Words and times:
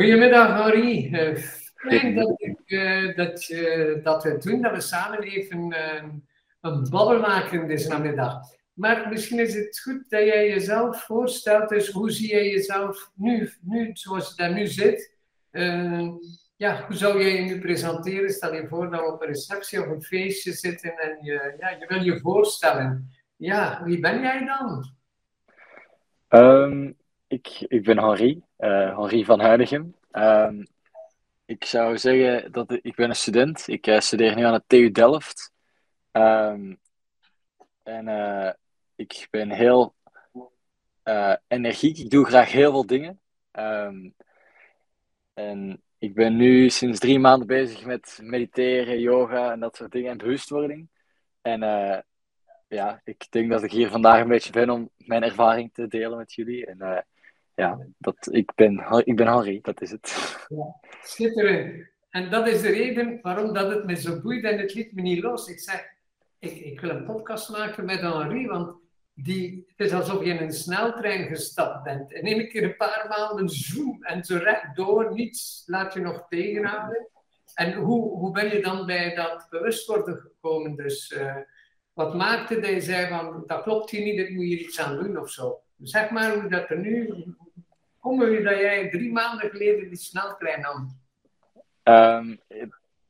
Goedemiddag 0.00 0.62
Henri. 0.62 1.10
Uh, 1.12 1.36
fijn 1.74 2.14
dat, 2.14 2.34
ik, 2.36 2.58
uh, 2.66 3.16
dat, 3.16 3.48
uh, 3.48 4.04
dat 4.04 4.22
we 4.22 4.38
doen, 4.38 4.62
dat 4.62 4.72
we 4.72 4.80
samen 4.80 5.22
even 5.22 5.74
een 6.60 6.88
babbel 6.90 7.20
maken 7.20 7.68
deze 7.68 7.88
namiddag. 7.88 8.40
Maar 8.72 9.08
misschien 9.08 9.38
is 9.38 9.54
het 9.54 9.80
goed 9.80 10.10
dat 10.10 10.24
jij 10.24 10.48
jezelf 10.48 11.04
voorstelt. 11.04 11.68
Dus 11.68 11.90
hoe 11.90 12.10
zie 12.10 12.28
jij 12.28 12.50
jezelf 12.50 13.10
nu, 13.14 13.52
nu 13.60 13.90
zoals 13.92 14.28
je 14.28 14.34
daar 14.36 14.52
nu 14.52 14.66
zit? 14.66 15.16
ja, 16.56 16.84
hoe 16.86 16.96
zou 16.96 17.22
jij 17.22 17.32
je 17.32 17.40
nu 17.40 17.60
presenteren? 17.60 18.30
Stel 18.30 18.54
je 18.54 18.68
voor 18.68 18.90
dat 18.90 19.00
we 19.00 19.12
op 19.12 19.22
een 19.22 19.28
receptie 19.28 19.80
of 19.80 19.86
een 19.86 20.02
feestje 20.02 20.52
zitten 20.52 20.96
en 20.96 21.18
je, 21.20 21.54
ja, 21.58 21.68
je 21.68 21.86
wil 21.88 22.02
je 22.02 22.20
voorstellen. 22.20 23.10
Ja, 23.36 23.82
wie 23.84 24.00
ben 24.00 24.20
jij 24.20 24.44
dan? 24.44 24.94
Um, 26.28 26.98
ik, 27.30 27.64
ik 27.68 27.84
ben 27.84 27.98
Henri, 27.98 28.42
uh, 28.58 28.98
Henri 28.98 29.24
van 29.24 29.40
Huinigem. 29.40 29.94
Um, 30.12 30.66
ik 31.44 31.64
zou 31.64 31.98
zeggen 31.98 32.52
dat 32.52 32.78
ik, 32.82 32.94
ben 32.94 33.08
een 33.08 33.16
student. 33.16 33.68
Ik 33.68 33.86
uh, 33.86 34.00
studeer 34.00 34.34
nu 34.34 34.42
aan 34.42 34.52
de 34.52 34.62
TU 34.66 34.90
Delft. 34.90 35.52
Um, 36.12 36.80
en 37.82 38.08
uh, 38.08 38.52
ik 38.94 39.26
ben 39.30 39.50
heel 39.50 39.94
energiek. 41.48 41.98
Ik 41.98 42.10
doe 42.10 42.24
graag 42.24 42.52
heel 42.52 42.70
veel 42.70 42.86
dingen. 42.86 43.20
en 45.34 45.82
ik 45.98 46.14
ben 46.14 46.36
nu 46.36 46.70
sinds 46.70 46.98
drie 46.98 47.18
maanden 47.18 47.46
bezig 47.46 47.84
met 47.84 48.18
mediteren, 48.22 49.00
yoga 49.00 49.52
en 49.52 49.60
dat 49.60 49.76
soort 49.76 49.92
dingen 49.92 50.10
en 50.10 50.18
bewustwording. 50.18 50.88
En 51.42 51.60
ja, 52.68 53.00
ik 53.04 53.26
denk 53.30 53.50
dat 53.50 53.62
ik 53.62 53.70
hier 53.70 53.90
vandaag 53.90 54.20
een 54.20 54.28
beetje 54.28 54.52
ben 54.52 54.70
om 54.70 54.90
mijn 54.96 55.22
ervaring 55.22 55.72
te 55.72 55.88
delen 55.88 56.18
met 56.18 56.32
jullie. 56.32 56.66
En 56.66 57.04
ja, 57.60 57.78
dat, 57.98 58.28
ik, 58.30 58.52
ben, 58.54 59.02
ik 59.04 59.16
ben 59.16 59.26
Harry, 59.26 59.58
dat 59.62 59.80
is 59.80 59.90
het. 59.90 60.36
Ja, 60.48 60.80
schitterend. 61.02 61.88
En 62.10 62.30
dat 62.30 62.48
is 62.48 62.62
de 62.62 62.70
reden 62.70 63.18
waarom 63.22 63.52
dat 63.52 63.70
het 63.70 63.84
me 63.84 63.96
zo 63.96 64.20
boeit 64.20 64.44
en 64.44 64.58
het 64.58 64.74
liet 64.74 64.92
me 64.92 65.02
niet 65.02 65.22
los. 65.22 65.48
Ik 65.48 65.60
zei, 65.60 65.78
ik, 66.38 66.52
ik 66.52 66.80
wil 66.80 66.90
een 66.90 67.04
podcast 67.04 67.50
maken 67.50 67.84
met 67.84 68.00
Henri, 68.00 68.46
want 68.46 68.74
die, 69.14 69.64
het 69.76 69.86
is 69.86 69.92
alsof 69.92 70.24
je 70.24 70.30
in 70.30 70.42
een 70.42 70.52
sneltrein 70.52 71.26
gestapt 71.26 71.82
bent. 71.82 72.12
En 72.12 72.22
in 72.22 72.40
een 72.40 72.48
keer 72.48 72.62
een 72.62 72.76
paar 72.76 73.06
maanden 73.08 73.48
zoom 73.48 74.02
en 74.02 74.24
zo 74.24 74.36
rechtdoor, 74.36 75.14
niets 75.14 75.62
laat 75.66 75.94
je 75.94 76.00
nog 76.00 76.26
tegenhouden. 76.28 77.08
En 77.54 77.72
hoe, 77.72 78.18
hoe 78.18 78.32
ben 78.32 78.50
je 78.50 78.62
dan 78.62 78.86
bij 78.86 79.14
dat 79.14 79.46
bewustwording 79.50 80.20
gekomen? 80.20 80.76
Dus 80.76 81.10
uh, 81.10 81.36
wat 81.92 82.14
maakte 82.14 82.60
dat 82.60 82.70
je 82.70 82.80
zei 82.80 83.08
van, 83.08 83.42
dat 83.46 83.62
klopt 83.62 83.90
hier 83.90 84.02
niet, 84.02 84.18
dat 84.18 84.28
moet 84.28 84.50
je 84.50 84.58
iets 84.58 84.80
aan 84.80 84.96
doen 84.96 85.18
of 85.18 85.30
zo. 85.30 85.60
Zeg 85.82 86.10
maar 86.10 86.34
hoe 86.34 86.48
dat 86.48 86.70
er 86.70 86.78
nu, 86.78 87.24
hoe 88.00 88.30
je 88.30 88.42
dat 88.42 88.58
jij 88.58 88.90
drie 88.90 89.12
maanden 89.12 89.50
geleden 89.50 89.88
die 89.88 89.98
sneltrein 89.98 90.60
nam? 90.60 90.98
Um, 91.82 92.40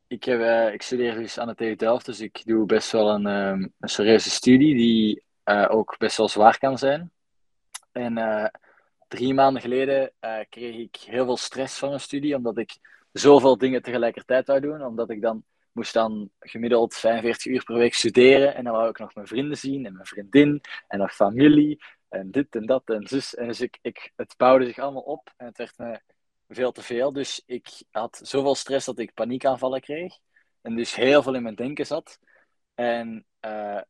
ik, 0.07 0.23
heb, 0.23 0.39
uh, 0.39 0.73
ik 0.73 0.81
studeer 0.81 1.15
dus 1.15 1.39
aan 1.39 1.47
de 1.47 1.55
TU 1.55 1.75
Delft, 1.75 2.05
dus 2.05 2.19
ik 2.19 2.45
doe 2.45 2.65
best 2.65 2.91
wel 2.91 3.09
een, 3.09 3.25
um, 3.25 3.73
een 3.79 3.89
serieuze 3.89 4.29
studie 4.29 4.75
die 4.75 5.23
uh, 5.45 5.67
ook 5.69 5.97
best 5.97 6.17
wel 6.17 6.29
zwaar 6.29 6.57
kan 6.57 6.77
zijn. 6.77 7.11
En 7.91 8.17
uh, 8.17 8.45
drie 9.07 9.33
maanden 9.33 9.61
geleden 9.61 10.11
kreeg 10.49 10.75
ik 10.75 10.95
heel 10.95 11.25
veel 11.25 11.37
stress 11.37 11.79
van 11.79 11.89
mijn 11.89 12.01
studie, 12.01 12.35
omdat 12.35 12.57
ik 12.57 12.77
zoveel 13.11 13.57
dingen 13.57 13.81
tegelijkertijd 13.81 14.47
wou 14.47 14.59
doen, 14.59 14.85
omdat 14.85 15.09
ik 15.09 15.21
dan 15.21 15.43
moest 15.71 15.93
dan 15.93 16.29
gemiddeld 16.39 16.95
45 16.95 17.45
uur 17.45 17.63
per 17.63 17.75
week 17.75 17.93
studeren. 17.93 18.55
En 18.55 18.63
dan 18.63 18.73
wou 18.73 18.89
ik 18.89 18.99
nog 18.99 19.15
mijn 19.15 19.27
vrienden 19.27 19.57
zien 19.57 19.85
en 19.85 19.93
mijn 19.93 20.05
vriendin 20.05 20.61
en 20.87 20.99
nog 20.99 21.15
familie 21.15 21.83
en 22.11 22.31
dit 22.31 22.55
en 22.55 22.65
dat 22.65 22.89
en 22.89 23.07
zus. 23.07 23.35
En 23.35 23.47
dus 23.47 23.61
ik, 23.61 23.77
ik, 23.81 24.11
het 24.15 24.33
bouwde 24.37 24.65
zich 24.65 24.79
allemaal 24.79 25.01
op 25.01 25.33
en 25.37 25.45
het 25.45 25.57
werd 25.57 25.77
me 25.77 26.01
veel 26.47 26.71
te 26.71 26.81
veel. 26.81 27.13
Dus 27.13 27.43
ik 27.45 27.83
had 27.91 28.19
zoveel 28.23 28.55
stress 28.55 28.85
dat 28.85 28.99
ik 28.99 29.13
paniekaanvallen 29.13 29.81
kreeg. 29.81 30.17
En 30.61 30.75
dus 30.75 30.95
heel 30.95 31.23
veel 31.23 31.33
in 31.35 31.43
mijn 31.43 31.55
denken 31.55 31.85
zat. 31.85 32.19
En 32.75 33.25
uh, 33.45 33.81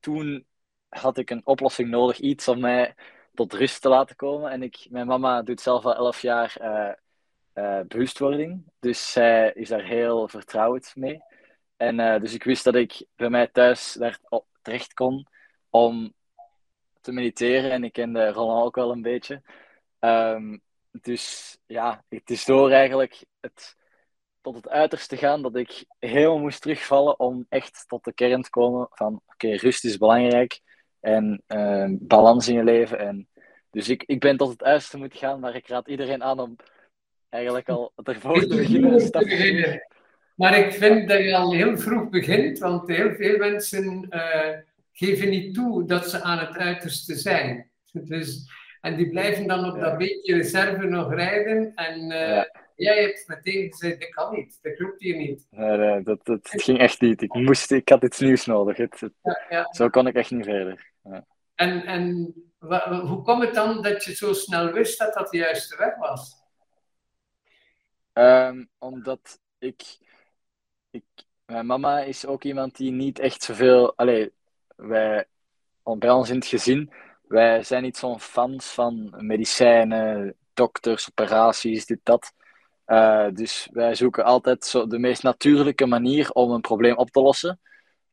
toen 0.00 0.46
had 0.88 1.18
ik 1.18 1.30
een 1.30 1.46
oplossing 1.46 1.90
nodig, 1.90 2.18
iets 2.18 2.48
om 2.48 2.60
mij 2.60 2.94
tot 3.34 3.52
rust 3.52 3.82
te 3.82 3.88
laten 3.88 4.16
komen. 4.16 4.50
En 4.50 4.62
ik, 4.62 4.86
mijn 4.90 5.06
mama 5.06 5.42
doet 5.42 5.60
zelf 5.60 5.84
al 5.84 5.94
elf 5.94 6.20
jaar 6.20 6.56
uh, 7.54 7.80
bewustwording. 7.88 8.64
Dus 8.78 9.12
zij 9.12 9.52
is 9.52 9.68
daar 9.68 9.84
heel 9.84 10.28
vertrouwd 10.28 10.92
mee. 10.94 11.22
En 11.76 12.20
dus 12.20 12.34
ik 12.34 12.44
wist 12.44 12.64
dat 12.64 12.74
ik 12.74 13.06
bij 13.16 13.30
mij 13.30 13.46
thuis 13.46 13.92
daar 13.92 14.18
terecht 14.62 14.94
kon 14.94 15.26
om 15.70 16.14
te 17.02 17.12
mediteren. 17.12 17.70
En 17.70 17.84
ik 17.84 17.92
kende 17.92 18.28
Roland 18.28 18.64
ook 18.64 18.74
wel 18.74 18.90
een 18.90 19.02
beetje. 19.02 19.42
Um, 20.00 20.62
dus 21.00 21.58
ja, 21.66 22.04
het 22.08 22.30
is 22.30 22.44
door 22.44 22.70
eigenlijk 22.70 23.24
het, 23.40 23.76
tot 24.40 24.54
het 24.54 24.68
uiterste 24.68 25.16
gaan 25.16 25.42
dat 25.42 25.56
ik 25.56 25.84
heel 25.98 26.38
moest 26.38 26.60
terugvallen 26.60 27.18
om 27.18 27.46
echt 27.48 27.84
tot 27.86 28.04
de 28.04 28.12
kern 28.12 28.42
te 28.42 28.50
komen 28.50 28.86
van 28.90 29.14
oké, 29.14 29.46
okay, 29.46 29.56
rust 29.56 29.84
is 29.84 29.96
belangrijk 29.96 30.60
en 31.00 31.42
uh, 31.48 31.86
balans 31.90 32.48
in 32.48 32.54
je 32.54 32.64
leven. 32.64 32.98
En, 32.98 33.28
dus 33.70 33.88
ik, 33.88 34.02
ik 34.06 34.20
ben 34.20 34.36
tot 34.36 34.50
het 34.50 34.62
uiterste 34.62 34.98
moeten 34.98 35.18
gaan, 35.18 35.40
maar 35.40 35.54
ik 35.54 35.68
raad 35.68 35.88
iedereen 35.88 36.22
aan 36.22 36.38
om 36.38 36.56
eigenlijk 37.28 37.68
al 37.68 37.92
ervoor 38.02 38.40
te 38.40 38.56
beginnen. 38.56 39.86
Maar 40.34 40.58
ik 40.58 40.72
vind 40.72 41.08
dat 41.08 41.18
je 41.18 41.36
al 41.36 41.52
heel 41.52 41.78
vroeg 41.78 42.08
begint, 42.08 42.58
want 42.58 42.88
heel 42.88 43.14
veel 43.14 43.38
mensen 43.38 44.06
uh, 44.10 44.58
geven 44.92 45.28
niet 45.28 45.54
toe 45.54 45.84
dat 45.84 46.10
ze 46.10 46.22
aan 46.22 46.38
het 46.38 46.56
uiterste 46.56 47.14
zijn. 47.14 47.70
Dus, 48.04 48.50
en 48.80 48.96
die 48.96 49.08
blijven 49.08 49.46
dan 49.46 49.72
op 49.72 49.80
dat 49.80 49.98
beetje 49.98 50.34
reserve 50.34 50.86
nog 50.86 51.14
rijden. 51.14 51.74
En 51.74 52.00
uh, 52.10 52.28
ja. 52.28 52.50
jij 52.76 53.02
hebt 53.02 53.24
meteen 53.26 53.70
gezegd, 53.70 54.00
dat 54.00 54.08
kan 54.08 54.34
niet, 54.34 54.58
dat 54.62 54.74
klopt 54.74 55.00
hier 55.00 55.16
niet. 55.16 55.46
Nee, 55.50 55.76
nee 55.76 56.02
dat, 56.02 56.24
dat, 56.24 56.40
ging 56.42 56.78
echt 56.78 57.00
niet. 57.00 57.22
Ik, 57.22 57.34
moest, 57.34 57.70
ik 57.70 57.88
had 57.88 58.04
iets 58.04 58.18
nieuws 58.18 58.46
nodig. 58.46 58.76
Het, 58.76 59.00
het, 59.00 59.12
ja, 59.48 59.68
zo 59.72 59.88
kon 59.88 60.06
ik 60.06 60.14
echt 60.14 60.30
niet 60.30 60.44
verder. 60.44 60.92
En, 61.54 61.84
en 61.84 62.34
hoe 63.06 63.22
komt 63.22 63.44
het 63.44 63.54
dan 63.54 63.82
dat 63.82 64.04
je 64.04 64.14
zo 64.14 64.32
snel 64.32 64.72
wist 64.72 64.98
dat 64.98 65.14
dat 65.14 65.30
de 65.30 65.36
juiste 65.36 65.76
weg 65.76 65.96
was? 65.96 66.42
Um, 68.12 68.68
omdat 68.78 69.40
ik, 69.58 69.82
ik. 70.90 71.04
Mijn 71.46 71.66
mama 71.66 72.00
is 72.00 72.26
ook 72.26 72.44
iemand 72.44 72.76
die 72.76 72.90
niet 72.90 73.18
echt 73.18 73.42
zoveel. 73.42 73.96
Allee, 73.96 74.32
wij, 74.88 75.26
bij 75.82 76.10
ons 76.10 76.28
in 76.28 76.34
het 76.34 76.46
gezin, 76.46 76.92
wij 77.22 77.62
zijn 77.62 77.82
niet 77.82 77.96
zo'n 77.96 78.20
fans 78.20 78.66
van 78.66 79.14
medicijnen, 79.18 80.34
dokters, 80.54 81.08
operaties, 81.10 81.86
dit, 81.86 82.00
dat. 82.02 82.32
Uh, 82.86 83.28
dus 83.32 83.68
wij 83.72 83.94
zoeken 83.94 84.24
altijd 84.24 84.64
zo 84.64 84.86
de 84.86 84.98
meest 84.98 85.22
natuurlijke 85.22 85.86
manier 85.86 86.30
om 86.30 86.50
een 86.50 86.60
probleem 86.60 86.96
op 86.96 87.10
te 87.10 87.20
lossen. 87.20 87.60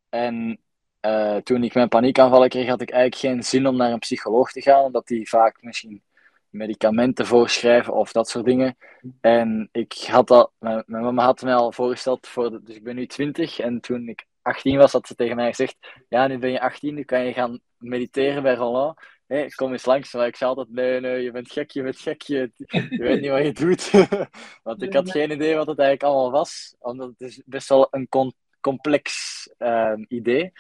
En 0.10 0.60
uh, 1.02 1.36
toen 1.36 1.64
ik 1.64 1.74
mijn 1.74 1.88
paniekaanvallen 1.88 2.50
kreeg, 2.50 2.68
had 2.68 2.82
ik 2.82 2.90
eigenlijk 2.90 3.22
geen 3.22 3.44
zin 3.44 3.68
om 3.68 3.76
naar 3.76 3.92
een 3.92 4.00
psycholoog 4.00 4.52
te 4.52 4.62
gaan, 4.62 4.84
omdat 4.84 5.08
die 5.08 5.30
vaak 5.30 5.62
misschien 5.62 6.04
medicamenten 6.50 7.26
voorschrijven 7.26 7.94
of 7.94 8.12
dat 8.12 8.30
soort 8.30 8.46
dingen. 8.46 8.78
En 9.22 9.70
ik 9.72 9.94
had 9.94 10.28
dat, 10.28 10.52
mijn, 10.60 10.84
mijn 10.86 11.04
mama 11.04 11.24
had 11.24 11.42
me 11.42 11.54
al 11.54 11.72
voorgesteld, 11.72 12.28
voor 12.28 12.64
dus 12.64 12.76
ik 12.76 12.84
ben 12.84 12.96
nu 12.96 13.06
20 13.08 13.60
en 13.60 13.80
toen 13.80 14.08
ik 14.08 14.26
18 14.50 14.78
was, 14.78 14.92
had 14.92 15.08
ze 15.08 15.16
tegen 15.16 15.36
mij 15.36 15.50
gezegd: 15.50 15.78
Ja, 16.10 16.28
nu 16.28 16.38
ben 16.38 16.52
je 16.52 16.62
18, 16.62 16.94
nu 16.94 17.04
kan 17.04 17.26
je 17.26 17.34
gaan 17.34 17.60
mediteren 17.78 18.44
bij 18.44 18.56
Roland. 18.56 19.00
Hey, 19.28 19.50
kom 19.50 19.72
eens 19.72 19.86
langs. 19.86 20.14
Maar 20.14 20.28
ik 20.28 20.36
zei 20.36 20.50
altijd: 20.50 20.70
Nee, 20.70 21.00
nee, 21.00 21.24
je 21.24 21.32
bent 21.32 21.52
gek, 21.52 21.72
je 21.72 21.84
bent 21.84 22.00
gek, 22.00 22.22
je, 22.22 22.52
je 22.90 22.98
weet 22.98 23.22
niet 23.22 23.30
wat 23.30 23.44
je 23.44 23.52
doet. 23.52 23.92
Want 24.64 24.82
ik 24.82 24.94
had 24.94 25.12
geen 25.12 25.32
idee 25.32 25.56
wat 25.56 25.68
het 25.68 25.80
eigenlijk 25.80 26.04
allemaal 26.14 26.32
was, 26.32 26.76
omdat 26.80 27.10
het 27.10 27.22
is 27.22 27.42
best 27.46 27.70
wel 27.70 27.88
een 27.92 28.34
complex 28.60 29.10
uh, 29.58 29.94
idee. 30.08 30.52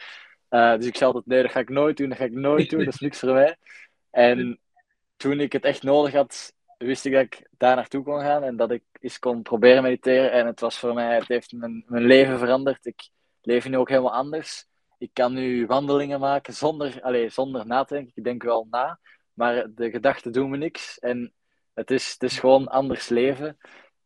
Uh, 0.50 0.76
dus 0.76 0.86
ik 0.86 0.96
zei 0.96 1.06
altijd: 1.06 1.26
Nee, 1.26 1.42
dat 1.42 1.52
ga 1.52 1.60
ik 1.60 1.70
nooit 1.70 1.98
doen, 1.98 2.10
dat 2.10 2.18
ga 2.18 2.24
ik 2.24 2.32
nooit 2.32 2.70
doen, 2.70 2.86
dat 2.86 2.94
is 2.94 3.00
niks 3.00 3.20
voor 3.20 3.34
mij. 3.34 3.58
En 4.12 4.60
toen 5.18 5.40
ik 5.40 5.52
het 5.52 5.64
echt 5.64 5.84
nodig 5.84 6.14
had, 6.14 6.54
wist 6.78 7.06
ik 7.06 7.14
dat 7.14 7.22
ik 7.22 7.48
daar 7.58 7.76
naartoe 7.76 8.04
kon 8.04 8.22
gaan 8.22 8.44
en 8.44 8.56
dat 8.56 8.72
ik 8.72 8.84
eens 9.00 9.20
kon 9.20 9.42
proberen 9.42 9.84
mediteren. 9.84 10.32
En 10.32 10.46
het 10.46 10.59
was 10.59 10.80
voor 10.80 10.94
mij, 10.94 11.16
het 11.16 11.28
heeft 11.28 11.52
mijn, 11.52 11.84
mijn 11.88 12.03
leven 12.03 12.40
veranderd. 12.40 12.85
Ik 12.85 13.09
leef 13.41 13.68
nu 13.70 13.78
ook 13.78 13.90
helemaal 13.90 14.14
anders. 14.14 14.68
Ik 14.97 15.09
kan 15.14 15.34
nu 15.34 15.66
wandelingen 15.66 16.20
maken 16.20 16.53
zonder, 16.53 17.02
allez, 17.02 17.34
zonder 17.34 17.66
na 17.66 17.84
te 17.84 17.94
denken. 17.94 18.14
Ik 18.16 18.24
denk 18.24 18.44
wel 18.44 18.68
na, 18.70 19.00
maar 19.34 19.68
de 19.76 19.90
gedachten 19.90 20.32
doen 20.32 20.50
me 20.50 20.58
niks. 20.58 21.00
En 21.00 21.34
het 21.74 21.91
is, 21.91 22.12
het 22.12 22.24
is 22.24 22.40
gewoon 22.40 22.68
anders 22.68 23.09
leven. 23.09 23.58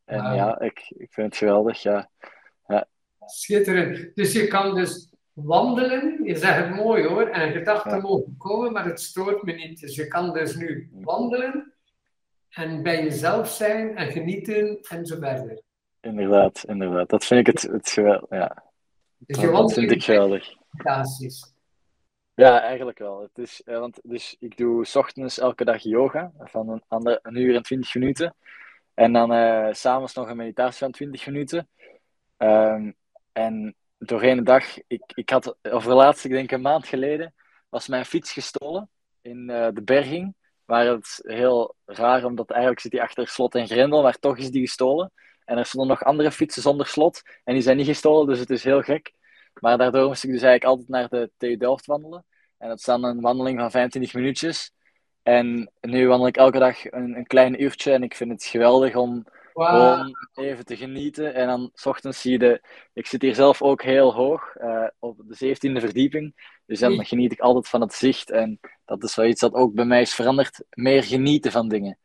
En 0.06 0.36
ja, 0.36 0.60
ik, 0.60 0.94
ik 0.98 1.14
vind 1.14 1.28
het 1.28 1.38
geweldig, 1.38 1.82
ja. 1.82 2.10
ja. 2.68 2.88
Schitterend. 3.26 4.16
Dus 4.16 4.34
je 4.34 4.48
kan 4.48 4.76
dus 4.76 5.12
wandelen, 5.34 6.24
je 6.24 6.36
zegt 6.36 6.58
het 6.58 6.76
mooi 6.76 7.08
hoor, 7.08 7.28
en 7.28 7.52
gedachten 7.52 8.02
mogen 8.02 8.36
komen, 8.38 8.72
maar 8.72 8.86
het 8.86 9.02
stoort 9.02 9.44
me 9.44 9.54
niet. 9.54 9.80
Dus 9.80 9.96
je 9.96 10.08
kan 10.08 10.34
dus 10.34 10.56
nu 10.56 10.90
wandelen 10.92 11.74
en 12.50 12.84
bij 12.84 13.04
jezelf 13.04 13.50
zijn 13.50 13.98
en 13.98 14.12
genieten 14.12 14.80
en 14.90 15.06
zo 15.06 15.18
verder. 15.20 15.62
Inderdaad, 16.02 16.64
inderdaad. 16.68 17.10
Dat 17.10 17.26
vind 17.26 17.48
ik 17.48 17.54
het, 17.54 17.72
het 17.72 17.90
geweldig, 17.90 18.30
ja. 18.30 18.64
Dus 19.26 19.42
je 19.42 19.52
dat 19.52 19.74
vind 19.74 19.92
ik 19.92 20.04
geweldig. 20.04 20.54
Ja, 22.36 22.62
eigenlijk 22.62 22.98
wel. 22.98 23.22
Het 23.22 23.38
is, 23.38 23.62
eh, 23.64 23.80
want, 23.80 24.00
dus 24.04 24.36
ik 24.40 24.58
doe 24.58 24.86
's 24.86 24.96
ochtends 24.96 25.40
elke 25.40 25.66
dag 25.66 25.84
yoga 25.84 26.32
van 26.38 26.70
een, 26.70 26.84
ander, 26.88 27.20
een 27.22 27.36
uur 27.36 27.56
en 27.56 27.64
20 27.64 27.94
minuten. 27.94 28.36
En 28.94 29.14
dan 29.14 29.30
s 29.76 29.80
s'avonds 29.80 30.14
nog 30.14 30.30
een 30.30 30.38
meditatie 30.38 30.80
van 30.80 30.92
20 30.92 31.26
minuten. 31.26 31.68
Ehm, 32.38 32.92
en 33.32 33.76
doorheen 33.98 34.38
de 34.38 34.44
dag, 34.44 34.66
ik, 34.88 35.04
ik 35.14 35.30
had 35.30 35.58
over 35.62 35.90
de 35.90 35.96
laatste, 35.96 36.28
ik 36.28 36.34
denk 36.34 36.52
een 36.52 36.62
maand 36.62 36.88
geleden, 36.88 37.34
was 37.70 37.88
mijn 37.88 38.06
fiets 38.06 38.32
gestolen 38.32 38.90
in 39.22 39.50
eh, 39.50 39.68
de 39.74 39.82
berging. 39.82 40.36
Maar 40.66 40.86
het 40.86 41.04
is 41.04 41.20
heel 41.24 41.76
raar, 41.86 42.26
omdat 42.26 42.50
eigenlijk 42.50 42.82
zit 42.82 42.92
die 42.92 43.02
achter 43.02 43.28
slot 43.28 43.56
en 43.56 43.68
grendel, 43.68 44.02
maar 44.02 44.20
toch 44.20 44.38
is 44.38 44.52
die 44.52 44.62
gestolen. 44.62 45.12
En 45.46 45.58
er 45.58 45.66
stonden 45.66 45.90
nog 45.90 46.04
andere 46.04 46.32
fietsen 46.32 46.62
zonder 46.62 46.88
slot 46.88 47.22
en 47.44 47.54
die 47.54 47.64
zijn 47.64 47.78
niet 47.78 47.86
gestolen, 47.86 48.28
dus 48.28 48.40
het 48.40 48.50
is 48.50 48.64
heel 48.64 48.82
gek. 48.82 49.14
Maar 49.60 49.78
daardoor 49.78 50.08
moest 50.08 50.24
ik 50.24 50.32
dus 50.32 50.42
eigenlijk 50.42 50.72
altijd 50.72 50.90
naar 50.90 51.10
de 51.10 51.32
TU 51.38 51.58
Delft 51.58 51.86
wandelen. 51.86 52.26
En 52.58 52.70
dat 52.70 52.78
is 52.78 52.86
dan 52.86 53.04
een 53.04 53.22
wandeling 53.22 53.60
van 53.60 53.72
25 53.72 54.14
minuutjes. 54.14 54.72
En 55.24 55.72
nu 55.82 56.08
wandel 56.08 56.28
ik 56.28 56.38
elke 56.38 56.60
dag 56.60 56.92
een, 56.92 57.18
een 57.18 57.28
klein 57.28 57.64
uurtje 57.64 57.92
en 57.92 58.04
ik 58.04 58.16
vind 58.16 58.32
het 58.32 58.44
geweldig 58.44 58.96
om 58.96 59.26
Wow. 59.54 59.68
gewoon 59.68 60.16
even 60.34 60.66
te 60.66 60.78
genieten. 60.78 61.34
En 61.34 61.48
dan 61.48 61.70
s 61.74 61.86
ochtends 61.86 62.22
zie 62.22 62.32
je 62.32 62.40
de... 62.40 62.62
Ik 62.94 63.08
zit 63.08 63.22
hier 63.22 63.36
zelf 63.36 63.62
ook 63.62 63.84
heel 63.84 64.14
hoog, 64.14 64.56
eh, 64.56 64.88
op 65.00 65.22
de 65.28 65.36
17e 65.36 65.80
verdieping. 65.80 66.34
Dus 66.66 66.80
dan 66.80 67.06
geniet 67.06 67.32
ik 67.32 67.40
altijd 67.40 67.68
van 67.68 67.82
het 67.82 67.94
zicht. 67.94 68.32
En 68.32 68.60
dat 68.86 69.04
is 69.04 69.16
wel 69.16 69.26
iets 69.26 69.42
dat 69.42 69.54
ook 69.54 69.74
bij 69.74 69.86
mij 69.86 70.02
is 70.02 70.14
veranderd. 70.14 70.64
Meer 70.70 71.04
genieten 71.04 71.52
van 71.52 71.68
dingen. 71.70 71.98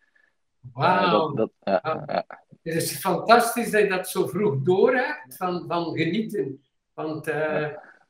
Wauw. 0.72 1.34
dat, 1.34 1.50
dat, 1.60 1.80
ja. 1.84 2.24
Het 2.62 2.74
is 2.74 2.98
fantastisch 2.98 3.70
dat 3.70 3.80
je 3.80 3.88
dat 3.88 4.08
zo 4.08 4.26
vroeg 4.26 4.62
doorhebt 4.62 5.36
van, 5.36 5.64
van 5.68 5.96
genieten. 5.96 6.62
Want 6.94 7.30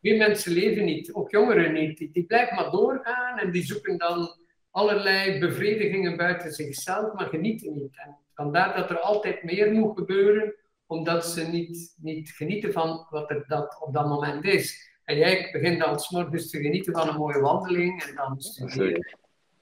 veel 0.00 0.16
mensen 0.16 0.52
leven 0.52 0.84
niet, 0.84 1.12
ook 1.12 1.30
jongeren 1.30 1.72
niet. 1.72 1.98
Die, 1.98 2.10
die 2.12 2.24
blijven 2.24 2.56
maar 2.56 2.70
doorgaan 2.70 3.38
en 3.38 3.50
die 3.50 3.64
zoeken 3.64 3.98
dan 3.98 4.36
allerlei 4.70 5.38
bevredigingen 5.38 6.16
buiten 6.16 6.52
zichzelf, 6.52 7.12
maar 7.12 7.26
genieten 7.26 7.72
niet. 7.72 7.96
En 7.96 8.16
vandaar 8.34 8.76
dat 8.76 8.90
er 8.90 8.98
altijd 8.98 9.42
meer 9.42 9.72
moet 9.72 9.98
gebeuren, 9.98 10.54
omdat 10.86 11.26
ze 11.26 11.46
niet, 11.46 11.94
niet 12.00 12.30
genieten 12.30 12.72
van 12.72 13.06
wat 13.10 13.30
er 13.30 13.44
dat 13.46 13.78
op 13.80 13.94
dat 13.94 14.06
moment 14.06 14.44
is. 14.44 14.86
En 15.04 15.16
jij 15.16 15.48
begint 15.52 15.80
dan 15.80 15.98
's 15.98 16.10
morgens 16.10 16.50
te 16.50 16.60
genieten 16.60 16.92
van 16.92 17.08
een 17.08 17.16
mooie 17.16 17.40
wandeling 17.40 18.02
en 18.02 18.14
dan 18.14 18.40
studeren. 18.40 19.18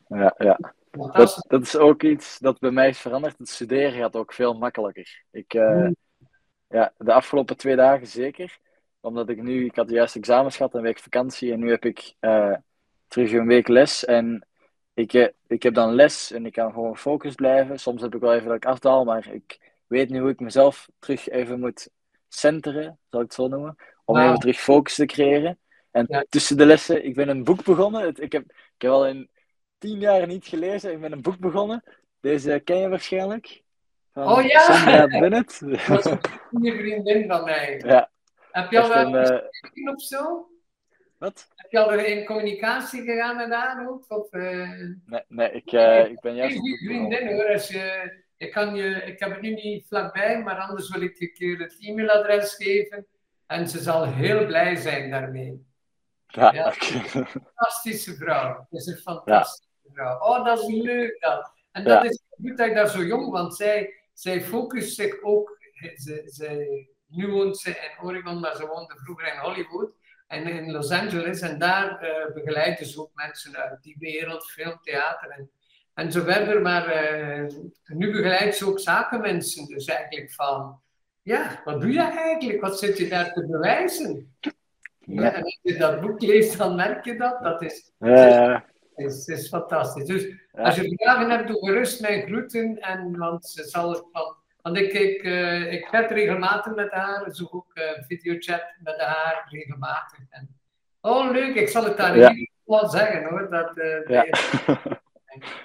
Ja, 0.09 0.35
ja. 0.39 0.75
Dat, 0.97 1.45
dat 1.49 1.63
is 1.63 1.77
ook 1.77 2.03
iets 2.03 2.39
dat 2.39 2.59
bij 2.59 2.71
mij 2.71 2.89
is 2.89 2.99
veranderd. 2.99 3.39
Het 3.39 3.49
studeren 3.49 3.93
gaat 3.93 4.17
ook 4.17 4.33
veel 4.33 4.55
makkelijker. 4.55 5.23
Ik, 5.31 5.55
eh, 5.55 5.69
Hmm. 5.71 5.97
ja, 6.69 6.93
de 6.99 7.13
afgelopen 7.13 7.57
twee 7.57 7.77
dagen 7.77 8.07
zeker. 8.07 8.59
Omdat 9.01 9.29
ik 9.29 9.43
nu, 9.43 9.65
ik 9.65 9.77
had 9.77 9.91
juist 9.91 10.17
examens 10.17 10.57
gehad, 10.57 10.75
een 10.75 10.83
week 10.83 10.99
vakantie. 10.99 11.53
En 11.53 11.59
nu 11.59 11.71
heb 11.71 11.85
ik 11.85 12.15
eh, 12.21 12.55
terug 13.09 13.33
een 13.33 13.47
week 13.47 13.69
les. 13.69 14.05
En 14.05 14.47
ik, 14.95 15.13
eh, 15.13 15.29
ik 15.47 15.63
heb 15.63 15.75
dan 15.75 15.95
les 15.95 16.33
en 16.33 16.47
ik 16.47 16.53
kan 16.53 16.73
gewoon 16.73 16.95
gefocust 16.95 17.37
blijven. 17.37 17.79
Soms 17.79 18.03
heb 18.03 18.15
ik 18.15 18.21
wel 18.21 18.35
even 18.35 18.47
dat 18.47 18.57
ik 18.57 18.67
afdaal, 18.67 19.05
maar 19.05 19.33
ik 19.33 19.75
weet 19.87 20.11
nu 20.11 20.21
hoe 20.21 20.31
ik 20.31 20.41
mezelf 20.41 20.89
terug 20.99 21.29
even 21.29 21.61
moet 21.61 21.89
centeren, 22.29 22.99
zal 23.11 23.21
ik 23.21 23.27
het 23.27 23.35
zo 23.35 23.49
noemen. 23.49 23.77
Om 24.05 24.17
even 24.19 24.39
terug 24.39 24.61
focus 24.61 24.95
te 24.95 25.07
creëren. 25.07 25.59
En 25.91 26.05
Ja. 26.09 26.25
tussen 26.29 26.57
de 26.57 26.67
lessen, 26.67 27.05
ik 27.05 27.15
ben 27.15 27.29
een 27.29 27.45
boek 27.45 27.65
begonnen. 27.65 28.03
Het- 28.03 28.21
Ik 28.21 28.33
heb, 28.33 28.43
ik 28.51 28.83
heb 28.83 28.91
al 28.91 29.07
in 29.07 29.31
tien 29.79 29.99
jaar 29.99 30.27
niet 30.27 30.47
gelezen. 30.47 30.93
Ik 30.93 31.01
ben 31.01 31.13
een 31.13 31.23
boek 31.23 31.39
begonnen. 31.39 31.83
Deze 32.21 32.61
ken 32.65 32.77
je 32.77 32.89
waarschijnlijk. 32.89 33.63
Van 34.13 34.29
Oh 34.29 34.43
ja! 34.43 34.61
Sandra 34.61 35.07
Bennett. 35.21 35.61
Dat 35.89 36.05
is 36.05 36.11
een 36.11 36.21
goede 36.49 36.77
vriendin 36.77 37.29
van 37.29 37.45
mij. 37.45 37.83
ja, 37.85 38.11
Heb 38.51 38.71
je 38.71 38.81
al 38.81 38.97
een, 38.97 39.13
wel 39.13 39.23
eh, 39.23 39.39
geschreven 39.51 39.95
of 39.95 40.03
zo? 40.03 40.49
wat? 41.19 41.49
Heb 41.55 41.71
je 41.71 41.79
al 41.79 41.93
in 41.93 42.25
communicatie 42.25 43.03
gegaan 43.03 43.37
met 43.37 43.53
haar 43.53 43.89
ook? 43.89 44.05
Of, 44.09 44.33
eh, 44.33 44.71
Nee, 45.07 45.23
nee 45.29 45.51
ik, 45.51 45.73
eh, 45.73 46.05
ik 46.05 46.21
ben 46.21 46.31
een 46.31 46.37
juist... 46.37 46.59
goede 46.59 46.77
vriendin 46.77 47.33
hoor. 47.33 47.53
Als 47.53 47.69
je, 47.69 48.17
ik, 48.37 48.53
kan 48.53 48.75
je, 48.75 48.89
ik 48.89 49.21
heb 49.21 49.31
het 49.31 49.41
nu 49.41 49.55
niet 49.55 49.87
vlakbij, 49.87 50.43
maar 50.43 50.59
anders 50.59 50.91
wil 50.91 51.03
ik 51.03 51.17
je 51.19 51.25
een 51.27 51.35
keer 51.35 51.59
het 51.59 51.77
e-mailadres 51.81 52.55
geven. 52.55 53.07
En 53.47 53.69
ze 53.69 53.79
zal 53.79 54.07
heel 54.07 54.47
blij 54.47 54.77
zijn 54.77 55.11
daarmee. 55.11 55.67
Ja. 56.27 56.73
Fantastische 56.73 58.15
vrouw. 58.15 58.67
Het 58.71 58.81
is 58.81 58.87
een 58.87 58.97
fantastische 58.97 59.66
vrouw. 59.97 60.19
Oh, 60.19 60.45
dat 60.45 60.59
is 60.59 60.67
leuk 60.83 61.21
dat. 61.21 61.53
En 61.73 61.85
dat 61.85 62.03
Ja. 62.03 62.09
is 62.09 62.23
goed 62.41 62.57
dat 62.57 62.69
je 62.69 62.75
daar 62.75 62.89
zo 62.89 63.03
jong, 63.05 63.31
want 63.31 63.57
zij, 63.57 63.95
zij 64.13 64.41
focust 64.43 64.95
zich 64.95 65.23
ook. 65.23 65.59
Ze, 65.95 66.23
ze, 66.33 66.87
nu 67.07 67.29
woont 67.29 67.59
ze 67.59 67.71
in 67.71 68.05
Oregon, 68.07 68.41
maar 68.41 68.57
ze 68.57 68.67
woonde 68.67 68.95
vroeger 69.05 69.27
in 69.33 69.39
Hollywood 69.39 69.91
en 70.27 70.47
in 70.47 70.71
Los 70.73 70.91
Angeles. 70.91 71.41
En 71.41 71.59
daar 71.59 72.01
eh 72.01 72.35
begeleiden 72.35 72.87
ze 72.87 73.01
ook 73.01 73.11
mensen 73.15 73.57
uit 73.57 73.83
die 73.83 73.97
wereld, 73.99 74.45
film, 74.45 74.79
theater 74.83 75.31
en, 75.31 75.51
en 75.95 76.13
zo 76.13 76.23
verder. 76.23 76.63
Maar 76.63 76.87
eh, 76.87 77.47
nu 77.87 78.11
begeleidt 78.13 78.57
ze 78.57 78.67
ook 78.67 78.81
zakenmensen. 78.81 79.67
Dus 79.67 79.85
eigenlijk 79.87 80.33
van, 80.33 80.81
ja, 81.23 81.61
wat 81.65 81.81
doe 81.81 81.93
je 81.93 82.01
eigenlijk? 82.01 82.61
Wat 82.61 82.79
zit 82.79 82.99
je 82.99 83.09
daar 83.09 83.33
te 83.33 83.47
bewijzen? 83.47 84.37
Ja, 84.99 85.33
en 85.33 85.43
als 85.43 85.59
je 85.63 85.77
dat 85.77 86.01
boek 86.01 86.21
leest, 86.21 86.59
dan 86.59 86.75
merk 86.75 87.05
je 87.05 87.17
dat. 87.17 87.43
Dat 87.43 87.63
is, 87.63 87.91
is, 88.97 89.27
is 89.27 89.49
fantastisch. 89.49 90.05
Dus 90.05 90.23
Ja. 90.53 90.63
als 90.63 90.75
je 90.77 90.95
vragen 90.97 91.31
hebt, 91.31 91.49
doe 91.49 91.67
gerust 91.67 92.01
mijn 92.01 92.23
groeten. 92.27 92.79
En, 92.81 93.17
want 93.19 93.47
ze 93.47 93.65
zal 93.65 93.91
het 93.91 94.03
van. 94.13 94.37
Want 94.63 94.77
ik, 94.79 94.93
ik, 94.93 95.23
eh, 95.23 95.73
ik 95.73 95.87
chat 95.87 96.11
regelmatig 96.11 96.75
met 96.75 96.91
haar, 96.91 97.25
zoek 97.35 97.55
ook 97.55 97.71
eh 97.75 98.03
videochat 98.07 98.63
met 98.83 99.01
haar 99.01 99.47
regelmatig. 99.51 100.19
En, 100.31 100.49
oh, 101.01 101.31
leuk, 101.31 101.55
ik 101.55 101.69
zal 101.69 101.85
het 101.85 101.97
daar 101.97 102.17
Ja. 102.19 102.33
hier 102.33 102.51
wel 102.65 102.89
zeggen 102.89 103.25
hoor. 103.25 103.51
Dat, 103.51 103.77
eh, 103.79 104.07
Ja. 104.09 104.25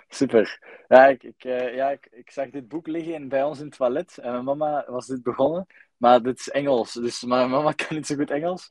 Super. 0.09 0.59
Ja, 0.87 1.07
ik, 1.07 1.23
ik, 1.23 1.43
ja 1.73 1.89
ik, 1.89 2.07
ik 2.11 2.31
zag 2.31 2.49
dit 2.49 2.67
boek 2.67 2.87
liggen 2.87 3.13
in- 3.13 3.29
bij 3.29 3.43
ons 3.43 3.59
in 3.59 3.65
het 3.65 3.75
toilet. 3.77 4.17
En 4.17 4.31
mijn 4.31 4.43
mama 4.43 4.85
was 4.87 5.07
dit 5.07 5.23
begonnen. 5.23 5.67
Maar 5.97 6.21
dit 6.21 6.39
is 6.39 6.49
Engels. 6.49 6.93
Dus 6.93 7.23
mijn 7.23 7.49
mama 7.49 7.71
kan 7.87 7.95
niet 7.95 8.07
zo 8.07 8.15
goed 8.15 8.31
Engels. 8.31 8.69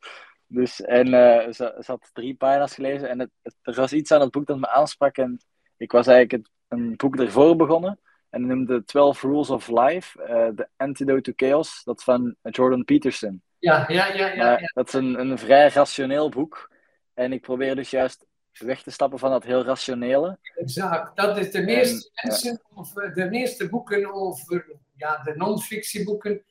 Dus, 0.53 0.81
en 0.81 1.15
eh, 1.15 1.45
ze, 1.53 1.75
ze 1.81 1.85
had 1.91 2.11
drie 2.13 2.35
pagina's 2.35 2.75
gelezen. 2.75 3.09
En 3.09 3.19
het, 3.19 3.31
het- 3.43 3.57
er 3.63 3.75
was 3.75 3.93
iets 3.93 4.13
aan 4.13 4.21
het 4.21 4.31
boek 4.31 4.47
dat 4.47 4.59
me 4.59 4.69
aansprak. 4.69 5.17
En 5.17 5.41
ik 5.77 5.93
was 5.93 6.07
eigenlijk 6.07 6.43
het, 6.45 6.53
een 6.81 6.97
boek 6.97 7.17
ervoor 7.17 7.57
begonnen. 7.57 7.99
En 8.31 8.47
noemde 8.47 8.85
12 8.85 9.23
Rules 9.23 9.51
of 9.51 9.69
Life. 9.69 10.23
eh 10.23 10.49
The 10.49 10.69
Antidote 10.77 11.21
to 11.21 11.47
Chaos. 11.47 11.83
Dat 11.85 12.03
van 12.03 12.37
Jordan 12.43 12.85
Peterson. 12.85 13.43
ja, 13.59 13.85
ja, 13.89 14.07
ja, 14.13 14.27
ja, 14.27 14.37
Maar 14.45 14.71
dat 14.75 14.87
is 14.89 14.93
een, 14.95 15.21
een 15.21 15.39
vrij 15.39 15.69
rationeel 15.69 16.29
boek. 16.29 16.71
En 17.15 17.33
ik 17.33 17.41
probeer 17.41 17.75
dus 17.77 17.91
juist 17.91 18.27
weg 18.53 18.83
te 18.83 18.91
stappen 18.91 19.19
van 19.19 19.31
dat 19.31 19.45
heel 19.45 19.65
rationele. 19.65 20.39
exact. 20.55 21.17
Dat 21.17 21.37
is 21.39 21.51
de 21.51 21.63
meeste 21.63 22.11
En, 22.15 22.29
mensen, 22.29 22.61
of 22.75 22.93
de 22.93 23.29
meeste 23.31 23.69
boeken 23.69 24.13
over 24.13 24.67
ja, 24.97 25.23
de 25.23 25.33
non-fictieboeken, 25.37 26.43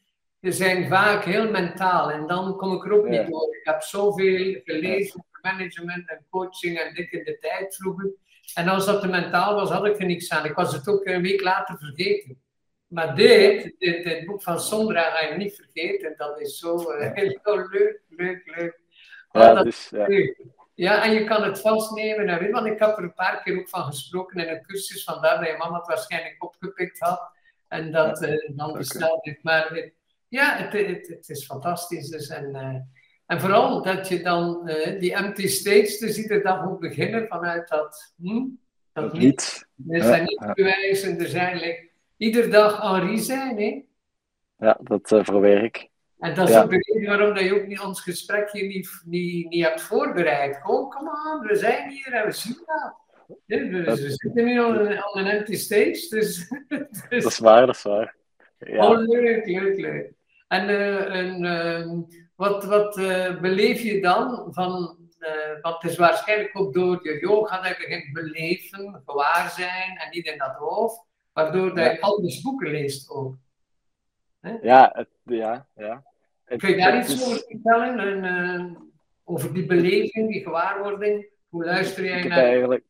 die 0.42 0.52
zijn 0.52 0.88
vaak 0.88 1.24
heel 1.24 1.52
mentaal. 1.52 2.12
En 2.12 2.28
dan 2.28 2.58
kom 2.58 2.76
ik 2.76 2.86
er 2.86 2.92
ook 2.92 3.08
Ja. 3.08 3.22
niet 3.22 3.30
door. 3.32 3.56
Ik 3.56 3.66
heb 3.66 3.82
zoveel 3.82 4.62
gelezen 4.64 5.26
over 5.28 5.40
management 5.54 6.10
en 6.10 6.26
coaching 6.30 6.80
en 6.80 6.94
dik 6.94 7.12
in 7.12 7.24
de 7.24 7.38
tijd 7.40 7.76
vroeger. 7.76 8.10
En 8.54 8.68
als 8.68 8.86
dat 8.86 9.02
te 9.02 9.08
mentaal 9.08 9.56
was, 9.56 9.70
had 9.70 9.86
ik 9.86 10.00
er 10.00 10.06
niks 10.06 10.30
aan. 10.32 10.46
Ik 10.46 10.54
was 10.56 10.74
het 10.74 10.88
ook 10.88 11.06
een 11.06 11.22
week 11.22 11.42
later 11.42 11.78
vergeten. 11.78 12.42
Maar 12.88 13.16
dit, 13.16 13.76
dit, 13.78 14.04
dit 14.04 14.26
boek 14.26 14.42
van 14.42 14.60
Sondra 14.60 15.02
ga 15.10 15.28
je 15.28 15.38
niet 15.38 15.56
vergeten. 15.56 16.14
Dat 16.18 16.40
is 16.42 16.58
zo 16.60 16.90
eh, 16.92 17.12
heel 17.14 17.40
leuk, 17.72 18.00
leuk, 18.10 18.42
leuk. 18.56 18.80
Ja, 19.32 19.54
dat 19.54 19.64
dus, 19.64 19.90
ja. 19.90 20.08
leuk. 20.08 20.42
Ja, 20.76 21.04
en 21.04 21.12
je 21.14 21.24
kan 21.24 21.44
het 21.44 21.60
vastnemen. 21.62 22.28
En 22.30 22.40
weet, 22.40 22.52
want 22.52 22.66
ik 22.66 22.80
heb 22.80 22.98
er 22.98 23.04
een 23.04 23.14
paar 23.14 23.42
keer 23.44 23.60
ook 23.60 23.70
van 23.70 23.84
gesproken 23.84 24.40
in 24.40 24.54
een 24.56 24.62
cursus, 24.62 25.04
vandaar 25.04 25.40
dat 25.40 25.48
je 25.50 25.58
mama 25.58 25.78
het 25.78 25.88
waarschijnlijk 25.88 26.44
opgepikt 26.44 27.00
had 27.00 27.32
en 27.68 27.92
dat 27.92 28.22
eh, 28.24 28.50
dan 28.56 28.74
besteld 28.78 29.26
heeft. 29.26 29.44
Maar 29.44 29.70
het- 29.70 29.94
ja, 30.30 30.56
het, 30.58 30.74
het, 30.88 31.08
het 31.08 31.30
is 31.30 31.46
fantastisch. 31.46 32.10
Dus. 32.10 32.28
En, 32.28 32.56
eh, 32.56 32.76
en 33.26 33.40
vooral 33.40 33.84
dat 33.84 34.08
je 34.08 34.22
dan 34.24 34.68
eh, 34.68 35.00
die 35.00 35.16
empty 35.16 35.48
stage, 35.48 35.98
dus 36.00 36.18
iedere 36.18 36.42
dag 36.42 36.66
moet 36.66 36.80
beginnen 36.80 37.28
vanuit 37.28 37.68
dat, 37.68 38.14
hm, 38.22 38.46
dat 38.94 39.14
niet. 39.14 39.68
Er 39.90 40.04
zijn 40.04 40.24
niet 40.24 40.54
bewijzen, 40.54 41.20
er 41.20 41.28
zijn 41.28 41.58
like, 41.58 41.90
iedere 42.18 42.48
dag 42.48 42.82
Henri 42.82 43.18
zijn. 43.18 43.58
Hè? 43.58 43.84
Ja, 44.66 44.80
dat 44.82 45.12
eh, 45.12 45.22
probeer 45.24 45.64
ik. 45.64 45.88
En 46.20 46.36
dat 46.36 46.48
is 46.48 46.54
Ja. 46.54 46.64
ook 46.64 46.70
de 46.70 46.78
reden 46.94 47.10
waarom 47.10 47.34
dat 47.36 47.44
je 47.44 47.54
ook 47.62 47.68
niet 47.68 47.80
ons 47.80 48.02
gesprek 48.02 48.52
hier 48.52 48.68
niet, 48.68 49.02
niet, 49.06 49.50
niet 49.50 49.64
hebt 49.64 49.82
voorbereid. 49.82 50.58
Gewoon, 50.62 50.90
come 50.90 51.10
on, 51.34 51.48
we 51.48 51.56
zijn 51.56 51.90
hier 51.90 52.14
en 52.14 52.26
we 52.26 52.32
zien 52.32 52.58
dat. 52.66 52.96
Ja, 53.46 53.68
we, 53.68 53.82
Dat- 53.82 54.00
we 54.00 54.10
zitten 54.10 54.46
nu 54.46 54.60
op 54.60 54.76
een, 54.76 55.04
een 55.14 55.26
empty 55.28 55.56
stage, 55.56 56.06
dus... 56.10 56.48
dus 57.10 57.24
Dat 57.24 57.32
is 57.32 57.40
waar, 57.40 57.66
dat 57.66 57.76
is 57.76 57.82
waar. 57.84 58.16
Ja. 58.58 58.90
Oh, 58.90 58.98
leuk, 59.08 59.46
leuk, 59.46 59.78
leuk. 59.80 60.12
En, 60.50 60.70
eh, 60.70 61.16
en 61.16 61.46
ehm, 61.46 62.02
wat, 62.36 62.64
wat 62.66 62.98
eh, 62.98 63.40
beleef 63.40 63.82
je 63.82 64.02
dan 64.02 64.48
van... 64.54 64.98
eh 65.20 65.62
want 65.62 65.82
het 65.82 65.92
is 65.92 65.98
waarschijnlijk 65.98 66.60
ook 66.60 66.74
door 66.74 67.00
je 67.04 67.20
yoga 67.20 67.62
dat 67.62 67.78
je 67.78 67.84
begint 67.88 68.14
beleven, 68.14 69.02
gewaar 69.06 69.50
zijn 69.50 69.98
en 69.98 70.10
niet 70.12 70.26
in 70.26 70.38
dat 70.38 70.56
hoofd, 70.56 71.06
waardoor 71.34 71.76
dat 71.76 71.92
je 71.92 72.02
anders 72.02 72.42
boeken 72.42 72.70
leest 72.72 73.10
ook. 73.10 73.36
Ja, 74.62 74.90
het, 74.94 75.10
ja, 75.24 75.68
ja. 75.76 76.04
Het- 76.46 76.60
Kun 76.60 76.70
je 76.70 76.78
daar 76.78 76.98
iets 77.00 77.14
is- 77.14 77.26
over 77.26 77.44
vertellen? 77.48 78.00
En, 78.00 78.24
eh, 78.26 78.82
over 79.24 79.54
die 79.54 79.66
beleving, 79.66 80.32
die 80.32 80.44
gewaarwording 80.44 81.30
Hoe 81.50 81.66
luister 81.66 82.04
jij 82.06 82.18
Ik 82.18 82.24
heb 82.24 82.32
naar... 82.32 82.44
eigenlijk, 82.44 82.84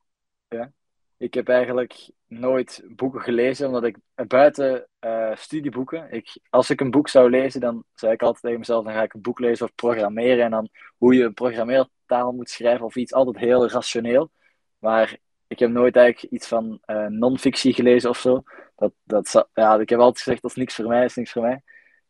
ja, 0.47 0.71
ik 1.17 1.33
heb 1.33 1.49
eigenlijk 1.49 2.09
nooit 2.29 2.83
boeken 2.87 3.21
gelezen, 3.21 3.67
omdat 3.67 3.83
ik 3.83 3.97
buiten 4.27 4.87
eh, 4.99 5.35
studieboeken, 5.35 6.11
ik, 6.11 6.37
als 6.49 6.69
ik 6.69 6.81
een 6.81 6.91
boek 6.91 7.09
zou 7.09 7.29
lezen, 7.29 7.61
dan 7.61 7.83
zei 7.93 8.13
ik 8.13 8.21
altijd 8.21 8.43
tegen 8.43 8.59
mezelf, 8.59 8.83
dan 8.83 8.93
ga 8.93 9.01
ik 9.03 9.13
een 9.13 9.21
boek 9.21 9.39
lezen 9.39 9.63
over 9.63 9.75
programmeren 9.75 10.45
en 10.45 10.51
dan 10.51 10.69
hoe 10.97 11.15
je 11.15 11.23
een 11.23 11.33
programmeertaal 11.33 12.31
moet 12.31 12.49
schrijven 12.49 12.85
of 12.85 12.95
iets, 12.95 13.13
altijd 13.13 13.37
heel 13.37 13.69
rationeel. 13.69 14.31
Maar 14.79 15.17
ik 15.47 15.59
heb 15.59 15.69
nooit 15.69 15.95
eigenlijk 15.95 16.33
iets 16.33 16.47
van 16.47 16.79
eh 16.85 17.05
non-fictie 17.05 17.73
gelezen 17.73 18.09
of 18.09 18.17
zo. 18.17 18.43
Dat, 18.75 18.93
dat, 19.03 19.47
ja, 19.53 19.79
ik 19.79 19.89
heb 19.89 19.99
altijd 19.99 20.23
gezegd, 20.23 20.41
dat 20.41 20.51
is 20.51 20.57
niks 20.57 20.75
voor 20.75 20.87
mij, 20.87 20.99
dat 20.99 21.09
is 21.09 21.15
niks 21.15 21.31
voor 21.31 21.41
mij. 21.41 21.61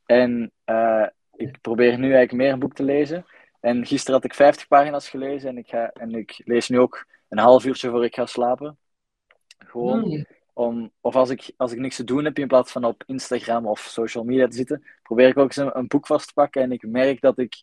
En 0.05 0.51
eh, 0.63 1.07
ik 1.35 1.61
probeer 1.61 1.97
nu 1.97 2.13
eigenlijk 2.13 2.31
meer 2.31 2.51
een 2.51 2.59
boek 2.59 2.73
te 2.73 2.83
lezen. 2.83 3.25
En 3.59 3.85
gisteren 3.85 4.15
had 4.15 4.23
ik 4.23 4.33
50 4.33 4.67
pagina's 4.67 5.09
gelezen 5.09 5.49
en 5.49 5.57
ik, 5.57 5.67
ga, 5.67 5.89
en 5.89 6.11
ik 6.11 6.41
lees 6.45 6.69
nu 6.69 6.79
ook 6.79 7.05
een 7.29 7.37
half 7.37 7.65
uurtje 7.65 7.89
voor 7.89 8.05
ik 8.05 8.15
ga 8.15 8.25
slapen. 8.25 8.77
Gewoon 9.65 9.99
Hmm. 10.01 10.25
om, 10.53 10.91
of 11.01 11.15
als 11.15 11.29
ik, 11.29 11.51
als 11.57 11.71
ik 11.71 11.79
niks 11.79 11.95
te 11.95 12.03
doen 12.03 12.25
heb, 12.25 12.39
in 12.39 12.47
plaats 12.47 12.71
van 12.71 12.83
op 12.83 13.03
Instagram 13.05 13.65
of 13.65 13.79
social 13.79 14.23
media 14.23 14.47
te 14.47 14.55
zitten, 14.55 14.83
probeer 15.03 15.27
ik 15.27 15.37
ook 15.37 15.45
eens 15.45 15.55
een, 15.55 15.77
een 15.77 15.87
boek 15.87 16.05
vast 16.05 16.27
te 16.27 16.33
pakken. 16.33 16.61
En 16.61 16.71
ik 16.71 16.87
merk 16.87 17.21
dat 17.21 17.37
ik 17.37 17.61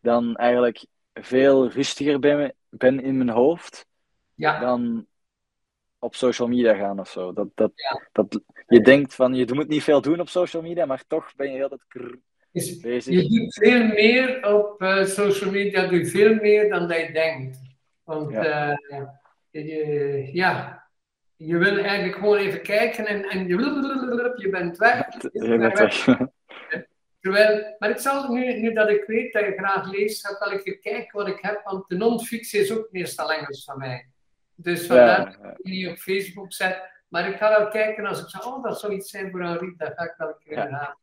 dan 0.00 0.36
eigenlijk 0.36 0.86
veel 1.14 1.68
rustiger 1.68 2.18
ben, 2.18 2.54
ben 2.68 3.02
in 3.02 3.16
mijn 3.16 3.28
hoofd 3.28 3.86
Ja, 4.34 4.60
dan 4.60 5.06
op 5.98 6.14
social 6.14 6.48
media 6.48 6.74
gaan 6.74 7.00
of 7.00 7.08
zo. 7.08 7.32
Dat, 7.32 7.48
dat, 7.54 7.72
Ja. 7.74 8.08
dat, 8.12 8.40
je 8.66 8.80
denkt 8.80 9.14
van, 9.14 9.34
je 9.34 9.54
moet 9.54 9.68
niet 9.68 9.82
veel 9.82 10.00
doen 10.00 10.20
op 10.20 10.28
social 10.28 10.62
media, 10.62 10.86
maar 10.86 11.04
toch 11.06 11.34
ben 11.36 11.50
je 11.50 11.56
heel 11.56 11.78
is, 12.52 12.80
bezig. 12.80 13.14
je 13.14 13.28
doet 13.28 13.54
veel 13.54 13.86
meer 13.86 14.54
op 14.54 14.82
eh, 14.82 15.04
social 15.04 15.50
media, 15.50 15.86
doe 15.86 16.06
veel 16.06 16.34
meer 16.34 16.68
dan 16.68 16.88
dat 16.88 16.98
je 16.98 17.12
denkt. 17.12 17.58
Want 18.04 18.30
Ja. 18.30 18.76
eh, 18.88 19.06
je, 19.50 20.30
ja, 20.32 20.84
je 21.46 21.58
wil 21.58 21.76
eigenlijk 21.76 22.14
gewoon 22.14 22.36
even 22.38 22.62
kijken 22.62 23.06
en, 23.06 23.24
en 23.24 23.46
je, 23.46 23.56
je 24.36 24.48
bent 24.50 24.76
weg. 24.76 25.06
Je 25.32 25.58
bent 25.58 25.78
weg. 25.78 26.04
Terwijl, 27.20 27.74
maar 27.78 27.90
ik 27.90 27.98
zal 27.98 28.32
nu, 28.32 28.60
nu 28.60 28.72
dat 28.72 28.88
ik 28.88 29.04
weet 29.06 29.32
dat 29.32 29.44
je 29.44 29.52
graag 29.56 29.90
leest, 29.90 30.26
ga 30.26 30.46
ik 30.46 30.52
even 30.52 30.80
kijken 30.80 31.18
wat 31.18 31.28
ik 31.28 31.38
heb, 31.40 31.60
want 31.64 31.88
de 31.88 31.96
non-fictie 31.96 32.60
is 32.60 32.72
ook 32.72 32.88
meestal 32.90 33.32
Engels 33.32 33.64
van 33.64 33.78
mij. 33.78 34.08
Dus 34.54 34.86
vandaar 34.86 35.30
Ja, 35.30 35.36
dat 35.42 35.58
ik 35.58 35.64
niet 35.64 35.88
op 35.88 35.96
Facebook 35.96 36.52
zet. 36.52 36.82
Maar 37.08 37.28
ik 37.28 37.36
ga 37.36 37.58
wel 37.58 37.68
kijken 37.68 38.06
als 38.06 38.20
ik 38.22 38.28
zeg, 38.28 38.46
oh, 38.46 38.62
dat 38.62 38.80
zou 38.80 38.92
iets 38.94 39.10
zijn 39.10 39.30
voor 39.30 39.42
Henri, 39.42 39.74
dan 39.76 39.92
ga 39.94 40.04
ik 40.04 40.14
wel 40.16 40.28
een 40.28 40.34
keer 40.44 40.56
Ja. 40.56 40.66
gaan. 40.66 40.96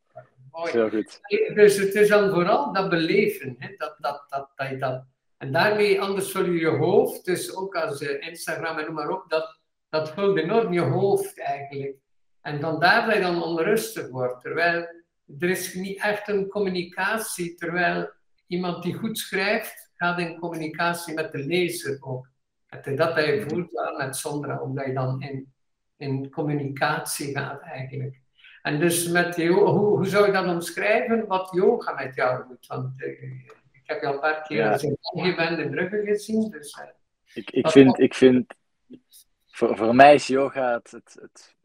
Mooi. 0.52 0.72
heel 0.72 0.90
goed. 0.90 1.20
Dus 1.56 1.78
het 1.78 1.96
is 1.96 2.10
dan 2.10 2.30
vooral 2.30 2.74
dat 2.74 2.90
beleven, 2.90 3.56
hè? 3.60 3.74
Dat, 3.78 3.96
dat, 4.00 4.26
dat, 4.30 4.50
dat 4.56 4.70
je 4.70 4.78
dat. 4.78 5.04
En 5.38 5.52
daarmee, 5.52 6.02
anders 6.02 6.32
vul 6.32 6.46
je 6.46 6.60
je 6.60 6.68
hoofd, 6.68 7.26
dus 7.26 7.56
ook 7.56 7.76
als 7.76 8.02
eh, 8.02 8.28
Instagram 8.28 8.78
en 8.78 8.86
noem 8.86 8.94
maar 8.94 9.10
op, 9.10 9.30
dat, 9.30 9.58
dat 9.90 10.12
vult 10.14 10.38
enorm 10.38 10.74
je 10.74 10.82
hoofd 10.82 11.40
eigenlijk. 11.40 11.96
En 12.42 12.60
dan 12.60 12.80
daar 12.80 13.06
dat 13.06 13.16
je 13.16 13.22
dan 13.22 13.44
onrustig 13.44 14.10
wordt, 14.10 14.42
terwijl 14.42 14.88
er 15.40 15.50
is 15.50 15.74
niet 15.74 16.02
echt 16.02 16.28
een 16.28 16.48
communicatie, 16.48 17.56
terwijl 17.56 18.10
iemand 18.48 18.84
die 18.84 18.94
goed 18.94 19.18
schrijft, 19.18 19.92
gaat 19.96 20.20
in 20.20 20.40
communicatie 20.40 21.14
met 21.14 21.32
de 21.32 21.46
lezer 21.46 21.98
ook. 22.00 22.30
Het 22.68 22.98
dat 22.98 23.16
je 23.16 23.46
voelt 23.48 23.72
ja, 23.72 24.06
met 24.06 24.16
Sondra, 24.16 24.62
omdat 24.62 24.86
je 24.86 24.94
dan 24.94 25.22
in, 25.22 25.54
in 25.98 26.30
communicatie 26.30 27.38
gaat 27.38 27.62
eigenlijk. 27.62 28.20
En 28.62 28.80
dus 28.80 29.08
met 29.08 29.36
hoe, 29.36 29.68
hoe 29.70 30.06
zou 30.06 30.26
je 30.26 30.32
dat 30.32 30.48
omschrijven, 30.48 31.28
wat 31.28 31.50
yoga 31.52 31.94
met 31.94 32.16
jou 32.16 32.48
doet? 32.48 32.68
Want 32.68 33.02
eh, 33.02 33.10
ik 33.72 33.82
heb 33.84 34.02
je 34.02 34.08
al 34.08 34.14
een 34.14 34.20
paar 34.20 34.42
keer 34.42 34.58
Ja. 34.58 34.72
als 34.72 34.82
je 34.82 34.98
in 35.14 35.36
bent 35.36 35.60
in 35.60 35.70
Brugge 35.70 36.02
gezien, 36.06 36.50
dus 36.50 36.72
eh, 36.72 36.88
Ik, 37.34 37.52
ik, 37.52 37.68
vind, 37.68 38.00
ik 38.00 38.14
vind, 38.14 38.54
voor, 39.58 39.78
voor 39.78 39.96
mij 39.96 40.14
is 40.14 40.28
yoga 40.28 40.74
het, 40.74 40.92
het, 40.92 41.18
het 41.22 41.56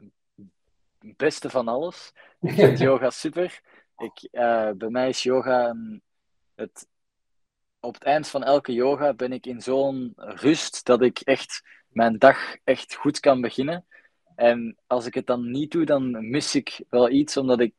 beste 1.16 1.50
van 1.50 1.68
alles. 1.68 2.12
Ik 2.40 2.52
vind 2.52 2.78
yoga 2.88 3.10
super. 3.10 3.60
Ik, 3.96 4.28
eh, 4.30 4.70
bij 4.70 4.88
mij 4.88 5.08
is 5.08 5.22
yoga 5.22 5.76
het, 6.54 6.86
op 7.80 7.94
het 7.94 8.02
eind 8.02 8.28
van 8.28 8.42
elke 8.42 8.72
yoga 8.72 9.14
ben 9.14 9.32
ik 9.32 9.46
in 9.46 9.60
zo'n 9.60 10.12
rust 10.16 10.84
dat 10.84 11.02
ik 11.02 11.20
echt 11.20 11.62
mijn 11.88 12.18
dag 12.18 12.56
echt 12.64 12.94
goed 12.94 13.20
kan 13.20 13.40
beginnen. 13.40 13.86
En 14.34 14.76
als 14.86 15.06
ik 15.06 15.14
het 15.14 15.26
dan 15.26 15.50
niet 15.50 15.70
doe, 15.70 15.84
dan 15.84 16.30
mis 16.30 16.54
ik 16.54 16.84
wel 16.88 17.10
iets, 17.10 17.36
omdat 17.36 17.60
ik 17.60 17.74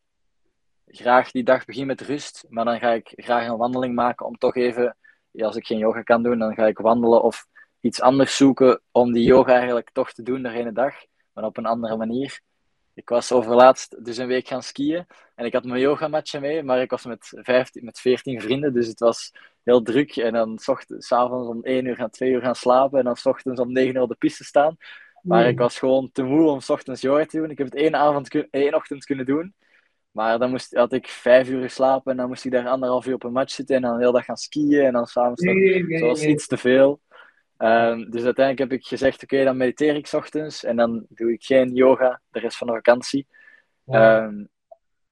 graag 0.87 1.31
die 1.31 1.43
dag 1.43 1.65
begin 1.65 1.87
met 1.87 2.01
rust. 2.01 2.45
Maar 2.49 2.65
dan 2.65 2.79
ga 2.79 2.91
ik 2.91 3.13
graag 3.15 3.47
een 3.47 3.57
wandeling 3.57 3.95
maken 3.95 4.25
om 4.25 4.37
toch 4.37 4.55
even, 4.55 4.97
ja, 5.31 5.45
als 5.45 5.55
ik 5.55 5.65
geen 5.65 5.77
yoga 5.77 6.01
kan 6.01 6.23
doen, 6.23 6.39
dan 6.39 6.53
ga 6.53 6.67
ik 6.67 6.77
wandelen 6.77 7.23
of 7.23 7.47
iets 7.83 8.01
anders 8.01 8.37
zoeken 8.37 8.81
om 8.91 9.13
die 9.13 9.23
yoga 9.23 9.53
eigenlijk 9.53 9.89
toch 9.93 10.11
te 10.11 10.23
doen 10.23 10.41
de 10.41 10.49
hele 10.49 10.71
dag, 10.71 10.95
maar 11.33 11.43
op 11.43 11.57
een 11.57 11.65
andere 11.65 11.97
manier. 11.97 12.39
Ik 12.93 13.09
was 13.09 13.31
overlaatst 13.31 14.05
dus 14.05 14.17
een 14.17 14.27
week 14.27 14.47
gaan 14.47 14.63
skiën 14.63 15.05
en 15.35 15.45
ik 15.45 15.53
had 15.53 15.63
mijn 15.63 15.81
yogamatje 15.81 16.39
mee, 16.39 16.63
maar 16.63 16.81
ik 16.81 16.89
was 16.89 17.05
met, 17.05 17.39
15, 17.41 17.85
met 17.85 17.99
14 17.99 18.41
vrienden, 18.41 18.73
dus 18.73 18.87
het 18.87 18.99
was 18.99 19.31
heel 19.63 19.81
druk. 19.81 20.15
En 20.15 20.33
dan 20.33 20.59
s 20.97 21.11
avonds 21.11 21.49
om 21.49 21.63
1 21.63 21.85
uur 21.85 21.95
gaan 21.95 22.09
2 22.09 22.31
uur 22.31 22.41
gaan 22.41 22.55
slapen 22.55 22.99
en 22.99 23.05
dan 23.05 23.15
s 23.15 23.25
ochtends 23.25 23.59
om 23.59 23.71
9 23.71 23.95
uur 23.95 24.01
op 24.01 24.09
de 24.09 24.15
piste 24.15 24.43
staan. 24.43 24.77
Maar 25.21 25.47
ik 25.47 25.57
was 25.57 25.79
gewoon 25.79 26.09
te 26.11 26.23
moe 26.23 26.49
om 26.49 26.59
's 26.59 26.69
ochtends 26.69 27.01
yoga 27.01 27.25
te 27.25 27.37
doen. 27.37 27.49
Ik 27.49 27.57
heb 27.57 27.67
het 27.67 27.75
één, 27.75 27.95
avond, 27.95 28.47
één 28.49 28.73
ochtend 28.73 29.05
kunnen 29.05 29.25
doen. 29.25 29.53
Maar 30.11 30.39
dan 30.39 30.49
moest, 30.49 30.75
had 30.75 30.93
ik 30.93 31.07
vijf 31.07 31.49
uur 31.49 31.61
geslapen 31.61 32.11
en 32.11 32.17
dan 32.17 32.27
moest 32.27 32.45
ik 32.45 32.51
daar 32.51 32.67
anderhalf 32.67 33.05
uur 33.05 33.13
op 33.13 33.23
een 33.23 33.31
match 33.31 33.53
zitten 33.53 33.75
en 33.75 33.81
dan 33.81 33.93
de 33.93 33.99
hele 33.99 34.11
dag 34.11 34.25
gaan 34.25 34.37
skiën 34.37 34.85
en 34.85 34.93
dan 34.93 35.07
s'avonds 35.07 35.41
nog. 35.41 35.55
nee, 35.55 36.01
was 36.01 36.23
iets 36.23 36.47
te 36.47 36.57
veel. 36.57 37.01
Ehm, 37.57 38.09
dus 38.09 38.23
uiteindelijk 38.23 38.69
heb 38.69 38.79
ik 38.79 38.85
gezegd, 38.85 39.23
oké, 39.23 39.43
dan 39.43 39.57
mediteer 39.57 39.95
ik 39.95 40.07
's 40.07 40.13
ochtends 40.13 40.63
en 40.63 40.75
dan 40.75 41.05
doe 41.09 41.31
ik 41.31 41.43
geen 41.43 41.73
yoga 41.73 42.21
de 42.29 42.39
rest 42.39 42.57
van 42.57 42.67
de 42.67 42.73
vakantie. 42.73 43.27
Ehm, 43.85 44.45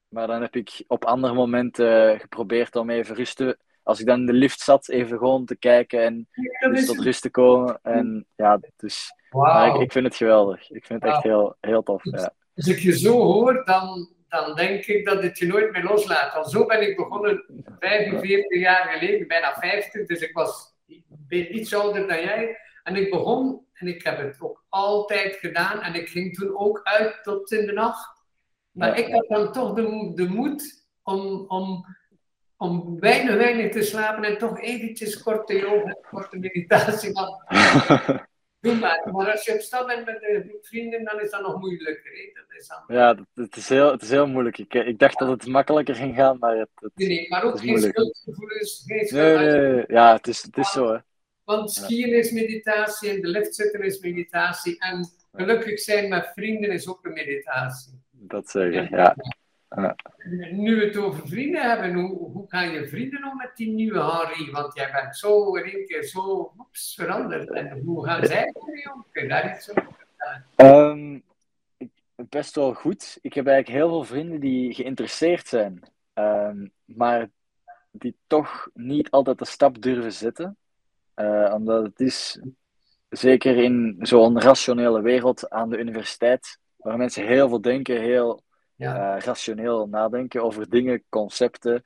maar 0.07 0.27
dan 0.27 0.41
heb 0.41 0.55
ik 0.55 0.83
op 0.87 1.05
andere 1.05 1.33
momenten 1.33 2.19
geprobeerd 2.19 2.75
om 2.75 2.89
even 2.89 3.15
rust 3.15 3.35
te... 3.35 3.57
Als 3.83 3.99
ik 3.99 4.05
dan 4.05 4.19
in 4.19 4.25
de 4.25 4.33
lift 4.33 4.59
zat, 4.59 4.89
even 4.89 5.17
gewoon 5.17 5.45
te 5.45 5.55
kijken 5.55 6.03
en 6.03 6.27
dus 6.59 6.79
is 6.79 6.85
tot 6.85 6.99
rust 6.99 7.21
te 7.21 7.29
komen. 7.29 7.79
En 7.81 8.25
ja, 8.35 8.59
dus 8.75 9.13
maar 9.29 9.75
ik, 9.75 9.81
ik 9.81 9.91
vind 9.91 10.05
het 10.05 10.15
geweldig. 10.15 10.71
Ik 10.71 10.85
vind 10.85 11.03
het 11.03 11.11
echt 11.11 11.23
heel, 11.23 11.55
heel 11.59 11.83
tof. 11.83 12.03
Ja. 12.03 12.33
Als 12.55 12.67
ik 12.67 12.79
je 12.79 12.97
zo 12.97 13.13
hoor, 13.13 13.65
dan, 13.65 14.09
dan 14.27 14.55
denk 14.55 14.85
ik 14.85 15.05
dat 15.05 15.23
het 15.23 15.37
je 15.37 15.47
nooit 15.47 15.71
meer 15.71 15.83
loslaat. 15.83 16.33
Want 16.33 16.49
zo 16.49 16.65
ben 16.65 16.81
ik 16.81 16.95
begonnen 16.95 17.45
45 17.79 18.59
jaar 18.59 18.89
geleden, 18.89 19.27
bijna 19.27 19.53
50, 19.53 20.07
dus 20.07 20.19
ik 20.19 20.33
was 20.33 20.70
ik 20.91 21.03
ben 21.07 21.55
iets 21.55 21.73
ouder 21.75 22.07
dan 22.07 22.19
jij. 22.21 22.57
En 22.83 22.95
ik 22.95 23.09
begon, 23.11 23.65
en 23.73 23.87
ik 23.87 24.03
heb 24.03 24.17
het 24.17 24.41
ook 24.41 24.65
altijd 24.69 25.35
gedaan, 25.35 25.81
en 25.81 25.93
ik 25.93 26.09
ging 26.09 26.33
toen 26.35 26.57
ook 26.57 26.79
uit 26.83 27.19
tot 27.23 27.51
in 27.51 27.65
de 27.65 27.73
nacht. 27.73 28.21
Maar 28.71 28.99
Ja. 28.99 29.05
ik 29.05 29.13
had 29.13 29.27
dan 29.27 29.51
toch 29.51 29.73
de, 29.73 30.11
de 30.15 30.27
moed 30.29 30.85
om, 31.03 31.45
om, 31.47 31.85
om 32.57 32.99
weinig, 32.99 33.35
weinig 33.35 33.71
te 33.71 33.81
slapen 33.83 34.23
en 34.23 34.37
toch 34.37 34.59
eventjes 34.59 35.23
korte 35.23 35.53
yoga, 35.57 35.97
korte 36.09 36.37
meditatie. 36.37 37.11
Doe 38.61 38.75
maar. 38.75 39.09
Maar 39.11 39.31
als 39.31 39.45
je 39.45 39.53
op 39.53 39.59
stap 39.59 39.87
bent 39.87 40.05
met 40.05 40.17
een 40.23 40.43
groep 40.49 40.65
vrienden, 40.65 41.03
dan 41.03 41.21
is 41.21 41.29
dat 41.29 41.41
nog 41.41 41.59
moeilijker. 41.59 42.11
Hè? 42.11 42.29
Dat 42.33 42.59
is 42.59 42.67
dan... 42.67 42.95
ja, 42.97 43.13
dat- 43.13 43.25
het 43.33 43.55
is 43.55 43.69
heel, 43.69 43.91
het 43.91 44.01
is 44.01 44.09
heel 44.09 44.27
moeilijk. 44.27 44.57
Ik, 44.57 44.73
ik 44.73 44.99
dacht 44.99 45.19
dat 45.19 45.27
het 45.29 45.45
makkelijker 45.47 45.95
ging 45.95 46.15
gaan, 46.15 46.37
maar 46.39 46.57
het, 46.57 46.69
het- 46.75 46.91
Nee, 46.95 47.07
nee, 47.07 47.29
maar 47.29 47.43
ook 47.43 47.59
geen 47.59 47.79
schuldgevoelens. 47.79 48.83
Geen 48.85 49.07
Nee, 49.09 49.37
nee, 49.37 49.71
nee. 49.73 49.83
Ja, 49.87 50.13
het 50.15 50.27
is, 50.27 50.41
het 50.43 50.57
is 50.57 50.71
zo, 50.71 50.93
hè. 50.93 50.97
Want 51.43 51.71
skiën 51.71 52.13
is 52.13 52.31
meditatie 52.31 53.09
en 53.09 53.21
de 53.21 53.27
lift 53.27 53.55
zitten 53.55 53.81
is 53.81 53.99
meditatie. 53.99 54.79
En 54.79 55.09
gelukkig 55.31 55.79
zijn 55.79 56.09
met 56.09 56.31
vrienden 56.35 56.71
is 56.71 56.87
ook 56.87 57.05
een 57.05 57.13
meditatie. 57.13 58.01
Dat 58.11 58.49
zeker, 58.49 58.91
ja. 58.91 59.15
Nu 60.51 60.75
we 60.75 60.85
het 60.85 60.97
over 60.97 61.27
vrienden 61.27 61.61
hebben, 61.61 61.93
hoe, 61.93 62.17
hoe 62.17 62.45
gaan 62.47 62.71
je 62.71 62.87
vrienden 62.87 63.23
om 63.23 63.37
met 63.37 63.51
die 63.55 63.69
nieuwe 63.69 63.99
Henri? 63.99 64.51
Want 64.51 64.75
jij 64.75 64.91
bent 64.91 65.17
zo 65.17 65.55
in 65.55 65.63
één 65.63 65.85
keer 65.85 66.03
zo 66.03 66.53
oeps, 66.59 66.95
veranderd. 66.95 67.51
En 67.51 67.81
hoe 67.85 68.05
gaan 68.05 68.25
zij 68.25 68.51
ermee 68.53 68.93
om? 68.93 69.05
Kun 69.11 69.23
je? 69.23 69.83
Ehm, 70.55 71.19
best 72.15 72.55
wel 72.55 72.73
goed. 72.73 73.17
Ik 73.21 73.33
heb 73.33 73.47
eigenlijk 73.47 73.77
heel 73.77 73.89
veel 73.89 74.03
vrienden 74.03 74.39
die 74.39 74.73
geïnteresseerd 74.73 75.47
zijn, 75.47 75.83
ehm, 76.13 76.67
maar 76.85 77.29
die 77.91 78.15
toch 78.27 78.69
niet 78.73 79.09
altijd 79.09 79.39
de 79.39 79.45
stap 79.45 79.81
durven 79.81 80.13
zetten. 80.13 80.57
Eh, 81.13 81.51
omdat 81.53 81.83
het 81.83 81.99
is, 81.99 82.39
zeker 83.09 83.57
in 83.57 83.97
zo'n 83.99 84.41
rationele 84.41 85.01
wereld 85.01 85.49
aan 85.49 85.69
de 85.69 85.77
universiteit, 85.77 86.59
waar 86.77 86.97
mensen 86.97 87.27
heel 87.27 87.49
veel 87.49 87.61
denken, 87.61 88.01
heel 88.01 88.43
Ja. 88.81 89.15
eh, 89.15 89.21
rationeel 89.21 89.87
nadenken 89.87 90.43
over 90.43 90.69
dingen, 90.69 91.03
concepten, 91.09 91.81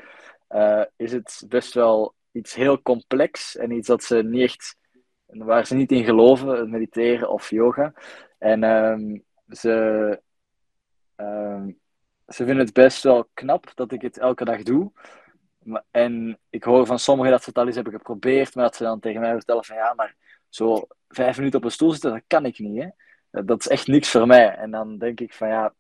eh, 0.47 0.83
is 0.95 1.11
het 1.11 1.43
best 1.47 1.73
wel 1.73 2.13
iets 2.31 2.53
heel 2.53 2.81
complex 2.81 3.55
en 3.57 3.71
iets 3.71 3.87
dat 3.87 4.03
ze 4.03 4.23
niet 4.23 4.41
echt, 4.41 4.77
waar 5.25 5.65
ze 5.65 5.75
niet 5.75 5.91
in 5.91 6.03
geloven, 6.03 6.69
mediteren 6.69 7.29
of 7.29 7.49
yoga. 7.49 7.93
En 8.37 8.63
ehm, 8.63 9.17
ze, 9.49 10.21
ehm, 11.15 11.67
ze 12.27 12.45
vinden 12.45 12.65
het 12.65 12.73
best 12.73 13.03
wel 13.03 13.29
knap 13.33 13.71
dat 13.75 13.91
ik 13.91 14.01
het 14.01 14.17
elke 14.17 14.45
dag 14.45 14.63
doe. 14.63 14.91
En 15.91 16.39
ik 16.49 16.63
hoor 16.63 16.85
van 16.85 16.99
sommigen 16.99 17.31
dat 17.31 17.43
ze 17.43 17.49
het 17.49 17.57
al 17.57 17.65
eens 17.65 17.75
hebben 17.75 17.93
geprobeerd, 17.93 18.55
maar 18.55 18.63
dat 18.63 18.75
ze 18.75 18.83
dan 18.83 18.99
tegen 18.99 19.21
mij 19.21 19.31
vertellen 19.31 19.63
van 19.63 19.75
ja, 19.75 19.93
maar 19.93 20.15
zo 20.49 20.87
vijf 21.07 21.37
minuten 21.37 21.59
op 21.59 21.65
een 21.65 21.71
stoel 21.71 21.91
zitten, 21.91 22.11
dat 22.11 22.23
kan 22.27 22.45
ik 22.45 22.59
niet. 22.59 22.83
Hè? 22.83 22.89
Dat 23.43 23.59
is 23.59 23.67
echt 23.67 23.87
niks 23.87 24.11
voor 24.11 24.27
mij. 24.27 24.55
En 24.55 24.71
dan 24.71 24.97
denk 24.97 25.19
ik 25.19 25.33
van 25.33 25.47
ja, 25.47 25.73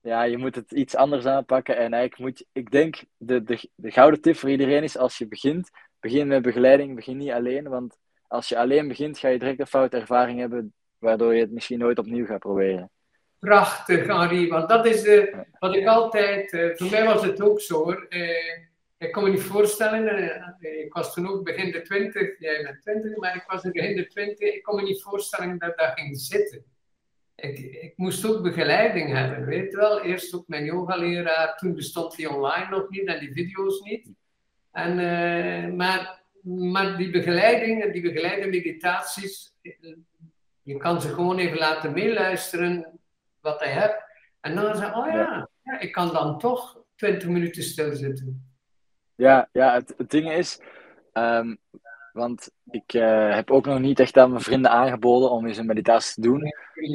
ja, 0.00 0.22
je 0.22 0.36
moet 0.36 0.54
het 0.54 0.72
iets 0.72 0.96
anders 0.96 1.26
aanpakken. 1.26 1.76
En 1.76 1.92
eigenlijk 1.92 2.18
moet 2.18 2.46
ik 2.52 2.70
denk, 2.70 3.02
de, 3.16 3.42
de, 3.42 3.68
de 3.74 3.90
gouden 3.90 4.20
tip 4.20 4.36
voor 4.36 4.50
iedereen 4.50 4.82
is 4.82 4.98
als 4.98 5.18
je 5.18 5.28
begint, 5.28 5.70
begin 6.00 6.26
met 6.26 6.42
begeleiding, 6.42 6.94
begin 6.94 7.16
niet 7.16 7.30
alleen. 7.30 7.68
Want 7.68 7.96
als 8.26 8.48
je 8.48 8.58
alleen 8.58 8.88
begint, 8.88 9.18
ga 9.18 9.28
je 9.28 9.38
direct 9.38 9.60
een 9.60 9.66
foute 9.66 9.96
ervaring 9.96 10.38
hebben, 10.38 10.74
waardoor 10.98 11.34
je 11.34 11.40
het 11.40 11.52
misschien 11.52 11.78
nooit 11.78 11.98
opnieuw 11.98 12.26
gaat 12.26 12.38
proberen. 12.38 12.90
Prachtig, 13.38 14.06
Henri, 14.06 14.48
want 14.48 14.68
dat 14.68 14.86
is 14.86 15.02
de, 15.02 15.44
wat 15.58 15.74
ik 15.74 15.86
altijd, 15.86 16.52
uh, 16.52 16.76
voor 16.76 16.90
mij 16.90 17.04
was 17.04 17.24
het 17.24 17.42
ook 17.42 17.60
zo 17.60 17.82
hoor. 17.82 18.06
Uh, 18.08 18.28
ik 18.98 19.12
kon 19.12 19.24
me 19.24 19.30
niet 19.30 19.42
voorstellen, 19.42 20.20
uh, 20.60 20.84
ik 20.84 20.92
was 20.92 21.14
toen 21.14 21.28
ook 21.28 21.44
begin 21.44 21.70
de 21.70 21.82
twintig, 21.82 22.38
jij 22.38 22.62
bent 22.62 22.82
twintig, 22.82 23.16
maar 23.16 23.36
ik 23.36 23.44
was 23.46 23.64
in 23.64 23.72
begin 23.72 23.96
de 23.96 24.06
twintig, 24.06 24.54
ik 24.54 24.62
kon 24.62 24.76
me 24.76 24.82
niet 24.82 25.02
voorstellen 25.02 25.58
dat 25.58 25.78
dat 25.78 25.92
ging 25.94 26.20
zitten. 26.20 26.64
Ik, 27.40 27.58
ik, 27.58 27.92
moest 27.96 28.26
ook 28.26 28.42
begeleiding 28.42 29.12
hebben, 29.12 29.44
weet 29.44 29.74
wel. 29.74 30.00
Eerst 30.02 30.34
ook 30.34 30.48
mijn 30.48 30.64
yogaleraar, 30.64 31.56
toen 31.56 31.74
bestond 31.74 32.16
die 32.16 32.30
online 32.30 32.68
nog 32.70 32.88
niet 32.88 33.06
en 33.06 33.18
die 33.18 33.32
video's 33.32 33.80
niet. 33.80 34.10
En, 34.72 35.76
maar, 35.76 36.22
maar 36.42 36.96
die 36.96 37.10
begeleiding 37.10 37.82
en 37.82 37.92
die 37.92 38.02
begeleide 38.02 38.48
meditaties, 38.48 39.54
je 40.62 40.76
kan 40.76 41.00
ze 41.00 41.08
gewoon 41.08 41.38
even 41.38 41.58
laten 41.58 41.92
meeluisteren 41.92 43.00
wat 43.40 43.60
hij 43.60 43.72
hebt. 43.72 44.04
En 44.40 44.54
dan 44.54 44.76
zei 44.76 44.94
oh 44.94 45.06
ja, 45.06 45.48
ik 45.78 45.92
kan 45.92 46.12
dan 46.12 46.38
toch 46.38 46.82
20 46.96 47.28
minuten 47.28 47.62
stilzitten. 47.62 48.50
Ja, 49.14 49.48
ja 49.52 49.74
het, 49.74 50.10
ding 50.10 50.32
is, 50.32 50.60
um, 51.12 51.58
want 52.20 52.50
ik 52.70 52.92
uh, 52.94 53.34
heb 53.34 53.50
ook 53.50 53.66
nog 53.66 53.78
niet 53.78 54.00
echt 54.00 54.16
aan 54.16 54.30
mijn 54.30 54.42
vrienden 54.42 54.70
aangeboden 54.70 55.30
om 55.30 55.46
eens 55.46 55.56
een 55.56 55.66
meditatie 55.66 56.14
te 56.14 56.20
doen. 56.20 56.42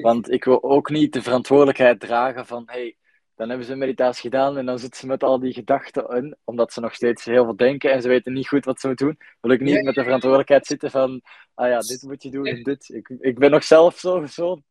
Want 0.01 0.31
ik 0.31 0.43
wil 0.43 0.63
ook 0.63 0.89
niet 0.89 1.13
de 1.13 1.21
verantwoordelijkheid 1.21 1.99
dragen 1.99 2.45
van, 2.45 2.63
hey, 2.65 2.95
dan 3.35 3.47
hebben 3.49 3.65
ze 3.65 3.71
een 3.71 3.77
meditatie 3.77 4.21
gedaan 4.21 4.57
en 4.57 4.65
dan 4.65 4.79
zitten 4.79 4.99
ze 4.99 5.07
met 5.07 5.23
al 5.23 5.39
die 5.39 5.53
gedachten 5.53 6.07
in, 6.09 6.37
omdat 6.43 6.73
ze 6.73 6.79
nog 6.79 6.93
steeds 6.93 7.25
heel 7.25 7.43
veel 7.43 7.55
denken 7.55 7.91
en 7.91 8.01
ze 8.01 8.07
weten 8.07 8.33
niet 8.33 8.47
goed 8.47 8.65
wat 8.65 8.79
ze 8.79 8.87
moeten 8.87 9.05
doen. 9.05 9.19
Wil 9.41 9.51
ik 9.51 9.61
niet 9.61 9.83
met 9.83 9.95
de 9.95 10.03
verantwoordelijkheid 10.03 10.65
zitten 10.65 10.91
van, 10.91 11.21
ah 11.53 11.69
ja, 11.69 11.79
dit 11.79 12.01
moet 12.01 12.23
je 12.23 12.29
doen 12.29 12.45
en 12.45 12.63
dit. 12.63 12.89
Ik, 12.89 13.15
ik 13.19 13.39
ben 13.39 13.51
nog 13.51 13.63
zelf 13.63 13.97
zo, 13.97 14.25
zo 14.25 14.61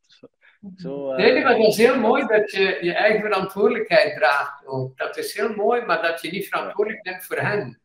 zo, 0.75 1.11
uh... 1.11 1.17
Nee, 1.17 1.43
maar 1.43 1.55
het 1.55 1.67
is 1.67 1.77
heel 1.77 1.99
mooi 1.99 2.25
dat 2.27 2.51
je 2.51 2.77
je 2.81 2.93
eigen 2.93 3.21
verantwoordelijkheid 3.21 4.15
draagt 4.15 4.65
ook. 4.65 4.97
Dat 4.97 5.17
is 5.17 5.37
heel 5.37 5.55
mooi, 5.55 5.81
maar 5.81 6.01
dat 6.01 6.21
je 6.21 6.31
niet 6.31 6.47
verantwoordelijk 6.47 7.03
bent 7.03 7.23
voor 7.23 7.37
hen. 7.37 7.79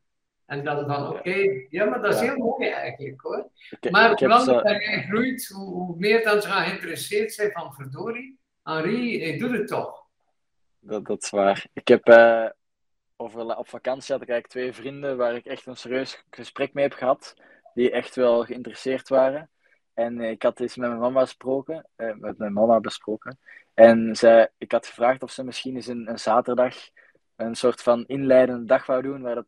En 0.51 0.65
dan 0.65 0.87
van, 0.87 1.09
oké, 1.09 1.67
ja, 1.69 1.85
maar 1.85 2.03
dat 2.03 2.15
is 2.15 2.21
heel 2.21 2.37
mooi 2.37 2.69
eigenlijk 2.69 3.21
hoor. 3.21 3.51
maar 3.91 4.19
hoe 4.19 4.29
langer 4.29 4.63
dat 4.63 4.83
jij 4.83 5.03
groeit, 5.03 5.49
hoe, 5.49 5.75
hoe, 5.75 5.97
meer 5.99 6.25
dan 6.25 6.43
ze 6.43 6.49
gaan 6.49 6.67
geïnteresseerd 6.67 7.33
zijn 7.33 7.51
van 7.51 7.73
verdorie. 7.73 8.39
Henri, 8.63 9.23
ik 9.23 9.39
doe 9.39 9.53
het 9.53 9.67
toch. 9.67 10.07
Dat, 10.81 11.07
dat 11.07 11.23
is 11.23 11.31
waar. 11.31 11.67
Ik 11.73 11.89
heb 11.89 12.09
uh, 12.09 12.47
over, 13.17 13.57
op 13.57 13.69
vakantie 13.69 14.13
had 14.13 14.23
ik 14.23 14.29
eigenlijk 14.29 14.47
twee 14.47 14.73
vrienden 14.73 15.17
waar 15.17 15.35
ik 15.35 15.45
echt 15.45 15.67
een 15.67 15.77
serieus 15.77 16.25
gesprek 16.31 16.73
mee 16.73 16.85
heb 16.85 16.93
gehad. 16.93 17.35
Die 17.75 17.91
echt 17.91 18.15
wel 18.15 18.45
geïnteresseerd 18.45 19.09
waren. 19.09 19.51
En 19.95 20.21
ik 20.21 20.43
had 20.43 20.61
eens 20.61 20.77
met 20.77 20.89
mijn 20.89 21.01
mama 21.01 21.21
besproken, 21.21 21.87
eh, 21.97 22.15
met 22.15 22.39
mijn 22.39 22.53
mama 22.53 22.81
besproken. 22.81 23.39
En 23.75 24.17
zij, 24.17 24.49
ik 24.59 24.73
had 24.73 24.87
gevraagd 24.87 25.23
of 25.23 25.31
ze 25.31 25.45
misschien 25.45 25.75
eens 25.75 25.87
een, 25.87 26.09
een 26.09 26.19
zaterdag 26.19 26.77
een 27.37 27.55
soort 27.55 27.83
van 27.83 28.05
inleidende 28.07 28.65
dag 28.65 28.87
wou 28.87 29.03
doen, 29.03 29.23
waar 29.23 29.35
dat 29.35 29.47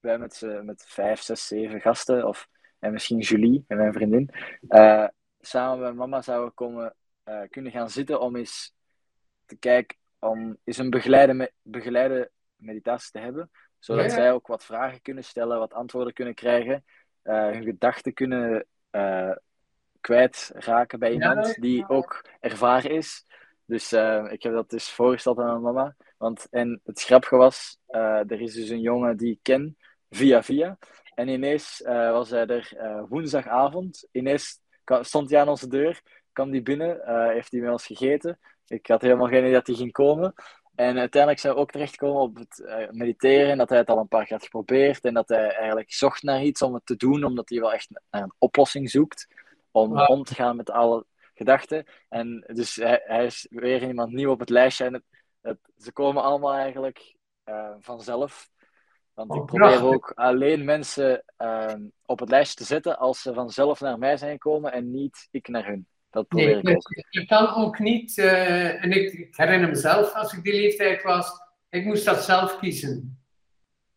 wij 0.00 0.18
met, 0.18 0.46
met 0.62 0.84
vijf, 0.86 1.20
zes, 1.20 1.46
zeven 1.46 1.80
gasten, 1.80 2.26
of, 2.26 2.48
en 2.78 2.92
misschien 2.92 3.18
Julie 3.18 3.64
en 3.68 3.76
mijn 3.76 3.92
vriendin, 3.92 4.30
uh, 4.68 5.08
samen 5.40 5.80
met 5.80 5.94
mama 5.94 6.22
zouden 6.22 6.54
komen, 6.54 6.94
uh, 7.24 7.40
kunnen 7.50 7.72
gaan 7.72 7.90
zitten 7.90 8.20
om 8.20 8.36
eens 8.36 8.74
te 9.46 9.56
kijken, 9.56 9.96
om 10.18 10.56
eens 10.64 10.78
een 10.78 10.90
begeleide, 10.90 11.52
begeleide 11.62 12.30
meditatie 12.56 13.10
te 13.10 13.18
hebben, 13.18 13.50
zodat 13.78 14.12
zij 14.12 14.32
ook 14.32 14.46
wat 14.46 14.64
vragen 14.64 15.02
kunnen 15.02 15.24
stellen, 15.24 15.58
wat 15.58 15.74
antwoorden 15.74 16.12
kunnen 16.12 16.34
krijgen, 16.34 16.84
uh, 17.24 17.50
hun 17.50 17.62
gedachten 17.62 18.12
kunnen 18.12 18.66
kwijtraken 20.00 20.98
bij 20.98 21.12
iemand 21.12 21.54
die 21.54 21.88
ook 21.88 22.24
ervaren 22.40 22.90
is. 22.90 23.24
Dus 23.64 23.92
uh, 23.92 24.26
ik 24.30 24.42
heb 24.42 24.52
dat 24.52 24.70
dus 24.70 24.90
voorgesteld 24.90 25.38
aan 25.38 25.46
mijn 25.46 25.74
mama. 25.74 25.96
Want, 26.16 26.46
en 26.50 26.80
het 26.84 27.02
grappige 27.02 27.36
was, 27.36 27.78
uh, 27.88 28.30
er 28.30 28.40
is 28.40 28.54
dus 28.54 28.68
een 28.68 28.80
jongen 28.80 29.16
die 29.16 29.32
ik 29.32 29.38
ken, 29.42 29.76
via 30.10 30.42
via. 30.42 30.78
En 31.14 31.28
ineens 31.28 31.80
uh, 31.80 32.10
was 32.10 32.30
hij 32.30 32.46
er 32.46 32.74
woensdagavond. 33.08 34.08
Ineens 34.12 34.60
stond 35.00 35.30
hij 35.30 35.40
aan 35.40 35.48
onze 35.48 35.68
deur, 35.68 36.00
kwam 36.32 36.50
die 36.50 36.62
binnen, 36.62 37.00
heeft 37.32 37.52
hij 37.52 37.60
met 37.60 37.70
ons 37.70 37.86
gegeten. 37.86 38.38
Ik 38.66 38.86
had 38.86 39.02
helemaal 39.02 39.26
geen 39.26 39.38
idee 39.38 39.52
dat 39.52 39.66
hij 39.66 39.76
ging 39.76 39.92
komen. 39.92 40.34
En 40.74 40.98
uiteindelijk 40.98 41.40
zijn 41.40 41.54
we 41.54 41.60
ook 41.60 41.70
terechtgekomen 41.70 42.20
op 42.20 42.36
het 42.36 42.88
mediteren. 42.90 43.58
Dat 43.58 43.68
hij 43.68 43.78
het 43.78 43.88
al 43.88 43.98
een 43.98 44.08
paar 44.08 44.24
keer 44.24 44.36
had 44.36 44.44
geprobeerd. 44.44 45.04
En 45.04 45.14
dat 45.14 45.28
hij 45.28 45.48
eigenlijk 45.54 45.92
zocht 45.92 46.22
naar 46.22 46.42
iets 46.42 46.62
om 46.62 46.74
het 46.74 46.86
te 46.86 46.96
doen, 46.96 47.24
omdat 47.24 47.48
hij 47.48 47.60
wel 47.60 47.72
echt 47.72 47.90
naar 48.10 48.22
een 48.22 48.34
oplossing 48.38 48.90
zoekt 48.90 49.26
om 49.70 50.00
om 50.00 50.24
te 50.24 50.34
gaan 50.34 50.56
met 50.56 50.70
alle 50.70 51.06
gedachten. 51.34 51.84
En 52.08 52.44
dus 52.52 52.76
hij, 52.76 53.02
hij, 53.04 53.24
is 53.24 53.46
weer 53.50 53.82
iemand 53.82 54.12
nieuw 54.12 54.30
op 54.30 54.40
het 54.40 54.50
lijstje. 54.50 54.84
En 54.84 54.92
het, 54.92 55.04
het, 55.40 55.58
ze 55.76 55.92
komen 55.92 56.22
allemaal 56.22 56.54
eigenlijk 56.54 57.16
uh, 57.44 57.74
vanzelf. 57.78 58.50
Want 59.26 59.34
ik 59.34 59.40
oh, 59.40 59.44
probeer 59.44 59.84
ook 59.84 60.12
alleen 60.14 60.64
mensen 60.64 61.24
uh, 61.38 61.74
op 62.06 62.18
het 62.20 62.28
lijstje 62.28 62.56
te 62.56 62.64
zetten 62.64 62.98
als 62.98 63.22
ze 63.22 63.34
vanzelf 63.34 63.80
naar 63.80 63.98
mij 63.98 64.16
zijn 64.16 64.32
gekomen 64.32 64.72
en 64.72 64.90
niet 64.90 65.28
ik 65.30 65.48
naar 65.48 65.66
hun. 65.66 65.86
Dat 66.10 66.28
probeer 66.28 66.62
nee, 66.62 66.74
ik 66.74 66.76
ook. 66.76 67.04
Je 67.10 67.26
kan 67.26 67.54
ook 67.54 67.78
niet, 67.78 68.16
uh, 68.16 68.84
en 68.84 68.90
ik, 68.90 69.12
ik, 69.12 69.36
herinner 69.36 69.68
mezelf 69.68 70.14
als 70.14 70.32
ik 70.32 70.42
die 70.42 70.52
leeftijd 70.52 71.02
was, 71.02 71.30
ik 71.68 71.84
moest 71.84 72.04
dat 72.04 72.24
zelf 72.24 72.58
kiezen. 72.58 73.24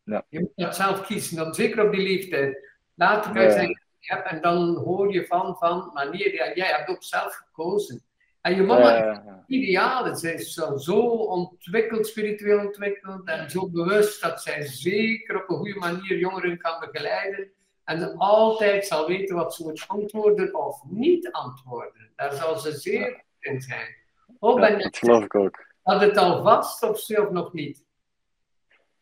Ja. 0.04 0.26
Je 0.30 0.40
moet 0.40 0.52
dat 0.56 0.76
zelf 0.76 1.06
kiezen, 1.06 1.36
dan 1.36 1.54
zeker 1.54 1.86
op 1.86 1.92
die 1.92 2.02
leeftijd. 2.02 2.72
Later 2.94 3.32
kan 3.32 3.44
je 3.44 3.52
zeggen, 3.52 3.84
hebt 4.00 4.30
en 4.30 4.42
dan 4.42 4.76
hoor 4.76 5.14
je 5.14 5.26
van, 5.26 5.56
van, 5.58 5.90
maar 5.94 6.10
nee, 6.10 6.34
jij 6.34 6.68
hebt 6.68 6.90
ook 6.90 7.04
zelf 7.04 7.36
gekozen. 7.36 8.04
En 8.44 8.56
je 8.56 8.62
mama 8.62 8.96
is 8.96 9.20
ideaal, 9.48 10.16
ze 10.16 10.34
is 10.34 10.54
zo, 10.54 10.78
zo 10.78 11.00
ontwikkeld, 11.08 12.08
spiritueel 12.08 12.66
ontwikkeld 12.66 13.28
en 13.28 13.50
zo 13.50 13.70
bewust 13.70 14.22
dat 14.22 14.42
zij 14.42 14.66
zeker 14.66 15.44
op 15.44 15.50
een 15.50 15.56
goede 15.56 15.80
manier 15.80 16.18
jongeren 16.18 16.58
kan 16.58 16.80
begeleiden 16.80 17.52
en 17.84 18.18
altijd 18.18 18.86
zal 18.86 19.08
weten 19.08 19.36
wat 19.36 19.56
ze 19.56 19.64
moet 19.64 19.84
antwoorden 19.88 20.56
of 20.56 20.84
niet 20.90 21.32
antwoorden. 21.32 22.12
Daar 22.16 22.34
zal 22.34 22.58
ze 22.58 22.72
zeer 22.72 23.24
in 23.40 23.62
zijn. 23.62 23.96
Oh, 24.40 24.62
dat 24.62 24.98
geloof 24.98 25.24
ik 25.24 25.36
ook. 25.36 25.66
Had 25.82 26.02
het 26.02 26.18
al 26.18 26.44
vast 26.44 26.84
of 26.84 27.00
zelf 27.00 27.30
nog 27.30 27.54
niet? 27.54 27.86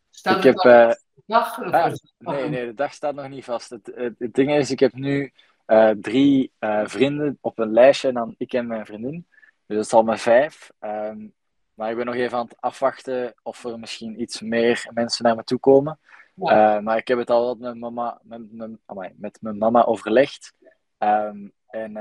Staat 0.09 0.37
ik 0.37 0.43
heb, 0.43 0.55
uh, 0.55 0.91
dag? 1.25 1.61
Ah, 1.61 1.93
nee, 2.17 2.49
nee, 2.49 2.65
de 2.65 2.73
dag 2.73 2.93
staat 2.93 3.15
nog 3.15 3.29
niet 3.29 3.45
vast. 3.45 3.69
Het, 3.69 3.91
het, 4.17 4.33
ding 4.33 4.51
is, 4.51 4.71
ik 4.71 4.79
heb 4.79 4.93
nu 4.93 5.31
uh, 5.67 5.89
drie 5.89 6.51
uh, 6.59 6.81
vrienden 6.85 7.37
op 7.41 7.59
een 7.59 7.71
lijstje 7.71 8.07
en 8.07 8.13
dan 8.13 8.35
ik 8.37 8.53
en 8.53 8.67
mijn 8.67 8.85
vriendin. 8.85 9.25
Dus 9.71 9.79
dat 9.79 9.85
is 9.85 9.93
al 9.93 10.03
maar 10.03 10.19
vijf. 10.19 10.71
Um, 10.81 11.33
maar 11.73 11.89
ik 11.89 11.95
ben 11.95 12.05
nog 12.05 12.15
even 12.15 12.37
aan 12.37 12.45
het 12.45 12.61
afwachten 12.61 13.33
of 13.43 13.63
er 13.63 13.79
misschien 13.79 14.21
iets 14.21 14.41
meer 14.41 14.89
mensen 14.93 15.25
naar 15.25 15.35
me 15.35 15.43
toe 15.43 15.59
komen. 15.59 15.99
Ja. 16.35 16.77
Uh, 16.77 16.83
maar 16.83 16.97
ik 16.97 17.07
heb 17.07 17.17
het 17.17 17.29
al 17.29 17.55
met, 17.55 17.79
mama, 17.79 18.19
met, 18.23 18.51
met, 18.51 18.79
met 19.17 19.37
mijn 19.41 19.57
mama 19.57 19.83
overlegd. 19.83 20.53
Um, 20.99 21.51
en 21.67 21.93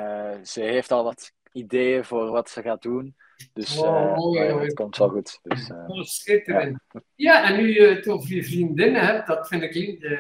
ze 0.47 0.61
heeft 0.61 0.91
al 0.91 1.05
wat 1.05 1.33
ideeën 1.53 2.05
voor 2.05 2.31
wat 2.31 2.51
ze 2.51 2.63
gaat 2.63 2.83
doen. 2.83 3.17
Dus 3.53 3.77
wow, 3.77 4.37
uh, 4.37 4.61
het 4.61 4.75
komt 4.75 4.97
wel 4.97 5.09
goed. 5.09 5.39
Dus, 5.43 5.71
oh, 5.71 6.03
schitterend. 6.03 6.81
Ja. 6.93 7.01
ja. 7.15 7.49
en 7.49 7.57
nu 7.57 7.73
je 7.73 7.87
het 7.87 8.09
over 8.09 8.35
je 8.35 8.45
vriendinnen 8.45 9.07
hebt, 9.07 9.27
dat 9.27 9.49
vind 9.49 9.63
ik, 9.63 9.73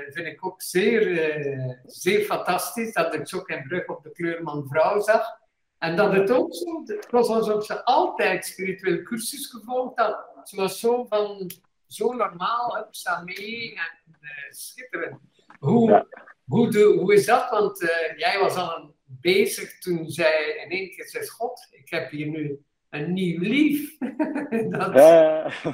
vind 0.08 0.26
ik 0.26 0.44
ook 0.46 0.62
zeer, 0.62 1.82
zeer 1.84 2.20
fantastisch. 2.20 2.92
Dat 2.92 3.14
ik 3.14 3.28
zo 3.28 3.38
geen 3.38 3.62
brug 3.62 3.86
op 3.86 4.02
de 4.02 4.10
kleurman 4.10 4.66
vrouw 4.68 5.00
zag. 5.00 5.39
En 5.80 5.96
dat 5.96 6.12
het 6.12 6.30
ook 6.30 6.54
zo, 6.54 6.82
het 6.84 7.10
was 7.10 7.28
alsof 7.28 7.64
ze 7.64 7.84
altijd 7.84 8.46
spirituele 8.46 9.02
cursus 9.02 9.46
gevolgd 9.46 9.98
had. 9.98 10.26
Ze 10.44 10.56
was 10.56 10.80
zo 10.80 11.04
van, 11.04 11.50
zo 11.86 12.12
normaal, 12.12 12.76
hè, 12.76 12.82
staan 12.90 13.24
mee 13.24 13.74
en 13.74 14.14
schitterend. 14.50 15.20
Hoe, 15.58 16.06
hoe, 16.44 16.70
de, 16.70 16.82
hoe 16.82 17.14
is 17.14 17.26
dat? 17.26 17.50
Want 17.50 17.78
jij 18.16 18.38
was 18.40 18.54
al 18.54 18.94
bezig 19.04 19.78
toen 19.78 20.10
zij 20.10 20.62
in 20.64 20.70
één 20.70 20.90
keer 20.90 21.08
zei, 21.08 21.26
God, 21.26 21.68
ik 21.70 21.90
heb 21.90 22.10
hier 22.10 22.26
nu 22.26 22.64
een 22.90 23.12
nieuw 23.12 23.40
lief. 23.40 23.98
dat, 24.70 24.94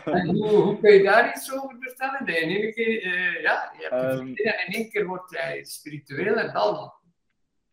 en 0.05 0.29
hoe, 0.29 0.49
hoe, 0.49 0.81
kun 0.81 0.93
je 0.93 1.03
daar 1.03 1.37
iets 1.37 1.53
over 1.53 1.77
vertellen? 1.81 2.25
Nee, 2.25 2.41
in 2.41 2.63
één 2.63 2.75
keer, 2.75 3.05
uh, 3.05 3.43
ja, 3.43 3.73
je 3.79 3.89
hebt 3.89 4.19
um, 4.19 4.29
in 4.29 4.75
één 4.75 4.91
keer 4.91 5.07
wordt 5.07 5.39
hij 5.39 5.65
spiritueel 5.65 6.35
en 6.35 6.53
dan. 6.53 6.93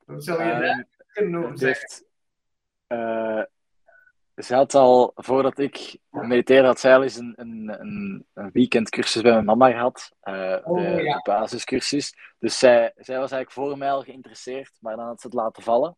Hoe 0.06 0.22
zou 0.22 0.44
je 0.44 0.52
um, 0.52 0.62
daar 0.62 0.88
kunnen 1.08 1.44
over 1.44 1.58
zeggen? 1.58 2.12
Uh, 2.88 3.42
ze 4.36 4.56
had 4.56 4.76
al, 4.76 5.12
voordat 5.16 5.60
ik 5.60 5.98
mediteerde, 6.10 6.68
had 6.68 6.80
zij 6.80 6.96
al 6.96 7.04
eens 7.04 7.18
een, 7.18 7.34
een, 7.36 8.26
een, 8.34 8.50
weekendcursus 8.54 9.22
bij 9.22 9.32
mijn 9.32 9.46
mama 9.46 9.72
gehad. 9.72 10.12
Uh, 10.24 10.58
Oh, 10.64 10.78
de, 10.78 11.04
ja. 11.04 11.14
de 11.16 11.22
basiscursus. 11.24 12.14
Dus 12.40 12.60
zij, 12.60 12.92
zij 12.96 13.20
was 13.20 13.32
eigenlijk 13.32 13.52
voor 13.52 13.78
mij 13.78 13.92
al 13.92 14.02
geïnteresseerd, 14.02 14.72
maar 14.80 14.96
dan 14.96 15.06
had 15.06 15.22
ze 15.22 15.28
het 15.28 15.36
laten 15.36 15.64
vallen. 15.64 15.98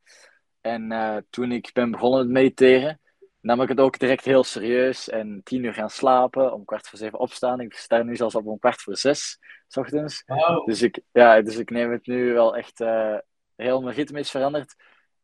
En 0.61 0.91
eh, 0.91 1.17
toen 1.29 1.51
ik 1.51 1.69
ben 1.73 1.91
begonnen 1.91 2.19
met 2.19 2.29
mediteren, 2.29 2.99
nam 3.41 3.61
ik 3.61 3.69
het 3.69 3.79
ook 3.79 3.99
direct 3.99 4.25
heel 4.25 4.43
serieus. 4.43 5.09
En 5.09 5.41
tien 5.43 5.63
uur 5.63 5.73
gaan 5.73 5.89
slapen, 5.89 6.53
om 6.53 6.65
kwart 6.65 6.87
voor 6.87 6.99
zeven 6.99 7.19
opstaan. 7.19 7.59
Ik 7.59 7.73
sta 7.73 8.03
nu 8.03 8.15
zelfs 8.15 8.35
op 8.35 8.45
om 8.45 8.59
kwart 8.59 8.81
voor 8.81 8.97
zes, 8.97 9.39
s 9.67 9.77
ochtends. 9.77 10.23
Dus 10.65 10.81
ik, 10.81 10.99
ja, 11.11 11.41
dus 11.41 11.57
ik 11.57 11.69
neem 11.69 11.91
het 11.91 12.07
nu 12.07 12.33
wel 12.33 12.57
echt, 12.57 12.81
eh, 12.81 13.17
heel 13.55 13.81
mijn 13.81 13.95
ritme 13.95 14.19
is 14.19 14.31
veranderd. 14.31 14.75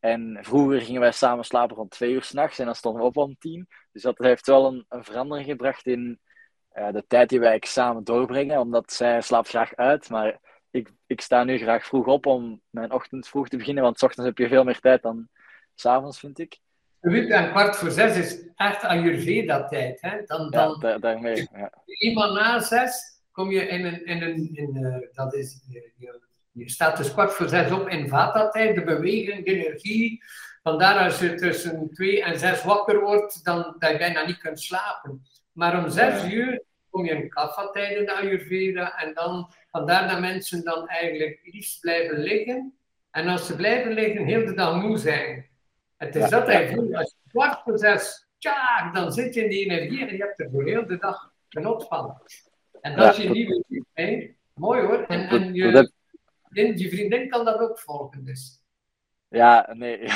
En 0.02 0.38
vroeger 0.42 0.82
gingen 0.82 1.02
wij 1.02 1.12
samen 1.12 1.46
slapen 1.46 1.76
rond 1.76 1.92
twee 1.92 2.12
uur 2.12 2.24
s'nachts 2.24 2.60
en 2.60 2.66
dan 2.66 2.76
stonden 2.76 3.02
we 3.02 3.08
op 3.08 3.18
om 3.18 3.36
tien. 3.40 3.68
Dus 3.92 4.02
dat 4.02 4.18
heeft 4.18 4.48
wel 4.48 4.66
een, 4.68 4.86
een 4.90 5.04
verandering 5.04 5.48
gebracht 5.48 5.86
in 5.86 6.20
eh, 6.70 6.92
de 6.92 7.04
tijd 7.08 7.30
die 7.30 7.40
wij 7.40 7.58
samen 7.66 8.04
doorbrengen. 8.04 8.60
Omdat 8.60 8.92
zij 8.92 9.22
slaapt 9.22 9.50
graag 9.50 9.76
uit, 9.76 10.10
maar 10.10 10.40
ik, 10.72 10.92
ik 11.08 11.22
sta 11.22 11.44
nu 11.44 11.58
graag 11.58 11.86
vroeg 11.86 12.06
op 12.06 12.26
om 12.26 12.62
mijn 12.70 12.92
ochtend 12.92 13.28
vroeg 13.28 13.48
te 13.48 13.58
beginnen. 13.58 13.84
Want 13.84 14.00
's 14.00 14.04
ochtends 14.04 14.30
heb 14.30 14.38
je 14.38 14.48
veel 14.48 14.64
meer 14.64 14.80
tijd 14.80 15.02
dan 15.02 15.28
s'avonds, 15.76 16.20
vind 16.20 16.40
ik. 16.40 16.60
Weet, 17.00 17.30
en 17.30 17.50
kwart 17.50 17.76
voor 17.76 17.92
zes 17.92 18.18
is 18.18 18.48
echt 18.56 18.84
Ayurveda-tijd. 18.84 20.02
Hè? 20.02 20.24
Dan, 20.26 20.42
Ja, 20.42 20.50
dan 20.50 20.80
da- 20.80 20.98
daarmee. 20.98 21.48
Ja. 21.54 21.72
eenmaal 21.86 22.34
na 22.34 22.60
zes 22.60 23.20
kom 23.32 23.52
je 23.52 23.62
in 23.68 23.86
een, 23.86 24.06
in 24.06 24.22
een 24.22 24.50
in, 24.56 24.86
eh, 24.86 25.08
dat 25.16 25.34
is, 25.34 25.64
je, 25.68 26.20
je, 26.52 26.70
staat 26.70 26.98
dus 26.98 27.12
kwart 27.12 27.34
voor 27.34 27.50
zes 27.50 27.72
op 27.72 27.88
in 27.88 28.10
Vata-tijd, 28.10 28.76
de 28.76 28.84
beweging, 28.84 29.46
de 29.46 29.52
energie. 29.52 30.24
Vandaar 30.64 31.04
als 31.04 31.20
je 31.20 31.34
tussen 31.34 31.90
twee 31.94 32.24
en 32.24 32.40
zes 32.40 32.64
wakker 32.64 33.00
wordt, 33.00 33.44
dan 33.44 33.76
dat 33.80 33.92
je 33.92 33.98
bijna 33.98 34.26
niet 34.26 34.38
kunt 34.38 34.60
slapen. 34.60 35.26
Maar 35.52 35.84
om 35.84 35.90
zes 35.90 36.34
uur 36.34 36.64
kom 36.90 37.06
je 37.06 37.12
in 37.12 37.30
Kapha-tijd 37.30 37.98
in 37.98 38.06
de 38.06 38.16
Ayurveda 38.16 38.98
en 38.98 39.14
dan, 39.14 39.52
vandaar 39.72 40.10
dat 40.10 40.20
mensen 40.20 40.64
dan 40.64 40.88
eigenlijk 40.88 41.40
liefst 41.44 41.80
blijven 41.80 42.18
liggen. 42.18 42.74
En 43.12 43.28
als 43.28 43.46
ze 43.46 43.56
blijven 43.56 43.92
liggen, 43.92 44.26
heel 44.26 44.46
de 44.46 44.54
dag 44.54 44.82
moe 44.82 44.98
zijn. 44.98 45.50
Het 45.98 46.16
is 46.16 46.22
Ja, 46.22 46.30
dat 46.30 46.48
hij 46.48 46.74
voelt, 46.74 46.96
als 46.96 47.16
je 47.24 47.30
kwart 47.32 47.62
voor 47.64 47.78
zes, 47.78 48.28
tja, 48.38 48.92
dan 48.92 49.12
zit 49.12 49.34
je 49.34 49.44
in 49.44 49.50
die 49.50 49.66
energie 49.66 50.08
en 50.08 50.16
je 50.16 50.24
hebt 50.24 50.40
er 50.40 50.50
voor 50.52 50.64
heel 50.64 50.88
de 50.88 50.98
dag 50.98 51.32
genot 51.50 51.88
van. 51.88 52.22
En 52.82 52.96
dat 52.96 53.06
Ja, 53.06 53.12
is 53.12 53.18
je 53.18 53.30
nieuwe 53.30 53.64
hè? 53.94 54.34
Mooi 54.54 54.82
hoor. 54.82 55.04
En, 55.04 55.54
je, 55.54 55.92
vriendin, 56.52 56.78
je 56.78 56.90
vriendin 56.90 57.30
kan 57.30 57.46
dat 57.46 57.60
ook 57.60 57.80
volgen, 57.80 58.24
dus. 58.26 58.64
ja, 59.30 59.70
nee. 59.74 60.00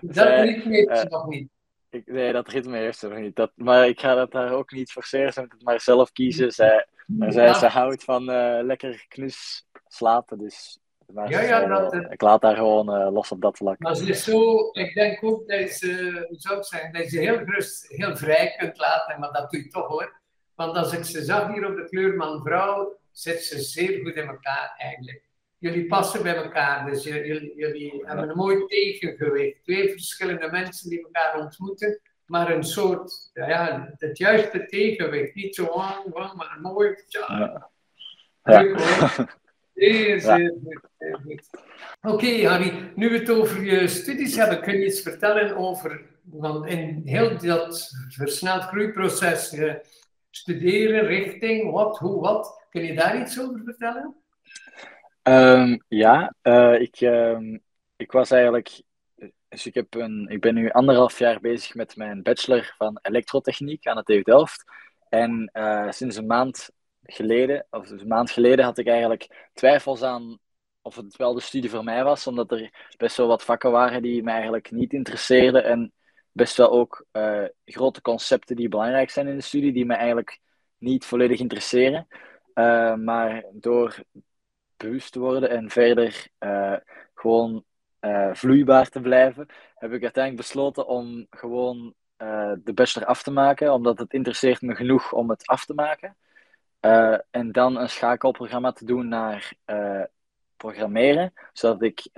Dat 0.00 0.26
ritme 0.28 0.74
heeft 0.76 0.98
ze 0.98 1.06
nog 1.08 1.28
niet. 1.28 1.48
Ik, 1.90 2.06
nee, 2.06 2.32
dat 2.32 2.48
ritme 2.48 2.76
heeft 2.76 2.98
ze 2.98 3.08
nog 3.08 3.18
niet. 3.18 3.36
Dat, 3.36 3.52
maar 3.54 3.88
ik 3.88 4.00
ga 4.00 4.14
dat 4.14 4.32
daar 4.32 4.52
ook 4.52 4.70
niet 4.72 4.90
forceren. 4.90 5.32
Ze 5.32 5.40
moet 5.40 5.52
het 5.52 5.62
maar 5.62 5.80
zelf 5.80 6.12
kiezen. 6.12 6.52
Zij, 6.52 6.86
maar 7.06 7.32
zij, 7.32 7.44
Ja. 7.46 7.54
ze 7.54 7.66
houdt 7.66 8.04
van 8.04 8.30
eh, 8.30 8.58
lekker 8.64 9.04
knus 9.08 9.66
slapen. 9.86 10.38
Dus 10.38 10.78
maar 11.12 11.30
Ja, 11.30 11.40
ja, 11.40 11.66
dat, 11.66 11.92
eh. 11.92 12.10
ik 12.10 12.20
laat 12.20 12.42
haar 12.42 12.56
gewoon 12.56 12.94
eh, 12.94 13.12
los 13.12 13.32
op 13.32 13.40
dat 13.40 13.56
vlak. 13.56 13.78
Maar 13.78 13.96
ze 13.96 14.08
is 14.08 14.24
zo, 14.24 14.68
ik 14.72 14.94
denk 14.94 15.24
ook 15.24 15.48
dat 15.48 15.70
ze, 15.70 16.24
hoe 16.28 16.40
zou 16.40 16.58
ik 16.58 16.64
zeggen, 16.64 16.92
dat 16.92 17.02
je 17.02 17.08
ze 17.08 17.18
heel 17.18 17.38
gerust, 17.38 17.88
heel 17.88 18.16
vrij 18.16 18.54
kunt 18.58 18.78
laten, 18.78 19.20
maar 19.20 19.32
dat 19.32 19.50
doe 19.50 19.62
je 19.62 19.68
toch 19.68 19.86
hoor. 19.86 20.20
Want 20.54 20.76
als 20.76 20.92
ik 20.92 21.04
ze 21.04 21.24
zag 21.24 21.52
hier 21.52 21.66
op 21.66 21.76
de 21.76 21.84
kleurman 21.88 22.42
vrouw, 22.42 22.98
zit 23.12 23.42
ze 23.42 23.60
zeer 23.60 24.00
goed 24.00 24.14
in 24.14 24.28
elkaar 24.28 24.74
eigenlijk. 24.76 25.27
Jullie 25.58 25.86
passen 25.86 26.22
bij 26.22 26.34
elkaar, 26.36 26.90
dus 26.90 27.04
jullie, 27.04 27.52
jullie 27.56 28.02
hebben 28.06 28.28
een 28.28 28.36
mooi 28.36 28.66
tegengewicht. 28.66 29.62
Twee 29.64 29.90
verschillende 29.90 30.50
mensen 30.50 30.88
die 30.90 31.02
elkaar 31.02 31.40
ontmoeten, 31.40 32.00
maar 32.26 32.50
een 32.50 32.64
soort, 32.64 33.30
ja, 33.34 33.48
ja 33.48 33.94
het 33.98 34.18
juiste 34.18 34.66
tegenwicht. 34.66 35.34
Niet 35.34 35.54
zo 35.54 35.64
wang, 35.64 36.12
wang, 36.12 36.32
maar 36.34 36.58
mooi. 36.60 36.94
Ja, 37.06 37.26
Ja. 38.44 38.60
leuk 38.62 38.80
hoor. 38.80 39.26
Zeer, 39.74 40.16
Ja. 40.16 40.36
zeer 40.36 40.54
goed. 41.24 41.48
Oké, 42.02 42.48
Harry, 42.48 42.92
nu 42.94 43.10
we 43.10 43.18
het 43.18 43.30
over 43.30 43.64
je 43.64 43.88
studies 43.88 44.36
hebben, 44.36 44.60
kun 44.62 44.78
je 44.78 44.86
iets 44.86 45.00
vertellen 45.00 45.56
over, 45.56 46.04
want 46.22 46.66
in 46.66 47.02
heel 47.04 47.38
dat 47.38 47.90
versneld 48.08 48.62
groeiproces, 48.62 49.52
eh, 49.52 49.74
studeren, 50.30 51.06
richting, 51.06 51.70
wat, 51.72 51.98
hoe, 51.98 52.20
wat, 52.20 52.66
kun 52.70 52.82
je 52.82 52.94
daar 52.94 53.20
iets 53.20 53.40
over 53.40 53.60
vertellen? 53.64 54.14
Ehm, 55.22 55.78
ja, 55.88 56.34
eh, 56.42 56.80
ik, 56.80 57.00
ehm, 57.00 57.58
ik 57.96 58.12
was 58.12 58.30
eigenlijk. 58.30 58.82
Dus 59.48 59.66
ik, 59.66 59.74
heb 59.74 59.94
een, 59.94 60.26
ik 60.28 60.40
ben 60.40 60.54
nu 60.54 60.70
anderhalf 60.70 61.18
jaar 61.18 61.40
bezig 61.40 61.74
met 61.74 61.96
mijn 61.96 62.22
bachelor 62.22 62.74
van 62.76 62.98
elektrotechniek 63.02 63.86
aan 63.86 63.96
de 63.96 64.02
TU 64.02 64.22
Delft. 64.22 64.64
En 65.08 65.50
eh, 65.52 65.90
sinds 65.90 66.16
een 66.16 66.26
maand 66.26 66.70
geleden, 67.02 67.66
of 67.70 67.90
een 67.90 68.06
maand 68.08 68.30
geleden, 68.30 68.64
had 68.64 68.78
ik 68.78 68.86
eigenlijk 68.86 69.48
twijfels 69.52 70.02
aan 70.02 70.38
of 70.82 70.96
het 70.96 71.16
wel 71.16 71.34
de 71.34 71.40
studie 71.40 71.70
voor 71.70 71.84
mij 71.84 72.04
was, 72.04 72.26
omdat 72.26 72.52
er 72.52 72.90
best 72.96 73.16
wel 73.16 73.26
wat 73.26 73.44
vakken 73.44 73.70
waren 73.70 74.02
die 74.02 74.22
mij 74.22 74.34
eigenlijk 74.34 74.70
niet 74.70 74.92
interesseerden. 74.92 75.64
En 75.64 75.92
best 76.32 76.56
wel 76.56 76.70
ook 76.70 77.06
eh, 77.10 77.44
grote 77.64 78.00
concepten 78.00 78.56
die 78.56 78.68
belangrijk 78.68 79.10
zijn 79.10 79.28
in 79.28 79.36
de 79.36 79.42
studie, 79.42 79.72
die 79.72 79.86
mij 79.86 79.96
eigenlijk 79.96 80.40
niet 80.78 81.04
volledig 81.04 81.40
interesseren. 81.40 82.06
Maar 83.04 83.44
door 83.52 84.04
bewust 84.78 85.12
te 85.12 85.18
worden 85.18 85.50
en 85.50 85.70
verder 85.70 86.26
eh, 86.38 86.76
gewoon 87.14 87.64
eh, 87.98 88.34
vloeibaar 88.34 88.88
te 88.88 89.00
blijven, 89.00 89.46
heb 89.74 89.92
ik 89.92 90.02
uiteindelijk 90.02 90.46
besloten 90.46 90.86
om 90.86 91.26
gewoon 91.30 91.94
eh, 92.16 92.52
de 92.64 92.72
bachelor 92.72 93.08
af 93.08 93.22
te 93.22 93.30
maken, 93.30 93.72
omdat 93.72 93.98
het 93.98 94.12
interesseert 94.12 94.62
me 94.62 94.74
genoeg 94.74 95.12
om 95.12 95.30
het 95.30 95.46
af 95.46 95.64
te 95.64 95.74
maken. 95.74 96.16
En 97.30 97.52
dan 97.52 97.76
een 97.76 97.88
schakelprogramma 97.88 98.72
te 98.72 98.84
doen 98.84 99.08
naar 99.08 99.52
programmeren, 100.56 101.32
zodat 101.52 101.82
ik, 101.82 102.08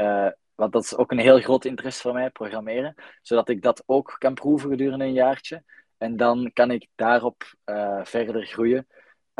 want 0.54 0.72
dat 0.72 0.84
is 0.84 0.96
ook 0.96 1.10
een 1.10 1.18
heel 1.18 1.40
groot 1.40 1.64
interesse 1.64 2.00
voor 2.00 2.12
mij, 2.12 2.30
programmeren, 2.30 2.94
zodat 3.22 3.48
ik 3.48 3.62
dat 3.62 3.82
ook 3.86 4.16
kan 4.18 4.34
proeven 4.34 4.70
gedurende 4.70 5.04
een 5.04 5.12
jaartje. 5.12 5.62
En 5.98 6.16
dan 6.16 6.50
kan 6.52 6.70
ik 6.70 6.86
daarop 6.94 7.54
verder 8.02 8.46
groeien. 8.46 8.86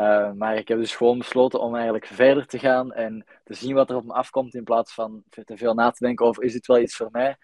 Uh, 0.01 0.31
maar 0.31 0.55
ik 0.57 0.67
heb 0.67 0.77
dus 0.77 0.95
gewoon 0.95 1.17
besloten 1.17 1.59
om 1.59 1.75
eigenlijk 1.75 2.05
verder 2.05 2.45
te 2.45 2.59
gaan 2.59 2.93
en 2.93 3.25
te 3.43 3.53
zien 3.53 3.73
wat 3.73 3.89
er 3.89 3.95
op 3.95 4.05
me 4.05 4.13
afkomt 4.13 4.55
in 4.55 4.63
plaats 4.63 4.93
van 4.93 5.23
te 5.29 5.57
veel 5.57 5.73
na 5.73 5.91
te 5.91 6.05
denken 6.05 6.25
over 6.25 6.43
is 6.43 6.53
dit 6.53 6.67
wel 6.67 6.79
iets 6.79 6.95
voor 6.95 7.09
mij. 7.11 7.37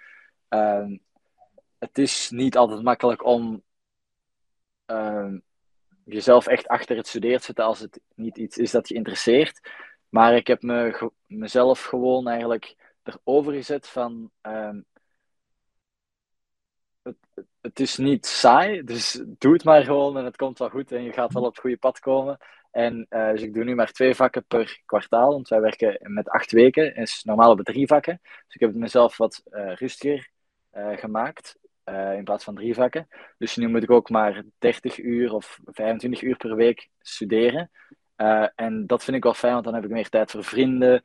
Uh, 0.50 0.86
het 1.78 1.98
is 1.98 2.30
niet 2.30 2.58
altijd 2.58 2.84
makkelijk 2.84 3.26
om 3.26 3.64
uh, 4.92 5.34
jezelf 6.04 6.48
echt 6.48 6.68
achter 6.68 6.98
het 6.98 7.08
studeren 7.08 7.38
te 7.38 7.46
zetten 7.46 7.66
als 7.66 7.80
het 7.80 8.00
niet 8.16 8.38
iets 8.38 8.58
is 8.58 8.72
dat 8.72 8.88
je 8.88 8.96
interesseert. 8.96 9.70
Maar 10.10 10.36
ik 10.36 10.48
heb 10.48 10.62
me, 10.62 11.12
mezelf 11.26 11.84
gewoon 11.84 12.28
eigenlijk 12.28 12.76
erover 13.04 13.54
gezet 13.54 13.88
van 13.88 14.32
ehm, 14.42 14.82
het 17.68 17.80
is 17.80 17.98
niet 17.98 18.26
saai, 18.26 18.84
dus 18.84 19.24
doe 19.26 19.54
het 19.54 19.64
maar 19.64 19.84
gewoon 19.84 20.18
en 20.18 20.26
het 20.26 20.36
komt 20.36 20.60
wel 20.60 20.70
goed 20.70 20.92
en 20.92 21.04
je 21.04 21.14
gaat 21.14 21.34
wel 21.34 21.44
op 21.44 21.50
het 21.50 21.60
goede 21.60 21.78
pad 21.78 22.00
komen. 22.00 22.38
En 22.72 23.06
uh, 23.10 23.32
dus 23.32 23.42
ik 23.42 23.54
doe 23.54 23.64
nu 23.64 23.76
maar 23.76 23.92
twee 23.92 24.16
vakken 24.16 24.46
per 24.46 24.82
kwartaal, 24.86 25.32
want 25.32 25.48
wij 25.48 25.62
werken 25.62 25.98
met 26.02 26.30
acht 26.30 26.52
weken. 26.52 26.96
is 26.96 27.24
normaal 27.24 27.56
we 27.56 27.64
drie 27.64 27.88
vakken. 27.88 28.20
Dus 28.24 28.56
ik 28.56 28.60
heb 28.60 28.70
het 28.70 28.80
mezelf 28.80 29.18
wat 29.18 29.44
uh, 29.50 29.74
rustiger 29.74 30.30
uh, 30.74 30.98
gemaakt 30.98 31.58
in 32.16 32.24
plaats 32.24 32.44
van 32.44 32.56
drie 32.56 32.74
vakken. 32.74 33.08
Dus 33.38 33.56
nu 33.56 33.68
moet 33.68 33.84
ik 33.84 33.92
ook 33.92 34.10
maar 34.10 34.44
30 34.58 34.98
uur 34.98 35.34
of 35.34 35.60
25 35.66 36.22
uur 36.22 36.38
per 36.38 36.56
week 36.56 36.90
studeren. 37.00 37.72
En 38.56 38.88
dat 38.88 39.04
vind 39.04 39.18
ik 39.18 39.24
wel 39.24 39.34
fijn, 39.34 39.54
want 39.54 39.66
dan 39.66 39.74
heb 39.74 39.84
ik 39.84 39.90
meer 39.90 40.10
tijd 40.10 40.32
voor 40.32 40.44
vrienden, 40.44 41.02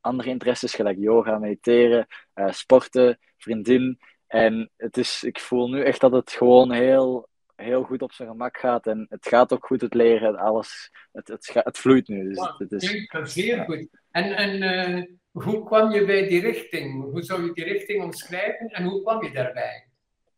andere 0.00 0.28
interesses, 0.28 0.74
gelijk 0.74 0.98
yoga, 0.98 1.38
mediteren, 1.38 2.06
sporten, 2.50 3.18
vriendin. 3.36 3.98
En 4.34 4.70
het 4.76 4.96
is, 4.96 5.22
ik 5.22 5.40
voel 5.40 5.68
nu 5.68 5.82
echt 5.82 6.00
dat 6.00 6.12
het 6.12 6.30
gewoon 6.30 6.72
heel, 6.72 7.28
heel 7.56 7.82
goed 7.82 8.02
op 8.02 8.12
zijn 8.12 8.28
gemak 8.28 8.58
gaat. 8.58 8.86
En 8.86 9.06
het 9.08 9.28
gaat 9.28 9.52
ook 9.52 9.66
goed, 9.66 9.80
het 9.80 9.94
leren, 9.94 10.36
alles. 10.36 10.90
Het, 11.12 11.28
het, 11.28 11.50
het, 11.54 11.78
vloeit 11.78 12.08
nu. 12.08 12.28
Dus 12.28 12.38
het, 12.38 12.70
het 12.70 12.82
is... 12.82 13.32
Zeer 13.32 13.64
goed. 13.64 13.86
En, 14.10 14.36
en 14.36 14.62
uh, 14.62 15.04
hoe 15.30 15.64
kwam 15.64 15.90
je 15.90 16.04
bij 16.04 16.28
die 16.28 16.40
richting? 16.40 17.02
Hoe 17.02 17.22
zou 17.22 17.44
je 17.44 17.52
die 17.52 17.64
richting 17.64 18.02
omschrijven 18.02 18.68
en 18.68 18.84
hoe 18.84 19.02
kwam 19.02 19.24
je 19.24 19.30
daarbij? 19.30 19.88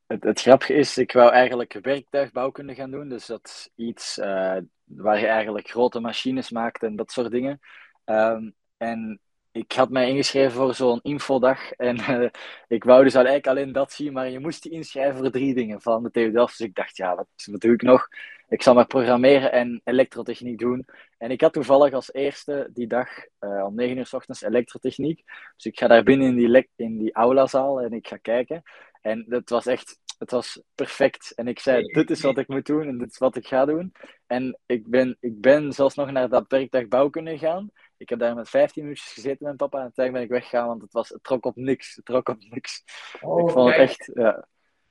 Het, 0.07 0.25
het 0.25 0.41
grappige 0.41 0.75
is, 0.75 0.99
ik 0.99 1.13
wou 1.13 1.31
eigenlijk 1.31 1.79
werktuigbouwkunde 1.83 2.75
gaan 2.75 2.91
doen. 2.91 3.09
Dus 3.09 3.27
dat 3.27 3.45
is 3.45 3.71
iets 3.87 4.19
uh, 4.19 4.57
waar 4.85 5.21
je 5.21 5.27
eigenlijk 5.27 5.69
grote 5.69 6.01
machines 6.01 6.51
maakt 6.51 6.83
en 6.83 6.97
dat 6.97 7.13
soort 7.13 7.31
dingen. 7.31 7.61
Um, 8.05 8.55
en 8.77 9.21
ik 9.57 9.73
had 9.73 9.91
mij 9.91 10.09
ingeschreven 10.09 10.53
voor 10.53 10.75
zo'n 10.75 11.01
infodag 11.03 11.73
en 11.73 11.97
uh, 11.97 12.29
ik 12.69 12.85
wou 12.85 13.05
dus 13.05 13.15
eigenlijk 13.15 13.47
alleen 13.47 13.73
dat 13.73 13.93
zien, 13.93 14.13
maar 14.13 14.31
je 14.31 14.39
moest 14.39 14.65
je 14.65 14.71
inschrijven 14.71 15.17
voor 15.17 15.31
drie 15.31 15.55
dingen 15.55 15.81
van 15.81 16.03
de 16.03 16.11
TU 16.11 16.31
Delft. 16.31 16.59
Dus 16.59 16.67
ik 16.67 16.75
dacht, 16.75 16.97
ja, 16.97 17.15
wat, 17.15 17.27
doe 17.61 17.73
ik 17.73 17.83
nog? 17.83 18.09
Ik 18.49 18.63
zal 18.63 18.75
maar 18.75 18.87
programmeren 18.87 19.53
en 19.53 19.81
elektrotechniek 19.85 20.59
doen. 20.59 20.87
En 21.19 21.31
ik 21.31 21.41
had 21.41 21.53
toevallig 21.53 21.93
als 21.93 22.13
eerste 22.13 22.71
die 22.73 22.87
dag 22.87 23.09
uh, 23.41 23.65
om 23.65 23.75
9 23.75 23.97
uur 23.97 24.07
s 24.07 24.13
ochtends 24.13 24.43
elektrotechniek. 24.43 25.23
Dus 25.57 25.65
ik 25.65 25.79
ga 25.79 25.87
daar 25.87 26.03
binnen 26.03 26.27
in 26.27 26.37
die, 26.37 26.69
in 26.77 26.99
die 26.99 27.15
aulazaal 27.15 27.81
en 27.81 27.93
ik 27.93 28.09
ga 28.09 28.17
kijken. 28.17 28.63
En 29.01 29.25
dat 29.29 29.49
was 29.49 29.67
echt, 29.67 29.99
het 30.19 30.31
was 30.31 30.63
perfect. 30.75 31.33
En 31.35 31.49
ik 31.49 31.59
zei, 31.59 31.83
dit 31.83 32.11
is 32.11 32.21
wat 32.21 32.39
ik 32.39 32.49
moet 32.49 32.67
doen 32.67 32.89
en 32.89 32.99
dit 32.99 33.11
is 33.11 33.19
wat 33.19 33.37
ik 33.37 33.47
ga 33.47 33.65
doen. 33.65 33.93
En 34.27 34.59
ik 34.67 34.89
ben, 34.89 35.17
ik 35.21 35.41
ben 35.41 35.73
zelfs 35.73 35.95
nog 35.95 36.11
naar 36.11 36.29
dat 36.29 36.45
werkdag 36.49 36.89
bouwkunde 36.89 37.39
gegaan. 37.39 37.71
Ik 37.97 38.09
heb 38.09 38.19
daar 38.19 38.35
met 38.35 38.49
15 38.49 38.83
minuutjes 38.83 39.13
gezeten 39.13 39.47
met 39.47 39.57
papa 39.57 39.77
en 39.77 39.83
uiteindelijk 39.83 40.29
ben 40.29 40.37
ik 40.37 40.43
weggegaan, 40.43 40.69
want 40.69 40.83
het, 40.83 40.93
was, 40.93 41.09
het 41.09 41.23
trok 41.23 41.45
op 41.45 41.57
niks. 41.57 41.97
Het 41.97 42.05
trok 42.05 42.29
op 42.29 42.37
niks. 42.49 42.85
Oh, 43.21 43.41
ik 43.41 43.51
vond 43.51 43.67
het 43.67 43.77
kijk. 43.77 43.89
echt, 43.89 44.11
ja. 44.15 44.49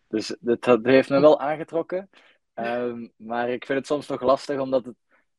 Dus 0.07 0.35
dat, 0.39 0.63
dat 0.63 0.85
heeft 0.85 1.09
me 1.09 1.19
wel 1.19 1.39
aangetrokken. 1.39 2.09
Ehm, 2.53 3.07
maar 3.17 3.49
ik 3.49 3.65
vind 3.65 3.77
het 3.77 3.87
soms 3.87 4.07
nog 4.07 4.21
lastig, 4.21 4.59
omdat 4.59 4.85
het, 4.85 4.95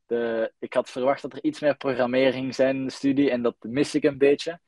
de, 0.06 0.52
ik 0.58 0.74
had 0.74 0.90
verwacht 0.90 1.22
dat 1.22 1.32
er 1.32 1.44
iets 1.44 1.60
meer 1.60 1.76
programmering 1.76 2.54
zijn 2.54 2.76
in 2.76 2.84
de 2.84 2.90
studie 2.90 3.30
en 3.30 3.42
dat 3.42 3.56
mis 3.60 3.94
ik 3.94 4.04
een 4.04 4.18
beetje. 4.18 4.60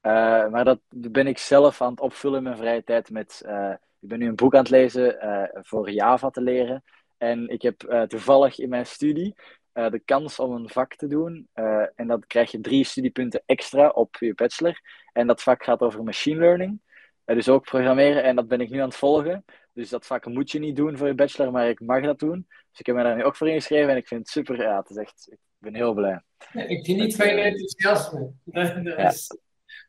Eh, 0.00 0.48
maar 0.48 0.64
dat 0.64 0.80
ben 0.88 1.26
ik 1.26 1.38
zelf 1.38 1.82
aan 1.82 1.90
het 1.90 2.00
opvullen 2.00 2.38
in 2.38 2.42
mijn 2.42 2.56
vrije 2.56 2.84
tijd 2.84 3.10
met... 3.10 3.42
eh, 3.46 3.74
ik 4.00 4.08
ben 4.08 4.18
nu 4.18 4.28
een 4.28 4.34
boek 4.34 4.54
aan 4.54 4.60
het 4.60 4.70
lezen 4.70 5.20
eh, 5.20 5.60
voor 5.62 5.90
Java 5.90 6.30
te 6.30 6.40
leren. 6.40 6.84
En 7.16 7.48
ik 7.48 7.62
heb 7.62 8.06
toevallig 8.08 8.58
in 8.58 8.68
mijn 8.68 8.86
studie 8.86 9.34
eh, 9.76 9.90
de 9.90 9.98
kans 9.98 10.38
om 10.38 10.52
een 10.54 10.68
vak 10.68 10.94
te 10.94 11.06
doen. 11.06 11.48
eh, 11.52 11.84
en 11.94 12.06
dan 12.06 12.24
krijg 12.26 12.50
je 12.50 12.60
drie 12.60 12.84
studiepunten 12.84 13.42
extra 13.46 13.88
op 13.88 14.16
je 14.16 14.34
bachelor. 14.34 14.80
En 15.12 15.26
dat 15.26 15.42
vak 15.42 15.64
gaat 15.64 15.80
over 15.80 16.02
machine 16.02 16.40
learning. 16.40 16.80
Eh, 17.24 17.36
dus 17.36 17.48
ook 17.48 17.64
programmeren. 17.64 18.22
En 18.22 18.36
dat 18.36 18.48
ben 18.48 18.60
ik 18.60 18.70
nu 18.70 18.78
aan 18.78 18.88
het 18.88 18.96
volgen. 18.96 19.44
Dus 19.72 19.88
dat 19.88 20.06
vak 20.06 20.26
moet 20.26 20.50
je 20.50 20.58
niet 20.58 20.76
doen 20.76 20.96
voor 20.96 21.06
je 21.06 21.14
bachelor, 21.14 21.52
maar 21.52 21.68
ik 21.68 21.80
mag 21.80 22.02
dat 22.04 22.18
doen. 22.18 22.46
Dus 22.70 22.78
ik 22.80 22.86
heb 22.86 22.96
me 22.96 23.02
daar 23.02 23.16
nu 23.16 23.24
ook 23.24 23.36
voor 23.36 23.48
ingeschreven 23.48 23.90
en 23.90 23.96
ik 23.96 24.06
vind 24.06 24.20
het 24.20 24.28
super. 24.30 24.56
Ja, 24.62 24.76
het 24.78 24.90
is 24.90 24.96
echt, 24.96 25.26
ik 25.30 25.38
ben 25.58 25.74
heel 25.74 25.94
blij. 25.94 26.20
Ik 26.52 26.84
geniet 26.86 27.16
van 27.16 27.26
je 27.26 27.32
enthousiasme. 27.40 28.32
Dat, 28.44 28.74
dat 28.84 28.96
Ja. 28.96 29.08
is 29.08 29.38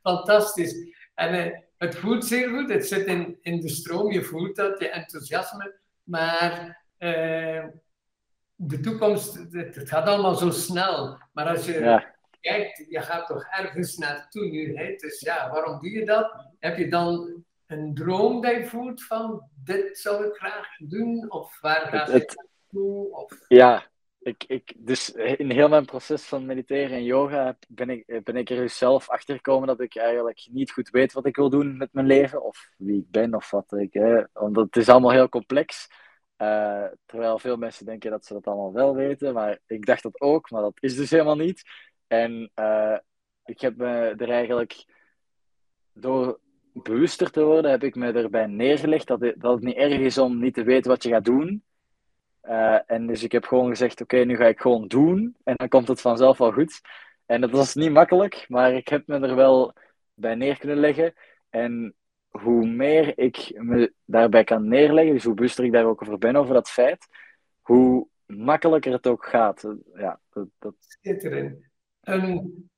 fantastisch. 0.01 0.95
En 1.15 1.63
het 1.77 1.95
voelt 1.95 2.25
zeer 2.25 2.49
goed. 2.49 2.69
Het 2.69 2.87
zit 2.87 3.05
in, 3.05 3.37
in 3.41 3.59
de 3.59 3.69
stroom. 3.69 4.11
Je 4.11 4.23
voelt 4.23 4.55
dat, 4.55 4.79
je 4.79 4.89
enthousiasme. 4.89 5.75
Maar 6.03 6.83
de 8.57 8.79
toekomst, 8.79 9.33
het, 9.51 9.75
het 9.75 9.89
gaat 9.89 10.07
allemaal 10.07 10.35
zo 10.35 10.51
snel. 10.51 11.17
Maar 11.33 11.47
als 11.47 11.65
je 11.65 11.79
Ja, 11.79 12.15
kijkt, 12.41 12.85
je 12.89 13.01
gaat 13.01 13.27
toch 13.27 13.43
ergens 13.43 13.97
naartoe 13.97 14.45
nu. 14.45 14.75
Hè? 14.75 14.95
Dus 14.95 15.19
ja, 15.19 15.49
waarom 15.51 15.79
doe 15.79 15.91
je 15.91 16.05
dat? 16.05 16.45
Heb 16.59 16.77
je 16.77 16.87
dan 16.87 17.43
een 17.67 17.93
droom 17.93 18.41
dat 18.41 18.55
je 18.55 18.65
voelt 18.65 19.03
van 19.03 19.49
dit 19.63 19.97
zou 19.97 20.25
ik 20.25 20.35
graag 20.35 20.67
doen? 20.77 21.31
Of 21.31 21.59
waar 21.61 21.87
ga 21.87 22.03
het, 22.03 22.11
het, 22.11 22.35
naartoe? 22.35 23.15
Of... 23.15 23.39
Ja, 23.47 23.83
ik, 24.19 24.43
ik, 24.47 24.73
dus 24.77 25.11
in 25.11 25.51
heel 25.51 25.69
mijn 25.69 25.85
proces 25.85 26.23
van 26.23 26.45
mediteren 26.45 26.97
en 26.97 27.03
yoga 27.03 27.57
ben 27.67 27.89
ik, 27.89 28.23
ben 28.23 28.35
ik 28.35 28.49
er 28.49 28.55
dus 28.55 28.77
zelf 28.77 29.09
achter 29.09 29.35
gekomen 29.35 29.67
dat 29.67 29.81
ik 29.81 29.95
eigenlijk 29.95 30.47
niet 30.51 30.71
goed 30.71 30.89
weet 30.89 31.13
wat 31.13 31.25
ik 31.25 31.35
wil 31.35 31.49
doen 31.49 31.77
met 31.77 31.93
mijn 31.93 32.07
leven, 32.07 32.43
of 32.43 32.69
wie 32.77 32.99
ik 32.99 33.11
ben, 33.11 33.33
of 33.33 33.51
wat 33.51 33.71
ik. 33.71 33.93
Hè, 33.93 34.23
omdat 34.33 34.65
het 34.65 34.75
is 34.75 34.89
allemaal 34.89 35.11
heel 35.11 35.29
complex. 35.29 35.87
Eh, 36.37 36.85
terwijl 37.05 37.39
veel 37.39 37.57
mensen 37.57 37.85
denken 37.85 38.11
dat 38.11 38.25
ze 38.25 38.33
dat 38.33 38.47
allemaal 38.47 38.73
wel 38.73 38.95
weten, 38.95 39.33
maar 39.33 39.59
ik 39.65 39.85
dacht 39.85 40.03
dat 40.03 40.21
ook, 40.21 40.49
maar 40.51 40.61
dat 40.61 40.77
is 40.79 40.95
dus 40.95 41.09
helemaal 41.09 41.35
niet. 41.35 41.63
En 42.07 42.51
eh, 42.53 42.97
ik 43.45 43.61
heb 43.61 43.77
me 43.77 44.15
er 44.17 44.29
eigenlijk 44.29 44.85
door 45.93 46.39
bewuster 46.73 47.31
te 47.31 47.43
worden, 47.43 47.71
heb 47.71 47.83
ik 47.83 47.95
me 47.95 48.11
erbij 48.11 48.45
neergelegd 48.45 49.07
dat 49.07 49.21
het, 49.21 49.41
dat 49.41 49.53
het 49.53 49.63
niet 49.63 49.75
erg 49.75 49.99
is 49.99 50.17
om 50.17 50.39
niet 50.39 50.53
te 50.53 50.63
weten 50.63 50.91
wat 50.91 51.03
je 51.03 51.09
gaat 51.09 51.25
doen. 51.25 51.63
Eh, 52.41 52.79
en 52.85 53.07
dus 53.07 53.23
ik 53.23 53.31
heb 53.31 53.45
gewoon 53.45 53.69
gezegd, 53.69 54.01
oké, 54.01 54.17
nu 54.17 54.35
ga 54.35 54.45
ik 54.45 54.59
gewoon 54.59 54.87
doen. 54.87 55.35
En 55.43 55.55
dan 55.55 55.67
komt 55.67 55.87
het 55.87 56.01
vanzelf 56.01 56.37
wel 56.37 56.51
goed. 56.51 56.81
En 57.25 57.41
dat 57.41 57.51
was 57.51 57.75
niet 57.75 57.91
makkelijk, 57.91 58.45
maar 58.47 58.73
ik 58.73 58.87
heb 58.87 59.07
me 59.07 59.19
er 59.19 59.35
wel 59.35 59.73
bij 60.13 60.35
neer 60.35 60.57
kunnen 60.57 60.77
leggen. 60.77 61.13
En 61.49 61.95
hoe 62.29 62.67
meer 62.67 63.17
ik 63.17 63.51
me 63.55 63.93
daarbij 64.05 64.43
kan 64.43 64.67
neerleggen, 64.67 65.13
dus 65.13 65.23
hoe 65.23 65.33
bewuster 65.33 65.63
ik 65.65 65.71
daar 65.71 65.85
ook 65.85 66.01
over 66.01 66.17
ben, 66.17 66.35
over 66.35 66.53
dat 66.53 66.69
feit, 66.69 67.07
hoe 67.61 68.07
makkelijker 68.25 68.91
het 68.91 69.07
ook 69.07 69.25
gaat. 69.25 69.75
Ja, 69.93 70.19
dat, 70.29 70.47
dat... 70.59 70.73
Schitterend. 70.79 71.65
Een- 72.01 72.69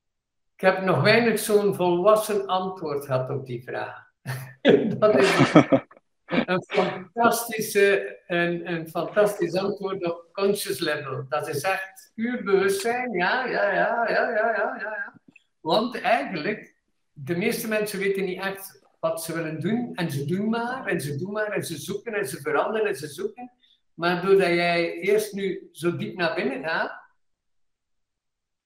ik 0.55 0.65
heb 0.65 0.81
nog 0.81 1.01
weinig 1.01 1.39
zo'n 1.39 1.75
volwassen 1.75 2.45
antwoord 2.45 3.05
gehad 3.05 3.29
op 3.29 3.45
die 3.45 3.63
vraag. 3.63 4.07
Dat 4.99 5.15
is 5.15 5.53
een, 6.25 6.63
fantastische, 6.67 8.19
een, 8.27 8.71
een 8.71 8.89
fantastisch 8.89 9.55
antwoord 9.55 10.05
op 10.05 10.29
conscious 10.31 10.79
level. 10.79 11.25
Dat 11.29 11.47
is 11.47 11.61
echt 11.61 12.11
puur 12.15 12.43
bewustzijn. 12.43 13.11
Ja, 13.11 13.45
ja, 13.45 13.73
ja, 13.73 14.09
ja, 14.09 14.29
ja, 14.29 14.51
ja. 14.51 14.75
ja. 14.79 15.19
Want 15.59 16.01
eigenlijk, 16.01 16.75
de 17.13 17.37
meeste 17.37 17.67
mensen 17.67 17.99
weten 17.99 18.25
niet 18.25 18.41
echt 18.41 18.78
wat 18.99 19.23
ze 19.23 19.33
willen 19.33 19.59
doen. 19.59 19.95
En 19.95 20.11
ze 20.11 20.25
doen 20.25 20.49
maar, 20.49 20.85
en 20.85 21.01
ze 21.01 21.15
doen 21.17 21.31
maar, 21.31 21.51
en 21.51 21.63
ze 21.65 21.77
zoeken, 21.77 22.13
en 22.13 22.27
ze 22.27 22.41
veranderen, 22.41 22.87
en 22.87 22.95
ze 22.95 23.07
zoeken. 23.07 23.51
Maar 23.93 24.21
doordat 24.25 24.47
jij 24.47 24.93
eerst 24.93 25.33
nu 25.33 25.69
zo 25.71 25.95
diep 25.95 26.17
naar 26.17 26.35
binnen 26.35 26.63
gaat, 26.63 27.07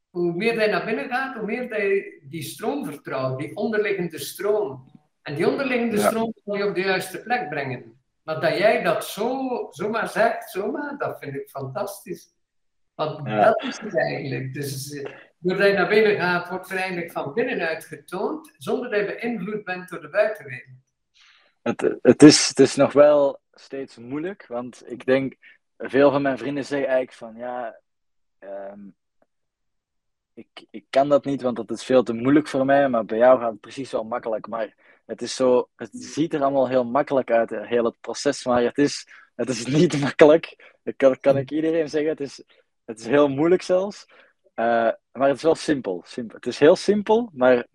hoe 0.10 0.34
meer 0.34 0.62
je 0.62 0.68
naar 0.68 0.86
binnen 0.86 1.10
gaat, 1.10 1.36
hoe 1.36 1.46
meer 1.46 1.84
je 1.84 2.20
die 2.30 2.42
stroom 2.44 2.86
vertrouwt, 2.86 3.40
die 3.40 3.56
onderliggende 3.56 4.20
stroom. 4.20 4.92
En 5.22 5.36
die 5.36 5.48
onderliggende 5.48 5.98
Ja. 5.98 6.08
stroom 6.08 6.34
kan 6.46 6.58
je 6.58 6.68
op 6.68 6.76
de 6.76 6.82
juiste 6.82 7.22
plek 7.22 7.50
brengen. 7.50 8.02
Maar 8.24 8.40
dat 8.42 8.58
jij 8.58 8.84
dat 8.84 9.06
zo, 9.06 9.48
zomaar 9.70 10.10
zegt, 10.10 10.50
zomaar, 10.52 10.98
dat 10.98 11.20
vind 11.20 11.36
ik 11.36 11.50
fantastisch. 11.50 12.34
Want 12.96 13.28
Ja. 13.28 13.44
dat 13.46 13.64
is 13.64 13.80
het 13.80 13.98
eigenlijk. 13.98 14.54
Dus 14.54 14.92
eh, 14.94 15.12
doordat 15.44 15.68
je 15.68 15.74
naar 15.74 15.88
binnen 15.88 16.16
gaat, 16.16 16.50
wordt 16.50 16.70
er 16.70 16.78
eigenlijk 16.78 17.12
van 17.12 17.34
binnenuit 17.34 17.86
getoond, 17.86 18.54
zonder 18.58 18.90
dat 18.90 19.00
je 19.00 19.06
beïnvloed 19.06 19.64
bent 19.64 19.90
door 19.90 20.02
de 20.02 20.10
buitenwereld. 20.10 20.78
Het, 21.62 21.98
het, 22.02 22.24
is, 22.24 22.48
het 22.48 22.60
is 22.60 22.76
nog 22.76 22.94
wel 22.94 23.40
steeds 23.54 23.98
moeilijk, 23.98 24.46
want 24.48 24.84
ik 24.86 25.06
denk, 25.06 25.36
veel 25.78 26.12
van 26.12 26.22
mijn 26.22 26.38
vrienden 26.38 26.66
zeggen 26.66 26.88
eigenlijk 26.88 27.18
van, 27.18 27.36
ja, 27.36 27.80
ehm, 28.40 28.80
ik, 30.34 30.66
ik 30.70 30.86
kan 30.90 31.10
dat 31.10 31.26
niet, 31.26 31.42
want 31.42 31.56
dat 31.56 31.72
is 31.72 31.84
veel 31.84 32.04
te 32.04 32.14
moeilijk 32.14 32.48
voor 32.48 32.66
mij, 32.66 32.90
maar 32.90 33.06
bij 33.06 33.18
jou 33.18 33.40
gaat 33.40 33.52
het 33.52 33.60
precies 33.60 33.92
wel 33.92 34.04
makkelijk. 34.04 34.48
Maar 34.48 34.76
het 35.06 35.22
is 35.22 35.36
zo, 35.36 35.70
het 35.76 35.90
ziet 35.92 36.34
er 36.34 36.42
allemaal 36.42 36.68
heel 36.68 36.86
makkelijk 36.86 37.32
uit, 37.32 37.50
heel 37.50 37.86
het 37.86 38.00
proces, 38.02 38.46
maar 38.46 38.64
het 38.64 38.78
is, 38.78 39.08
het 39.36 39.50
is 39.50 39.66
niet 39.78 40.00
makkelijk. 40.00 40.76
Dat 40.84 40.96
kan, 40.96 41.20
kan 41.20 41.38
ik 41.38 41.52
iedereen 41.52 41.90
zeggen, 41.90 42.10
het 42.10 42.20
is, 42.20 42.44
het 42.86 43.00
is 43.00 43.06
heel 43.06 43.28
moeilijk 43.28 43.62
zelfs. 43.62 44.06
Eh, 44.54 44.90
maar 45.12 45.28
het 45.28 45.38
is 45.38 45.44
wel 45.44 45.56
simpel, 45.56 46.04
simpel. 46.06 46.36
Het 46.36 46.46
is 46.46 46.60
heel 46.60 46.76
simpel, 46.76 47.30
maar, 47.34 47.68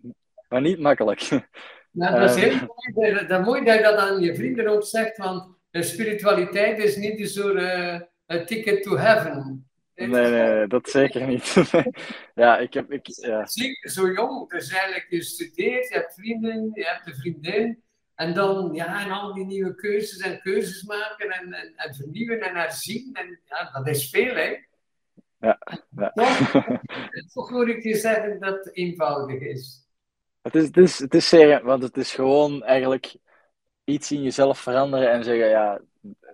maar 0.49 0.61
niet 0.61 0.79
makkelijk. 0.79 1.29
Nou, 1.91 2.19
dat 2.19 2.37
is 2.37 2.43
Ehm. 2.43 2.57
heel 2.57 2.75
mooi, 2.93 3.13
dat, 3.13 3.29
dat, 3.29 3.45
mooi 3.45 3.63
dat 3.63 3.75
je 3.75 3.81
dat 3.81 3.95
aan 3.95 4.21
je 4.21 4.35
vrienden 4.35 4.67
ook 4.67 4.83
zegt, 4.83 5.17
want 5.17 5.55
spiritualiteit 5.71 6.77
is 6.79 6.95
niet 6.95 7.19
een 7.19 7.27
soort 7.27 7.57
eh, 7.57 7.99
een 8.25 8.45
ticket 8.45 8.83
to 8.83 8.97
heaven. 8.97 9.69
Nee, 9.95 10.07
nee, 10.07 10.31
nee, 10.31 10.67
dat 10.67 10.89
zeker 10.89 11.27
niet. 11.27 11.55
ja, 12.35 12.57
ik 12.57 12.73
heb, 12.73 12.91
ik, 12.91 13.07
ja. 13.07 13.45
Zeker 13.45 13.89
zo 13.89 14.11
jong, 14.11 14.49
dus 14.49 14.71
eigenlijk 14.71 15.07
je 15.09 15.23
studeert, 15.23 15.87
je 15.89 15.93
hebt 15.95 16.13
vrienden, 16.13 16.71
je 16.73 16.85
hebt 16.85 17.07
een 17.07 17.15
vriendin, 17.15 17.83
en 18.15 18.33
dan 18.33 18.73
ja, 18.73 19.05
en 19.05 19.11
al 19.11 19.33
die 19.33 19.45
nieuwe 19.45 19.75
keuzes 19.75 20.17
en 20.19 20.41
keuzes 20.41 20.83
maken 20.83 21.29
en, 21.29 21.53
en, 21.53 21.73
en 21.75 21.95
vernieuwen 21.95 22.41
en 22.41 22.55
herzien, 22.55 23.09
en 23.13 23.39
ja, 23.45 23.69
dat 23.73 23.87
is 23.87 24.09
veel, 24.09 24.35
hè. 24.35 24.55
Ja, 25.39 25.59
ja. 25.95 26.11
Toch, 27.33 27.49
hoor 27.49 27.69
ik 27.69 27.83
je 27.83 27.95
zeggen 27.95 28.39
dat 28.39 28.55
het 28.55 28.75
eenvoudig 28.75 29.39
is. 29.39 29.87
Het 30.41 30.55
is, 30.55 30.63
het, 30.65 30.77
is, 30.77 30.99
het 30.99 31.13
is 31.13 31.29
zeer, 31.29 31.63
want 31.63 31.83
het 31.83 31.97
is 31.97 32.13
gewoon 32.13 32.63
eigenlijk 32.63 33.15
iets 33.83 34.11
in 34.11 34.21
jezelf 34.21 34.59
veranderen 34.59 35.11
en 35.11 35.23
zeggen, 35.23 35.49
ja, 35.49 35.81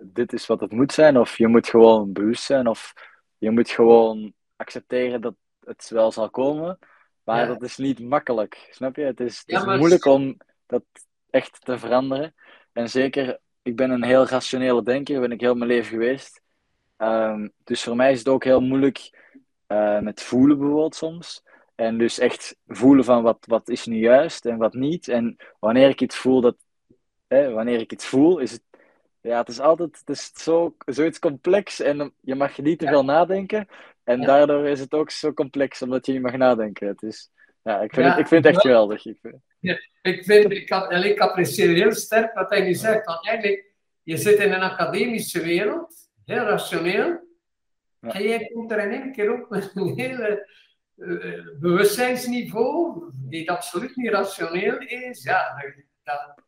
dit 0.00 0.32
is 0.32 0.46
wat 0.46 0.60
het 0.60 0.72
moet 0.72 0.92
zijn, 0.92 1.18
of 1.18 1.38
je 1.38 1.46
moet 1.46 1.68
gewoon 1.68 2.12
bewust 2.12 2.42
zijn, 2.44 2.66
of 2.66 2.92
je 3.38 3.50
moet 3.50 3.70
gewoon 3.70 4.32
accepteren 4.56 5.20
dat 5.20 5.34
het 5.64 5.88
wel 5.88 6.12
zal 6.12 6.30
komen, 6.30 6.78
maar 7.24 7.40
Ja. 7.40 7.46
dat 7.46 7.62
is 7.62 7.76
niet 7.76 8.00
makkelijk, 8.00 8.68
snap 8.70 8.96
je? 8.96 9.02
Het 9.02 9.20
is, 9.20 9.42
het 9.46 9.66
moeilijk 9.66 10.04
om 10.04 10.36
dat 10.66 10.84
echt 11.30 11.64
te 11.64 11.78
veranderen. 11.78 12.34
En 12.72 12.88
zeker, 12.88 13.38
ik 13.62 13.76
ben 13.76 13.90
een 13.90 14.04
heel 14.04 14.26
rationele 14.26 14.82
denker, 14.82 15.20
ben 15.20 15.32
ik 15.32 15.40
heel 15.40 15.54
mijn 15.54 15.70
leven 15.70 15.90
geweest. 15.90 16.40
Ehm, 16.96 17.48
dus 17.64 17.82
voor 17.82 17.96
mij 17.96 18.12
is 18.12 18.18
het 18.18 18.28
ook 18.28 18.44
heel 18.44 18.60
moeilijk 18.60 19.24
eh, 19.66 19.98
met 20.00 20.22
voelen 20.22 20.58
bijvoorbeeld 20.58 20.94
soms. 20.94 21.44
En 21.74 21.98
dus 21.98 22.18
echt 22.18 22.56
voelen 22.66 23.04
van 23.04 23.22
wat, 23.22 23.38
wat 23.46 23.68
is 23.68 23.86
nu 23.86 23.96
juist 23.98 24.46
en 24.46 24.56
wat 24.56 24.74
niet. 24.74 25.08
En 25.08 25.36
wanneer 25.58 25.88
ik 25.88 26.00
iets 26.00 26.16
voel, 26.16 26.40
dat, 26.40 26.56
hè, 27.26 27.50
wanneer 27.50 27.80
ik 27.80 27.92
iets 27.92 28.06
voel, 28.06 28.38
is 28.38 28.52
het, 28.52 28.62
ja, 29.20 29.38
het 29.38 29.48
is 29.48 29.60
altijd 29.60 29.98
het 30.04 30.08
is 30.08 30.30
zo, 30.34 30.76
zoiets 30.86 31.18
complex 31.18 31.80
en 31.80 32.14
je 32.20 32.34
mag 32.34 32.58
niet 32.58 32.78
te 32.78 32.86
veel 32.86 33.04
nadenken. 33.04 33.68
En 34.04 34.20
Ja. 34.20 34.26
daardoor 34.26 34.66
is 34.66 34.80
het 34.80 34.92
ook 34.94 35.10
zo 35.10 35.32
complex, 35.32 35.82
omdat 35.82 36.06
je 36.06 36.12
niet 36.12 36.22
mag 36.22 36.36
nadenken. 36.36 36.86
Het 36.88 37.02
is, 37.02 37.30
ja, 37.62 37.80
ik 37.80 37.94
vind, 37.94 38.06
Ja, 38.06 38.10
het, 38.12 38.20
ik 38.20 38.26
vind 38.28 38.44
het 38.44 38.54
echt 38.54 38.64
wel. 38.64 38.72
geweldig. 38.72 39.06
Ik 39.06 39.18
vind- 39.22 39.42
Ik, 40.02 40.24
vind, 40.24 40.52
ik, 40.52 40.68
en 40.70 41.04
ik 41.04 41.18
apprecieer 41.20 41.74
heel 41.74 41.92
sterk 41.92 42.34
wat 42.34 42.50
hij 42.50 42.60
nu 42.64 42.74
zegt. 42.74 43.04
Want 43.04 43.26
eigenlijk, 43.26 43.72
je 44.02 44.16
zit 44.16 44.38
in 44.38 44.52
een 44.52 44.62
academische 44.62 45.40
wereld, 45.42 46.05
heel 46.26 46.44
rationeel. 46.44 47.24
Ja. 48.00 48.12
En 48.12 48.22
jij 48.22 48.50
komt 48.54 48.70
er 48.70 48.78
in 48.78 49.02
één 49.02 49.12
keer 49.12 49.32
op 49.32 49.50
met 49.50 49.70
een 49.74 49.94
hele 49.98 50.50
eh, 50.96 51.58
bewustzijnsniveau, 51.60 53.04
die 53.14 53.50
absoluut 53.50 53.96
niet 53.96 54.10
rationeel 54.10 54.78
is. 54.78 55.22
Ja, 55.22 55.64
dat, 56.02 56.44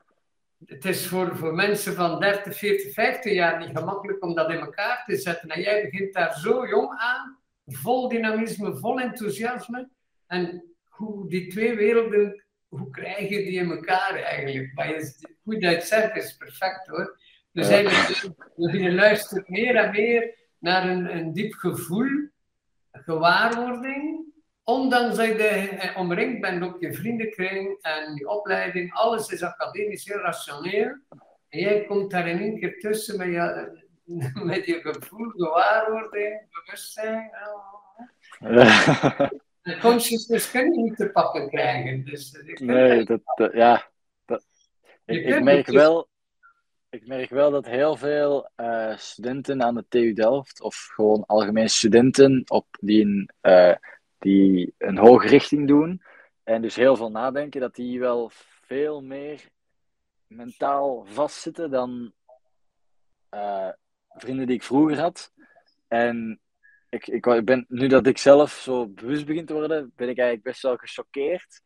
het 0.66 0.84
is 0.84 1.06
voor, 1.06 1.36
voor 1.36 1.54
mensen 1.54 1.94
van 1.94 2.20
30, 2.20 2.56
40, 2.56 2.92
50 2.92 3.32
jaar 3.32 3.58
niet 3.58 3.78
gemakkelijk 3.78 4.24
om 4.24 4.34
dat 4.34 4.50
in 4.50 4.58
elkaar 4.58 5.04
te 5.06 5.16
zetten. 5.16 5.48
En 5.48 5.60
jij 5.60 5.82
begint 5.82 6.14
daar 6.14 6.38
zo 6.38 6.66
jong 6.68 6.98
aan, 6.98 7.38
vol 7.64 8.08
dynamisme, 8.08 8.76
vol 8.76 9.00
enthousiasme. 9.00 9.88
En 10.26 10.64
hoe 10.88 11.28
die 11.28 11.46
twee 11.46 11.76
werelden, 11.76 12.44
hoe 12.68 12.90
krijg 12.90 13.28
je 13.28 13.36
die 13.36 13.58
in 13.58 13.70
elkaar 13.70 14.14
eigenlijk? 14.14 14.74
Maar 14.74 14.88
je, 14.88 15.36
hoe 15.42 15.58
dat 15.58 15.84
zegt 15.84 16.16
is 16.16 16.36
perfect 16.36 16.86
hoor. 16.86 17.18
Dus 17.58 17.68
eigenlijk, 17.68 18.72
je 18.72 18.92
luistert 18.92 19.48
meer 19.48 19.76
en 19.76 19.90
meer 19.90 20.34
naar 20.58 20.88
een, 20.88 21.16
een 21.16 21.32
diep 21.32 21.52
gevoel, 21.52 22.28
gewaarwording. 22.92 24.26
Ondanks 24.64 25.16
dat 25.16 25.26
je 25.26 25.34
eh, 25.34 25.98
omringd 25.98 26.40
bent 26.40 26.62
op 26.62 26.80
je 26.80 26.92
vriendenkring 26.92 27.78
en 27.80 28.14
je 28.14 28.28
opleiding, 28.28 28.92
alles 28.92 29.28
is 29.28 29.42
academisch 29.42 30.04
heel 30.04 30.18
rationeel. 30.18 30.96
En 31.48 31.60
jij 31.60 31.84
komt 31.84 32.10
daar 32.10 32.28
in 32.28 32.38
één 32.38 32.58
keer 32.58 32.78
tussen 32.78 33.18
met 33.18 33.28
je, 33.28 33.78
met 34.52 34.66
je 34.66 34.80
gevoel, 34.80 35.28
gewaarwording, 35.30 36.42
bewustzijn. 36.50 37.30
De 39.62 39.78
consciousness 39.78 40.50
kun 40.50 40.74
je 40.74 40.82
niet 40.82 40.96
te 40.96 41.10
pakken 41.10 41.48
krijgen. 41.48 42.04
Dus 42.04 42.42
nee, 42.54 43.04
dat, 43.04 43.20
ja. 43.52 43.90
Dat, 44.24 44.44
ik, 45.04 45.26
ik 45.26 45.42
merk 45.42 45.66
wel, 45.66 46.08
ik 46.90 47.06
merk 47.06 47.30
wel 47.30 47.50
dat 47.50 47.66
heel 47.66 47.96
veel 47.96 48.50
uh, 48.56 48.96
studenten 48.96 49.62
aan 49.62 49.74
de 49.74 49.84
TU 49.88 50.12
Delft, 50.12 50.60
of 50.60 50.88
gewoon 50.94 51.24
algemeen 51.26 51.68
studenten 51.68 52.42
op 52.46 52.66
die 52.80 53.04
een, 53.04 53.30
uh, 53.42 53.74
die 54.18 54.74
een 54.78 54.98
hoge 54.98 55.26
richting 55.26 55.68
doen, 55.68 56.02
en 56.44 56.62
dus 56.62 56.76
heel 56.76 56.96
veel 56.96 57.10
nadenken, 57.10 57.60
dat 57.60 57.74
die 57.74 58.00
wel 58.00 58.30
veel 58.66 59.02
meer 59.02 59.48
mentaal 60.26 61.04
vastzitten 61.04 61.70
dan 61.70 62.12
uh, 63.34 63.68
vrienden 64.08 64.46
die 64.46 64.56
ik 64.56 64.62
vroeger 64.62 65.00
had. 65.00 65.32
En 65.88 66.40
ik, 66.88 67.06
ik 67.06 67.44
ben, 67.44 67.64
nu 67.68 67.86
dat 67.86 68.06
ik 68.06 68.18
zelf 68.18 68.50
zo 68.50 68.86
bewust 68.86 69.26
begin 69.26 69.46
te 69.46 69.52
worden, 69.52 69.92
ben 69.96 70.08
ik 70.08 70.18
eigenlijk 70.18 70.48
best 70.48 70.62
wel 70.62 70.76
gechoqueerd 70.76 71.60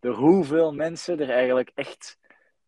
door 0.00 0.14
hoeveel 0.14 0.72
mensen 0.74 1.20
er 1.20 1.30
eigenlijk 1.30 1.70
echt 1.74 2.18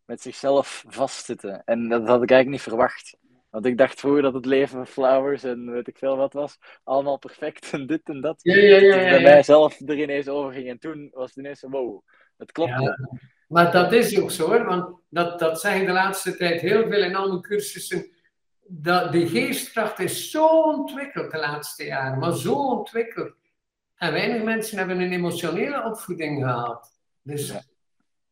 met 0.05 0.21
zichzelf 0.21 0.83
vastzitten. 0.87 1.63
En 1.65 1.89
dat 1.89 2.07
had 2.07 2.23
ik 2.23 2.31
eigenlijk 2.31 2.49
niet 2.49 2.61
verwacht. 2.61 3.17
Want 3.49 3.65
ik 3.65 3.77
dacht 3.77 3.99
vroeger 3.99 4.21
dat 4.21 4.33
het 4.33 4.45
leven 4.45 4.75
van 4.75 4.87
flowers 4.87 5.43
en 5.43 5.71
weet 5.71 5.87
ik 5.87 5.97
veel 5.97 6.17
wat 6.17 6.33
was. 6.33 6.57
Allemaal 6.83 7.17
perfect 7.17 7.71
en 7.71 7.87
dit 7.87 8.09
en 8.09 8.21
dat. 8.21 8.39
Ja, 8.41 8.55
ja, 8.55 8.77
ja, 8.77 8.95
ja, 8.95 9.09
bij 9.09 9.21
mijzelf 9.21 9.79
er 9.79 9.99
ineens 9.99 10.27
over 10.27 10.53
ging. 10.53 10.69
En 10.69 10.79
toen 10.79 11.09
was 11.13 11.27
het 11.27 11.37
ineens 11.37 11.61
wow, 11.61 12.01
het 12.37 12.51
klopt. 12.51 12.71
Maar 13.47 13.71
dat 13.71 13.93
is 13.93 14.19
ook 14.19 14.31
zo 14.31 14.47
hoor. 14.47 14.65
Want 14.65 14.99
dat, 15.09 15.39
dat 15.39 15.61
zeggen 15.61 15.85
de 15.85 15.91
laatste 15.91 16.37
tijd 16.37 16.61
heel 16.61 16.87
veel 16.87 17.03
in 17.03 17.15
al 17.15 17.27
mijn 17.27 17.41
cursussen. 17.41 18.11
Dat, 18.67 19.11
de 19.11 19.27
geestkracht 19.27 19.99
is 19.99 20.31
zo 20.31 20.47
ontwikkeld 20.47 21.31
de 21.31 21.37
laatste 21.37 21.83
jaren. 21.83 22.19
Maar 22.19 22.33
zo 22.33 22.53
ontwikkeld. 22.53 23.33
En 23.95 24.11
weinig 24.11 24.43
mensen 24.43 24.77
hebben 24.77 24.99
een 24.99 25.11
emotionele 25.11 25.83
opvoeding 25.83 26.43
gehad. 26.43 26.99
Dus 27.21 27.53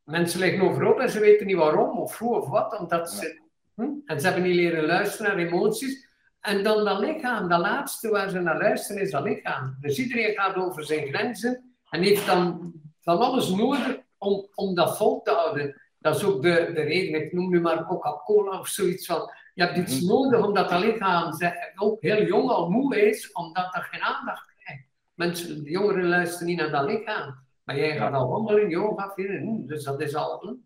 Mensen 0.03 0.39
liggen 0.39 0.61
overop 0.61 0.99
en 0.99 1.09
ze 1.09 1.19
weten 1.19 1.45
niet 1.45 1.55
waarom 1.55 1.97
of 1.97 2.17
hoe 2.17 2.35
of 2.35 2.47
wat, 2.47 2.79
omdat 2.79 3.11
ze. 3.11 3.41
Hm? 3.75 3.89
En 4.05 4.19
ze 4.19 4.25
hebben 4.25 4.43
niet 4.43 4.55
leren 4.55 4.85
luisteren 4.85 5.37
naar 5.37 5.45
emoties. 5.45 6.07
En 6.39 6.63
dan 6.63 6.85
dat 6.85 6.99
lichaam, 6.99 7.49
dat 7.49 7.59
laatste 7.59 8.09
waar 8.09 8.29
ze 8.29 8.39
naar 8.39 8.57
luisteren, 8.57 9.01
is 9.01 9.11
dat 9.11 9.23
lichaam. 9.23 9.77
Dus 9.79 9.99
iedereen 9.99 10.33
gaat 10.33 10.55
over 10.55 10.85
zijn 10.85 11.07
grenzen 11.07 11.73
en 11.89 12.01
heeft 12.01 12.25
dan 12.25 12.73
van 13.01 13.19
alles 13.19 13.49
nodig 13.49 13.97
om, 14.17 14.47
om 14.53 14.75
dat 14.75 14.97
vol 14.97 15.21
te 15.21 15.31
houden. 15.31 15.81
Dat 15.99 16.15
is 16.15 16.23
ook 16.23 16.41
de, 16.41 16.71
de 16.73 16.81
reden, 16.81 17.21
ik 17.21 17.33
noem 17.33 17.49
nu 17.49 17.61
maar 17.61 17.85
Coca-Cola 17.85 18.59
of 18.59 18.67
zoiets 18.67 19.05
van. 19.05 19.31
Je 19.53 19.63
hebt 19.63 19.77
iets 19.77 20.01
mhm. 20.01 20.13
nodig 20.13 20.45
omdat 20.45 20.69
dat 20.69 20.83
lichaam 20.83 21.33
ook 21.75 22.01
heel 22.01 22.25
jong 22.25 22.49
al 22.49 22.69
moe 22.69 23.09
is, 23.09 23.31
omdat 23.31 23.73
dat 23.73 23.83
geen 23.83 24.01
aandacht 24.01 24.53
krijgt. 24.57 24.83
Mensen, 25.13 25.63
de 25.63 25.69
jongeren 25.69 26.07
luisteren 26.07 26.47
niet 26.47 26.57
naar 26.57 26.71
dat 26.71 26.85
lichaam. 26.85 27.42
Maar 27.63 27.78
jij 27.78 27.97
gaat 27.97 28.13
al 28.13 28.30
wandelen, 28.30 28.69
yoga, 28.69 29.12
vinden, 29.15 29.67
dus 29.67 29.84
dat 29.84 30.02
is 30.02 30.15
al. 30.15 30.58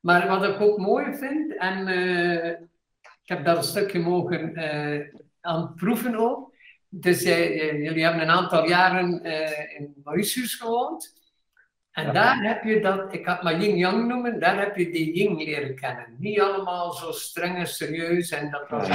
Maar 0.00 0.28
wat 0.28 0.44
ik 0.44 0.60
ook 0.60 0.78
mooi 0.78 1.14
vind, 1.14 1.56
en 1.56 1.88
uh, 1.88 2.50
ik 3.00 3.24
heb 3.24 3.44
daar 3.44 3.56
een 3.56 3.62
stukje 3.62 3.98
mogen 3.98 4.58
uh, 4.58 5.06
aan 5.40 5.74
proeven 5.74 6.16
ook. 6.16 6.54
Dus 6.88 7.24
uh, 7.24 7.84
jullie 7.84 8.04
hebben 8.04 8.22
een 8.22 8.30
aantal 8.30 8.68
jaren 8.68 9.22
in 9.78 9.94
Mauritius 10.04 10.54
gewoond. 10.54 11.14
En 11.96 12.12
daar 12.12 12.42
heb 12.42 12.64
je 12.64 12.80
dat, 12.80 13.14
ik 13.14 13.26
had 13.26 13.42
maar 13.42 13.60
yin-yang 13.60 14.06
noemen, 14.08 14.40
daar 14.40 14.58
heb 14.58 14.76
je 14.76 14.90
die 14.90 15.16
yin 15.16 15.36
leren 15.36 15.74
kennen. 15.74 16.16
Niet 16.18 16.40
allemaal 16.40 16.92
zo 16.92 17.12
streng 17.12 17.56
en 17.56 17.66
serieus 17.66 18.30
en 18.30 18.50
dat 18.50 18.68
was... 18.68 18.88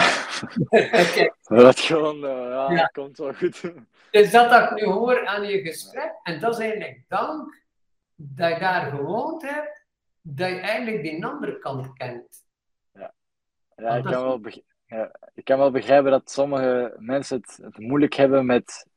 Ja. 0.69 1.29
dat 1.63 1.79
gewoon, 1.79 2.19
ja, 2.19 2.71
ja, 2.71 2.85
komt 2.85 3.17
wel 3.17 3.33
goed. 3.33 3.63
Dus 4.11 4.31
dat 4.31 4.49
dat 4.49 4.71
ik 4.71 4.77
nu 4.77 4.91
hoor 4.91 5.27
aan 5.27 5.43
je 5.43 5.61
gesprek, 5.61 6.19
en 6.23 6.39
dat 6.39 6.53
is 6.53 6.59
eigenlijk 6.59 7.03
dank 7.07 7.61
dat 8.15 8.49
je 8.49 8.59
daar 8.59 8.91
gewoond 8.91 9.41
hebt, 9.41 9.85
dat 10.21 10.49
je 10.49 10.59
eigenlijk 10.59 11.01
die 11.01 11.25
andere 11.25 11.59
kant 11.59 11.93
kent. 11.93 12.45
Ja, 12.93 13.13
ja, 13.75 13.95
ik, 13.95 14.03
kan 14.03 14.23
wel 14.23 14.41
ja 14.85 15.11
ik 15.33 15.43
kan 15.43 15.57
wel 15.57 15.71
begrijpen 15.71 16.11
dat 16.11 16.31
sommige 16.31 16.95
mensen 16.97 17.37
het, 17.37 17.59
het 17.61 17.77
moeilijk 17.77 18.13
hebben 18.13 18.45
met 18.45 18.87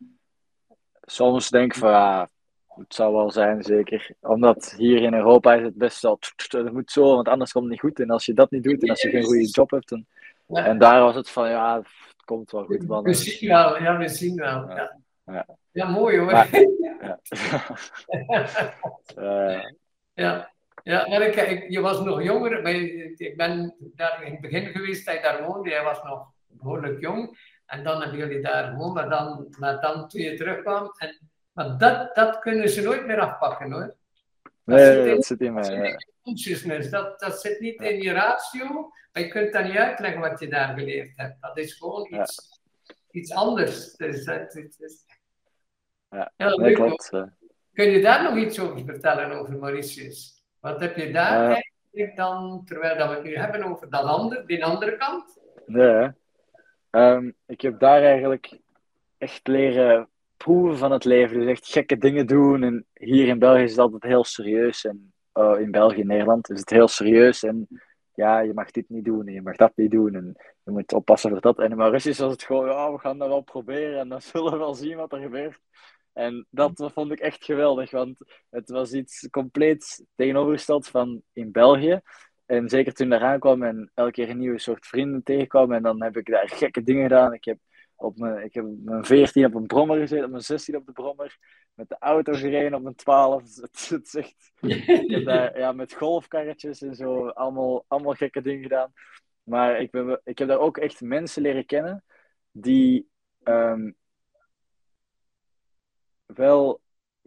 soms 1.03 1.48
denken 1.48 1.79
van 1.79 1.90
ja, 1.90 2.29
het 2.66 2.94
zou 2.94 3.14
wel 3.14 3.31
zijn, 3.31 3.62
zeker. 3.62 4.11
Omdat 4.20 4.74
hier 4.77 5.03
in 5.03 5.14
Europa 5.14 5.55
is 5.55 5.62
het 5.62 5.74
best 5.74 6.03
wel, 6.03 6.18
het 6.48 6.72
moet 6.72 6.90
zo, 6.90 7.14
want 7.14 7.29
anders 7.29 7.53
komt 7.53 7.64
het 7.64 7.72
niet 7.72 7.83
goed. 7.83 8.00
En 8.00 8.11
als 8.11 8.27
je 8.27 8.35
dat 8.35 8.50
niet 8.50 8.62
doet 8.62 8.83
en 8.83 8.90
als 8.90 9.03
je 9.03 9.11
geen 9.11 9.24
goede 9.24 9.48
job 9.48 9.70
hebt, 9.70 9.88
dan... 9.88 10.07
En 10.46 10.79
daar 10.79 11.00
was 11.00 11.14
het 11.14 11.31
van, 11.31 11.48
ja, 11.50 11.77
het 11.77 12.24
komt 12.24 12.50
wel 12.50 12.64
goed. 12.64 12.85
We 13.03 13.14
zien 13.14 13.48
wel, 13.48 13.83
ja, 13.83 13.98
we 13.98 14.09
zien 14.09 14.37
wel. 14.37 14.68
Ja. 14.68 15.03
Ja, 15.24 15.46
ja 15.72 15.88
mooi 15.88 16.18
hoor. 16.18 16.32
Maar, 16.32 16.48
ja. 17.00 17.20
uh, 19.16 19.64
ja. 20.24 20.52
Ja, 20.82 21.06
ik, 21.06 21.34
ik, 21.34 21.70
je 21.70 21.80
was 21.80 22.00
nog 22.00 22.22
jonger. 22.22 22.62
Maar 22.62 22.74
ik 22.74 23.37
ben 23.37 23.74
daar 23.80 24.22
in 24.24 24.32
het 24.32 24.40
begin 24.40 24.66
geweest 24.66 25.06
dat 25.06 25.14
je 25.14 25.20
daar 25.20 25.46
woonde. 25.46 25.68
Jij 25.68 25.82
was 25.82 26.02
nog 26.02 26.32
behoorlijk 26.46 27.00
jong. 27.00 27.38
En 27.66 27.84
dan 27.84 28.00
hebben 28.00 28.18
jullie 28.18 28.40
daar 28.40 28.70
gewoond. 28.70 28.94
Maar 28.94 29.08
dan, 29.08 29.54
maar 29.58 29.80
dan 29.80 30.08
toen 30.08 30.20
je 30.20 30.34
terugkwam. 30.34 30.92
En, 30.96 31.20
maar 31.52 31.78
dat, 31.78 32.14
dat 32.14 32.38
kunnen 32.38 32.68
ze 32.68 32.82
nooit 32.82 33.06
meer 33.06 33.20
afpakken 33.20 33.72
hoor. 33.72 33.94
Dat 34.64 34.76
nee, 34.76 34.84
zit 34.87 35.06
in, 35.06 35.14
dat 35.14 35.24
zit 35.24 35.40
in 35.40 35.52
mij. 35.52 35.96
Consciousness. 36.22 36.90
Dat, 36.90 37.20
dat 37.20 37.40
zit 37.40 37.60
niet 37.60 37.80
in 37.80 38.02
je 38.02 38.12
ratio. 38.12 38.90
Maar 39.12 39.22
je 39.22 39.28
kunt 39.28 39.52
dat 39.52 39.64
niet 39.64 39.76
uitleggen 39.76 40.20
wat 40.20 40.40
je 40.40 40.48
daar 40.48 40.78
geleerd 40.78 41.12
hebt. 41.16 41.37
Dat 41.40 41.58
is 41.58 41.72
gewoon 41.72 42.14
iets, 42.14 42.60
iets 43.10 43.32
anders. 43.32 43.92
Dus, 43.92 44.24
dat, 44.24 44.52
het, 44.52 44.76
het, 44.78 45.04
ja, 46.14 46.33
ja 46.37 46.48
dat 46.48 46.72
klopt. 46.72 47.11
Kun 47.72 47.90
je 47.90 48.00
daar 48.00 48.22
nog 48.22 48.37
iets 48.37 48.61
over 48.61 48.85
vertellen, 48.85 49.31
over 49.31 49.59
Mauritius? 49.59 50.42
Wat 50.61 50.81
heb 50.81 50.96
je 50.96 51.12
daar 51.12 51.48
eigenlijk 51.48 52.16
dan, 52.16 52.62
terwijl 52.64 52.98
dat 52.98 53.09
we 53.09 53.14
het 53.14 53.24
nu 53.24 53.37
hebben 53.37 53.62
over 53.62 53.90
dat 53.90 54.05
andere, 54.05 54.44
die 54.46 54.64
andere 54.64 54.96
kant? 54.96 55.38
Nee, 55.66 56.11
um, 56.90 57.35
ik 57.46 57.61
heb 57.61 57.79
daar 57.79 58.03
eigenlijk 58.03 58.59
echt 59.18 59.46
leren 59.46 60.09
proeven 60.37 60.79
van 60.79 60.90
het 60.92 61.05
leven. 61.05 61.40
Dus 61.40 61.48
echt 61.48 61.66
gekke 61.66 61.98
dingen 61.98 62.27
doen. 62.27 62.62
En 62.62 62.87
hier 62.94 63.29
in 63.29 63.38
België 63.38 63.62
is 63.62 63.70
het 63.70 63.81
altijd 63.81 64.03
heel 64.03 64.24
serieus. 64.24 64.85
En 64.85 65.12
uh, 65.35 65.61
in 65.61 65.70
België 65.70 66.00
en 66.00 66.07
Nederland 66.07 66.50
is 66.50 66.61
het 66.61 66.70
heel 66.70 66.88
serieus. 66.88 67.42
En 67.42 67.68
ja, 68.14 68.38
je 68.38 68.55
mag 68.55 68.70
dit 68.70 68.88
niet 68.88 69.05
doen 69.05 69.27
en 69.27 69.33
je 69.33 69.42
mag 69.42 69.57
dat 69.57 69.72
niet 69.74 69.90
doen. 69.90 70.14
En 70.14 70.37
je 70.64 70.70
moet 70.70 70.92
oppassen 70.92 71.31
voor 71.31 71.40
dat. 71.40 71.59
En 71.59 71.70
in 71.70 71.77
Mauritius 71.77 72.18
was 72.18 72.33
het 72.33 72.42
gewoon, 72.42 72.66
ja, 72.66 72.92
we 72.92 72.98
gaan 72.98 73.18
dat 73.18 73.29
wel 73.29 73.40
proberen. 73.40 73.98
En 73.98 74.09
dan 74.09 74.20
zullen 74.33 74.53
we 74.53 74.59
wel 74.59 74.74
zien 74.74 74.96
wat 74.96 75.12
er 75.12 75.20
gebeurt. 75.20 75.61
En 76.14 76.46
dat 76.50 76.90
vond 76.94 77.12
ik 77.12 77.18
echt 77.18 77.44
geweldig, 77.44 77.90
want 77.90 78.18
het 78.50 78.70
was 78.70 78.92
iets 78.92 79.29
compleet 79.31 80.07
tegenovergesteld 80.14 80.88
van 80.88 81.22
in 81.33 81.53
België. 81.53 82.00
En 82.46 82.68
zeker 82.68 82.92
toen 82.92 83.12
ik 83.12 83.12
daar 83.12 83.31
aankwam 83.31 83.62
en 83.62 83.90
elke 83.94 84.11
keer 84.11 84.31
een 84.31 84.38
nieuwe 84.38 84.59
soort 84.59 84.87
vrienden 84.87 85.22
tegenkwam. 85.22 85.72
En 85.72 85.83
dan 85.83 86.03
heb 86.03 86.16
ik 86.16 86.27
daar 86.27 86.48
gekke 86.48 86.83
dingen 86.83 87.03
gedaan. 87.03 87.33
Ik 87.33 87.44
heb 87.44 87.59
op 87.96 88.18
mijn, 88.18 88.44
ik 88.44 88.55
heb 88.55 88.64
mijn 88.85 89.05
14 89.05 89.44
op 89.44 89.55
een 89.55 89.66
brommer 89.66 89.98
gezeten, 89.98 90.24
op 90.24 90.31
mijn 90.31 90.42
16 90.42 90.77
op 90.77 90.87
de 90.87 90.92
brommer. 90.92 91.37
Met 91.74 91.88
de 91.88 91.96
auto 91.98 92.33
gereden 92.33 92.74
op 92.74 92.83
mijn 92.83 92.94
12. 92.94 93.42
Het, 93.61 93.88
het, 93.88 94.07
is 94.07 94.14
echt, 94.14 94.53
ik 94.61 95.11
heb 95.11 95.24
daar 95.24 95.59
ja, 95.59 95.72
met 95.72 95.94
golfkarretjes 95.94 96.83
en 96.83 96.94
zo 96.94 97.29
allemaal, 97.29 97.85
allemaal 97.88 98.15
gekke 98.15 98.40
dingen 98.40 98.62
gedaan. 98.62 98.92
Maar 99.42 99.81
ik, 99.81 99.90
ben, 99.90 100.21
ik 100.25 100.38
heb 100.38 100.48
daar 100.48 100.58
ook 100.58 100.79
echt 100.79 101.00
mensen 101.00 101.42
leren 101.42 101.67
kennen 101.67 102.04
die 102.50 103.08
ehm, 103.42 103.90
wel 106.37 106.80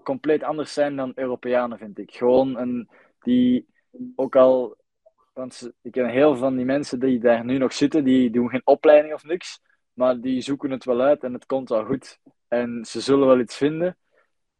compleet 0.03 0.43
anders 0.43 0.73
zijn 0.73 0.95
dan 0.95 1.11
Europeanen, 1.15 1.77
vind 1.77 1.97
ik. 1.97 2.11
Gewoon 2.11 2.57
een, 2.57 2.89
die 3.21 3.67
ook 4.15 4.35
al. 4.35 4.75
Want 5.33 5.71
ik 5.81 5.91
ken 5.91 6.09
heel 6.09 6.31
veel 6.31 6.41
van 6.41 6.55
die 6.55 6.65
mensen 6.65 6.99
die 6.99 7.19
daar 7.19 7.45
nu 7.45 7.57
nog 7.57 7.73
zitten, 7.73 8.03
die 8.03 8.29
doen 8.29 8.49
geen 8.49 8.61
opleiding 8.63 9.13
of 9.13 9.23
niks, 9.23 9.59
maar 9.93 10.19
die 10.19 10.41
zoeken 10.41 10.71
het 10.71 10.83
wel 10.85 11.01
uit 11.01 11.23
en 11.23 11.33
het 11.33 11.45
komt 11.45 11.69
wel 11.69 11.85
goed. 11.85 12.19
En 12.47 12.85
ze 12.85 13.01
zullen 13.01 13.27
wel 13.27 13.39
iets 13.39 13.57
vinden. 13.57 13.97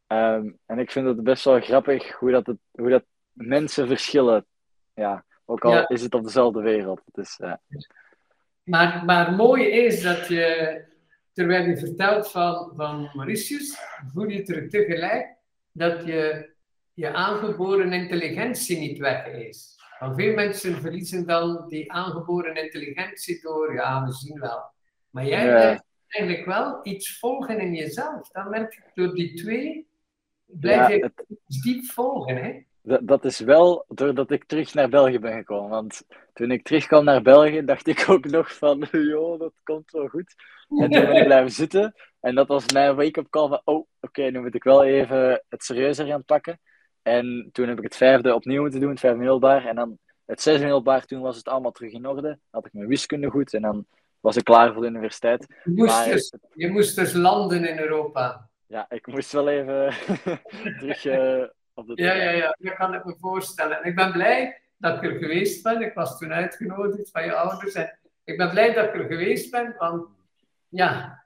Um, 0.07 0.57
en 0.65 0.79
ik 0.79 0.91
vind 0.91 1.07
het 1.07 1.23
best 1.23 1.43
wel 1.43 1.61
grappig 1.61 2.11
hoe 2.11 2.31
dat, 2.31 2.45
het, 2.45 2.57
hoe 2.71 2.89
dat 2.89 3.03
mensen 3.31 3.87
verschillen. 3.87 4.45
Ja, 4.93 5.25
Ook 5.45 5.65
al 5.65 5.71
Ja. 5.71 5.87
is 5.87 6.01
het 6.01 6.13
op 6.13 6.23
dezelfde 6.23 6.61
wereld. 6.61 7.01
Dus. 7.11 7.39
Maar, 8.63 9.05
maar 9.05 9.33
mooi 9.33 9.63
is 9.63 10.03
dat 10.03 10.27
je, 10.27 10.85
terwijl 11.37 11.65
je 11.69 11.77
vertelt 11.77 12.31
van, 12.31 12.71
van 12.75 13.09
Mauritius, 13.13 13.77
voel 14.13 14.27
je 14.27 14.41
terug 14.43 14.69
tegelijk 14.69 15.35
dat 15.71 16.05
je, 16.05 16.49
je 16.93 17.13
aangeboren 17.13 17.93
intelligentie 17.93 18.79
niet 18.79 18.97
weg 18.97 19.25
is. 19.27 19.75
Want 19.99 20.15
veel 20.15 20.33
mensen 20.33 20.81
verliezen 20.81 21.27
dan 21.27 21.65
die 21.67 21.91
aangeboren 21.91 22.55
intelligentie 22.55 23.41
door, 23.41 23.73
ja, 23.73 24.05
we 24.05 24.11
zien 24.13 24.39
wel. 24.39 24.71
Maar 25.09 25.25
jij 25.25 25.45
Ja. 25.45 25.51
blijft 25.51 25.83
eigenlijk 26.07 26.45
wel 26.45 26.79
iets 26.83 27.19
volgen 27.19 27.59
in 27.59 27.73
jezelf. 27.73 28.29
Dan 28.29 28.49
merk 28.49 28.73
ik, 28.73 28.83
door 28.93 29.13
die 29.15 29.33
twee, 29.33 29.87
blijf 30.45 30.75
Ja, 30.77 30.87
je 30.95 31.03
het- 31.03 31.63
diep 31.63 31.83
volgen. 31.85 32.35
Hè? 32.43 32.59
Dat, 32.87 33.07
dat 33.07 33.25
is 33.25 33.39
wel 33.39 33.85
doordat 33.87 34.31
ik 34.31 34.43
terug 34.45 34.73
naar 34.73 34.89
België 34.89 35.19
ben 35.19 35.37
gekomen. 35.37 35.69
Want 35.69 36.01
toen 36.33 36.51
ik 36.51 36.63
terugkwam 36.63 37.03
naar 37.03 37.21
België, 37.21 37.65
dacht 37.65 37.87
ik 37.87 38.05
ook 38.09 38.25
nog 38.25 38.53
van, 38.53 38.87
joh, 39.11 39.39
dat 39.39 39.53
komt 39.63 39.91
wel 39.91 40.07
goed. 40.07 40.35
En 40.69 40.89
toen 40.89 41.05
ben 41.05 41.15
ik 41.15 41.23
blijven 41.23 41.51
zitten. 41.51 41.93
En 42.19 42.35
dat 42.35 42.47
was 42.47 42.65
mijn 42.73 42.95
wake-up 42.95 43.29
call 43.29 43.47
van, 43.47 43.61
oh, 43.63 43.87
oké, 43.99 44.21
nu 44.21 44.41
moet 44.41 44.55
ik 44.55 44.63
wel 44.63 44.83
even 44.83 45.43
het 45.49 45.63
serieuzer 45.63 46.05
gaan 46.05 46.23
pakken. 46.23 46.59
En 47.01 47.49
toen 47.51 47.67
heb 47.67 47.77
ik 47.77 47.83
het 47.83 47.95
vijfde 47.95 48.35
opnieuw 48.35 48.61
moeten 48.61 48.79
doen, 48.79 48.89
het 48.89 48.99
vijfde 48.99 49.19
middelbaar. 49.19 49.65
En 49.65 49.75
dan 49.75 49.97
het 50.25 50.41
zesde 50.41 50.63
middelbaar, 50.63 51.05
toen 51.05 51.21
was 51.21 51.37
het 51.37 51.47
allemaal 51.47 51.71
terug 51.71 51.91
in 51.91 52.07
orde. 52.07 52.39
Had 52.49 52.65
ik 52.65 52.73
mijn 52.73 52.87
wiskunde 52.87 53.29
goed 53.29 53.53
en 53.53 53.61
dan 53.61 53.85
was 54.19 54.35
ik 54.35 54.43
klaar 54.43 54.73
voor 54.73 54.81
de 54.81 54.87
universiteit. 54.87 55.45
Je 55.63 55.71
moest, 55.73 55.93
Maar 55.93 56.05
dus, 56.05 56.33
je 56.53 56.69
moest 56.69 56.95
dus 56.95 57.13
landen 57.13 57.65
in 57.65 57.79
Europa. 57.79 58.49
ja, 58.67 58.85
ik 58.89 59.07
moest 59.07 59.31
wel 59.31 59.49
even 59.49 59.93
terug 60.79 61.05
eh, 61.05 61.43
op 61.77 61.91
Ja, 61.97 62.13
ja, 62.13 62.29
ja, 62.29 62.55
dat 62.59 62.75
kan 62.75 62.93
ik 62.93 63.05
me 63.05 63.15
voorstellen. 63.19 63.77
En 63.77 63.89
ik 63.89 63.95
ben 63.95 64.11
blij 64.11 64.61
dat 64.77 65.03
ik 65.03 65.11
er 65.11 65.17
geweest 65.17 65.63
ben. 65.63 65.81
Ik 65.81 65.93
was 65.93 66.17
toen 66.17 66.33
uitgenodigd 66.33 67.11
van 67.11 67.23
je 67.23 67.33
ouders. 67.33 67.73
En 67.73 67.99
ik 68.23 68.37
ben 68.37 68.49
blij 68.49 68.73
dat 68.73 68.85
ik 68.85 68.93
er 68.93 69.05
geweest 69.05 69.51
ben, 69.51 69.75
want 69.77 70.07
ja, 70.69 71.23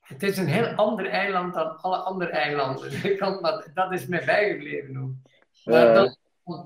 het 0.00 0.22
is 0.22 0.38
een 0.38 0.46
heel 0.46 0.66
ander 0.66 1.06
eiland 1.06 1.54
dan 1.54 1.76
alle 1.76 1.96
andere 1.96 2.30
eilanden. 2.30 2.92
Ik 3.10 3.18
kan, 3.18 3.40
maar 3.40 3.66
dat 3.74 3.92
is 3.92 4.06
mij 4.06 4.24
bijgebleven 4.24 4.96
ook. 5.02 5.10
Maar 5.64 5.86
Eh, 5.86 5.94
dan, 5.94 6.16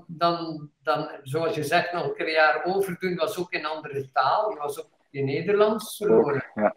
dan, 0.07 0.69
dan, 0.83 1.09
zoals 1.23 1.55
je 1.55 1.63
zegt, 1.63 1.93
nog 1.93 2.03
een 2.03 2.13
keer 2.13 2.27
een 2.27 2.33
jaar 2.33 2.63
overdoen, 2.65 3.15
was 3.15 3.37
ook 3.37 3.51
in 3.51 3.65
andere 3.65 4.11
taal. 4.11 4.51
Je 4.51 4.57
was 4.57 4.79
ook 4.79 4.89
in 5.11 5.25
Nederlands 5.25 5.97
verloren. 5.97 6.45
ja, 6.55 6.75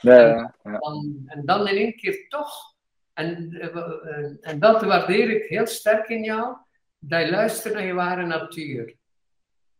ja, 0.00 0.54
ja. 0.62 0.78
Dan, 0.78 1.22
en 1.26 1.42
dan 1.44 1.68
in 1.68 1.76
één 1.76 1.96
keer 1.96 2.28
toch, 2.28 2.74
en, 3.16 3.52
eh, 3.60 4.50
en 4.50 4.58
dat 4.58 4.82
waardeer 4.82 5.30
ik 5.30 5.44
heel 5.44 5.66
sterk 5.66 6.08
in 6.08 6.22
jou, 6.22 6.56
dat 6.98 7.24
je 7.24 7.30
luistert 7.30 7.74
naar 7.74 7.84
je 7.84 7.92
ware 7.92 8.26
natuur. 8.26 8.94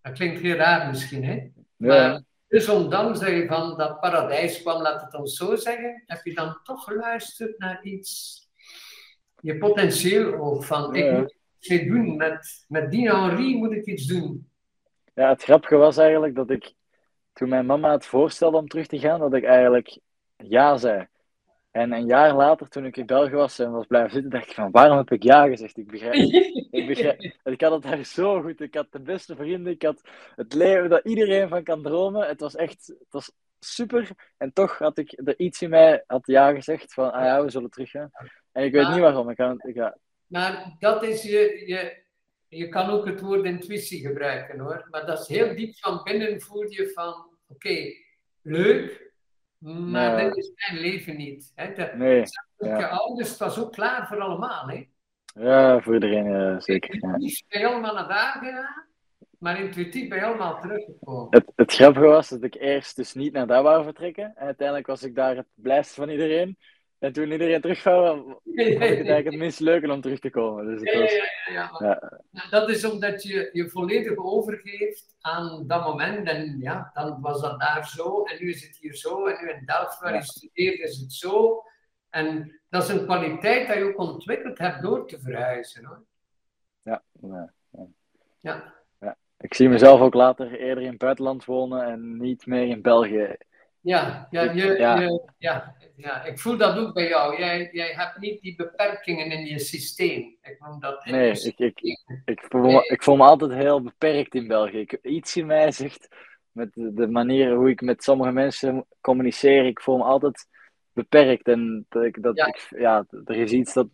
Dat 0.03 0.12
klinkt 0.12 0.41
heel 0.41 0.57
raar 0.57 0.89
misschien, 0.89 1.24
hè? 1.24 1.32
ja. 1.76 2.09
Maar 2.09 2.22
dus 2.49 2.68
ondanks 2.68 3.20
dat 3.20 3.28
je 3.28 3.47
van 3.47 3.76
dat 3.76 4.01
paradijs 4.01 4.62
kwam, 4.62 4.82
laat 4.82 5.03
het 5.03 5.14
ons 5.14 5.37
zo 5.37 5.57
zeggen, 5.57 6.03
heb 6.07 6.24
je 6.24 6.34
dan 6.34 6.59
toch 6.62 6.84
geluisterd 6.84 7.59
naar 7.59 7.82
iets, 7.82 8.41
je 9.41 9.59
potentieel 9.59 10.34
ook, 10.34 10.64
van 10.64 10.95
ik 10.95 11.12
moet 11.12 11.37
iets 11.59 11.84
doen, 11.87 12.16
met, 12.16 12.64
met 12.68 12.91
die 12.91 13.11
Henri 13.11 13.57
moet 13.57 13.72
ik 13.72 13.87
iets 13.87 14.07
doen. 14.07 14.51
Ja, 15.14 15.28
het 15.28 15.43
grappige 15.43 15.76
was 15.76 15.97
eigenlijk 15.97 16.34
dat 16.34 16.51
ik, 16.51 16.74
toen 17.32 17.49
mijn 17.49 17.66
mama 17.66 17.93
het 17.93 18.07
voorstelde 18.07 18.57
om 18.57 18.68
terug 18.68 18.87
te 18.87 18.99
gaan, 18.99 19.20
dat 19.20 19.34
ik 19.34 19.45
eigenlijk 19.45 19.99
ja 20.37 20.76
zei. 20.76 21.07
En 21.77 21.93
een 21.93 22.07
jaar 22.07 22.35
later, 22.35 22.68
toen 22.68 22.85
ik 22.85 22.97
in 22.97 23.07
België 23.07 23.35
was 23.35 23.59
en 23.59 23.70
was 23.70 23.87
blijven 23.87 24.11
zitten, 24.11 24.31
dacht 24.31 24.49
ik 24.49 24.55
van, 24.55 24.70
waarom 24.70 24.97
heb 24.97 25.11
ik 25.11 25.22
ja 25.22 25.47
gezegd? 25.47 25.77
Ik 25.77 25.87
begrijp, 25.91 26.14
ik 26.70 26.87
begrijp, 26.87 27.20
ik 27.45 27.61
had 27.61 27.72
het 27.72 27.83
daar 27.83 28.05
zo 28.05 28.43
goed. 28.43 28.61
Ik 28.61 28.74
had 28.74 28.87
de 28.93 29.01
beste 29.01 29.37
vrienden, 29.37 29.72
ik 29.72 29.83
had 29.83 30.01
het 30.37 30.55
leven 30.55 30.89
dat 30.91 31.05
iedereen 31.05 31.49
van 31.49 31.62
kan 31.62 31.83
dromen. 31.83 32.27
Het 32.29 32.41
was 32.41 32.55
echt, 32.55 32.87
het 32.87 33.07
was 33.11 33.33
super. 33.61 34.11
En 34.37 34.53
toch 34.53 34.79
had 34.79 34.99
ik, 34.99 35.20
er 35.24 35.39
iets 35.39 35.62
in 35.62 35.70
mij 35.70 36.05
had 36.07 36.27
ja 36.27 36.53
gezegd 36.55 36.95
van, 36.95 37.12
ah 37.12 37.24
ja, 37.24 37.45
we 37.45 37.51
zullen 37.51 37.70
teruggaan. 37.70 38.11
En 38.53 38.64
ik 38.64 38.72
weet 38.72 38.83
Maar- 38.83 38.93
niet 38.93 39.01
waarom. 39.01 39.31
Ik 39.31 39.37
kan, 39.37 39.61
ik, 39.62 39.74
ja, 39.74 39.97
Maar 40.27 40.77
dat 40.79 41.03
is 41.03 41.22
je, 41.22 41.62
je, 41.66 41.97
je 42.49 42.68
kan 42.68 42.91
ook 42.91 43.07
het 43.07 43.20
woord 43.20 43.45
intuïtie 43.45 44.01
gebruiken 44.07 44.59
hoor. 44.59 44.87
Maar 44.91 45.07
dat 45.07 45.20
is 45.20 45.27
heel 45.29 45.57
diep 45.57 45.77
van 45.79 46.01
binnen 46.03 46.41
voel 46.41 46.70
je 46.70 46.91
van, 46.95 47.27
oké, 47.49 47.93
leuk, 48.43 49.05
maar 49.75 50.19
Ja. 50.19 50.25
dit 50.25 50.37
is 50.37 50.53
mijn 50.55 50.81
leven 50.81 51.17
niet. 51.17 51.53
Hè. 51.55 51.73
De, 51.73 51.93
nee, 51.95 52.23
Je 52.59 52.67
ja. 52.69 52.87
ouders, 52.89 53.37
was 53.37 53.59
ook 53.59 53.73
klaar 53.73 54.07
voor 54.07 54.21
allemaal. 54.21 54.69
Hè. 54.69 54.87
ja, 55.35 55.81
voor 55.81 55.95
iedereen 55.95 56.27
eh, 56.27 56.61
zeker. 56.61 56.95
Ja. 56.95 57.01
Intuïtief 57.01 57.43
ben 57.49 57.61
je 57.61 57.67
allemaal 57.67 57.95
naar 57.95 58.09
daar 58.09 58.33
gegaan, 58.33 58.87
maar 59.39 59.61
intuïtief 59.61 60.09
ben 60.09 60.19
je 60.19 60.25
allemaal 60.25 60.61
teruggekomen. 60.61 61.27
Het, 61.31 61.53
het 61.57 61.73
grappige 61.73 62.07
was 62.07 62.29
dat 62.29 62.43
ik 62.43 62.55
eerst 62.55 62.97
dus 62.97 63.14
niet 63.14 63.33
naar 63.33 63.47
daar 63.47 63.62
wou 63.62 63.85
vertrekken. 63.85 64.33
En 64.37 64.47
uiteindelijk 64.47 64.87
was 64.87 65.03
ik 65.03 65.14
daar 65.14 65.37
het 65.37 65.47
blijste 65.55 65.95
van 65.95 66.09
iedereen. 66.09 66.59
En 66.99 67.12
toen 67.12 67.32
iedereen 67.32 67.61
terugkwam, 67.61 68.22
vond 68.24 68.59
ik 68.59 68.78
het 68.78 68.80
eigenlijk 68.80 69.24
het 69.24 69.36
minst 69.36 69.61
leuke 69.61 69.92
om 69.92 70.01
terug 70.01 70.18
te 70.18 70.30
komen. 70.30 70.66
Dus 70.66 70.80
het 70.80 70.92
Ja, 70.92 71.01
ja, 71.01 71.01
was, 71.01 71.12
ja, 71.12 71.24
ja, 71.47 71.53
ja. 71.53 71.70
Maar 71.72 71.88
ja, 71.88 72.20
Nou, 72.30 72.49
Dat 72.51 72.68
is 72.68 72.84
omdat 72.84 73.22
je 73.22 73.51
je 73.53 73.68
volledig 73.68 74.16
overgeeft 74.16 75.16
aan 75.20 75.66
dat 75.66 75.84
moment. 75.84 76.28
En 76.28 76.59
ja, 76.61 76.90
dan 76.94 77.20
was 77.20 77.40
dat 77.40 77.61
daar 77.61 77.88
zo. 77.88 78.22
En 78.22 78.36
nu 78.40 78.51
is 78.51 78.66
het 78.66 78.76
hier 78.76 78.94
zo. 78.94 79.26
En 79.26 79.44
nu 79.44 79.51
in 79.51 79.62
Delft, 79.64 80.01
waar 80.01 80.14
je 80.14 80.22
studeert, 80.22 80.78
is 80.78 80.99
het 80.99 81.12
zo. 81.12 81.62
En 82.11 82.61
dat 82.68 82.82
is 82.82 82.88
een 82.88 83.05
kwaliteit 83.05 83.68
dat 83.68 83.76
je 83.76 83.84
ook 83.84 83.99
ontwikkeld 83.99 84.59
hebt 84.59 84.82
door 84.82 85.07
te 85.07 85.20
verhuizen. 85.20 85.84
Hoor. 85.84 86.05
ja, 86.82 87.03
ja. 87.20 87.53
Ja. 88.40 88.74
Ik 89.38 89.55
zie 89.55 89.68
mezelf 89.68 90.01
ook 90.01 90.14
later 90.14 90.61
eerder 90.61 90.84
in 90.84 90.90
het 90.90 90.99
buitenland 90.99 91.44
wonen 91.44 91.84
en 91.84 92.16
niet 92.16 92.47
meer 92.47 92.68
in 92.68 92.82
België. 92.82 93.36
Ja, 93.87 94.26
ja, 94.30 94.43
je, 94.43 94.64
Ja. 94.78 95.01
Je, 95.01 95.22
ja, 95.39 95.74
ja, 95.97 96.24
ik 96.24 96.39
voel 96.39 96.57
dat 96.57 96.78
ook 96.78 96.95
bij 96.95 97.09
jou. 97.09 97.39
Jij, 97.39 97.68
jij 97.72 97.93
hebt 97.93 98.18
niet 98.18 98.41
die 98.41 98.57
beperkingen 98.57 99.30
in 99.30 99.47
je 99.47 99.59
systeem. 99.59 100.37
Ik 100.43 100.57
noem 100.61 100.80
dat 100.80 101.05
Nee, 101.05 101.30
ik, 101.30 101.59
ik, 101.59 101.80
ik, 102.24 102.45
voel 102.49 102.70
me, 102.70 102.87
ik 102.89 103.03
voel 103.03 103.16
me 103.16 103.24
altijd 103.24 103.53
heel 103.53 103.82
beperkt 103.82 104.34
in 104.34 104.49
België. 104.49 104.78
Ik, 104.78 104.99
iets 105.03 105.37
in 105.37 105.47
mij 105.47 105.72
zegt, 105.72 106.09
met 106.51 106.72
de, 106.74 106.93
de 106.93 107.09
manier 107.09 107.55
hoe 107.55 107.70
ik 107.70 107.80
met 107.80 108.03
sommige 108.05 108.32
mensen 108.32 108.87
communiceer, 109.01 109.64
ik 109.66 109.80
voel 109.80 109.97
me 109.97 110.05
altijd 110.05 110.47
beperkt. 110.93 111.49
En 111.49 111.87
dat 111.89 112.03
ik, 112.03 112.22
dat 112.22 112.37
Ja. 112.37 112.47
ik, 112.47 112.66
ja, 112.78 113.07
er 113.24 113.37
is 113.37 113.53
iets 113.53 113.72
dat. 113.72 113.89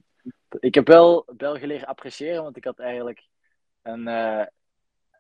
Ik 0.61 0.75
heb 0.75 0.87
wel 0.87 1.29
België 1.37 1.67
leren 1.67 1.87
appreciëren, 1.89 2.43
want 2.43 2.57
ik 2.57 2.65
had 2.65 2.79
eigenlijk 2.79 3.27
een. 3.83 4.09
eh, 4.09 4.47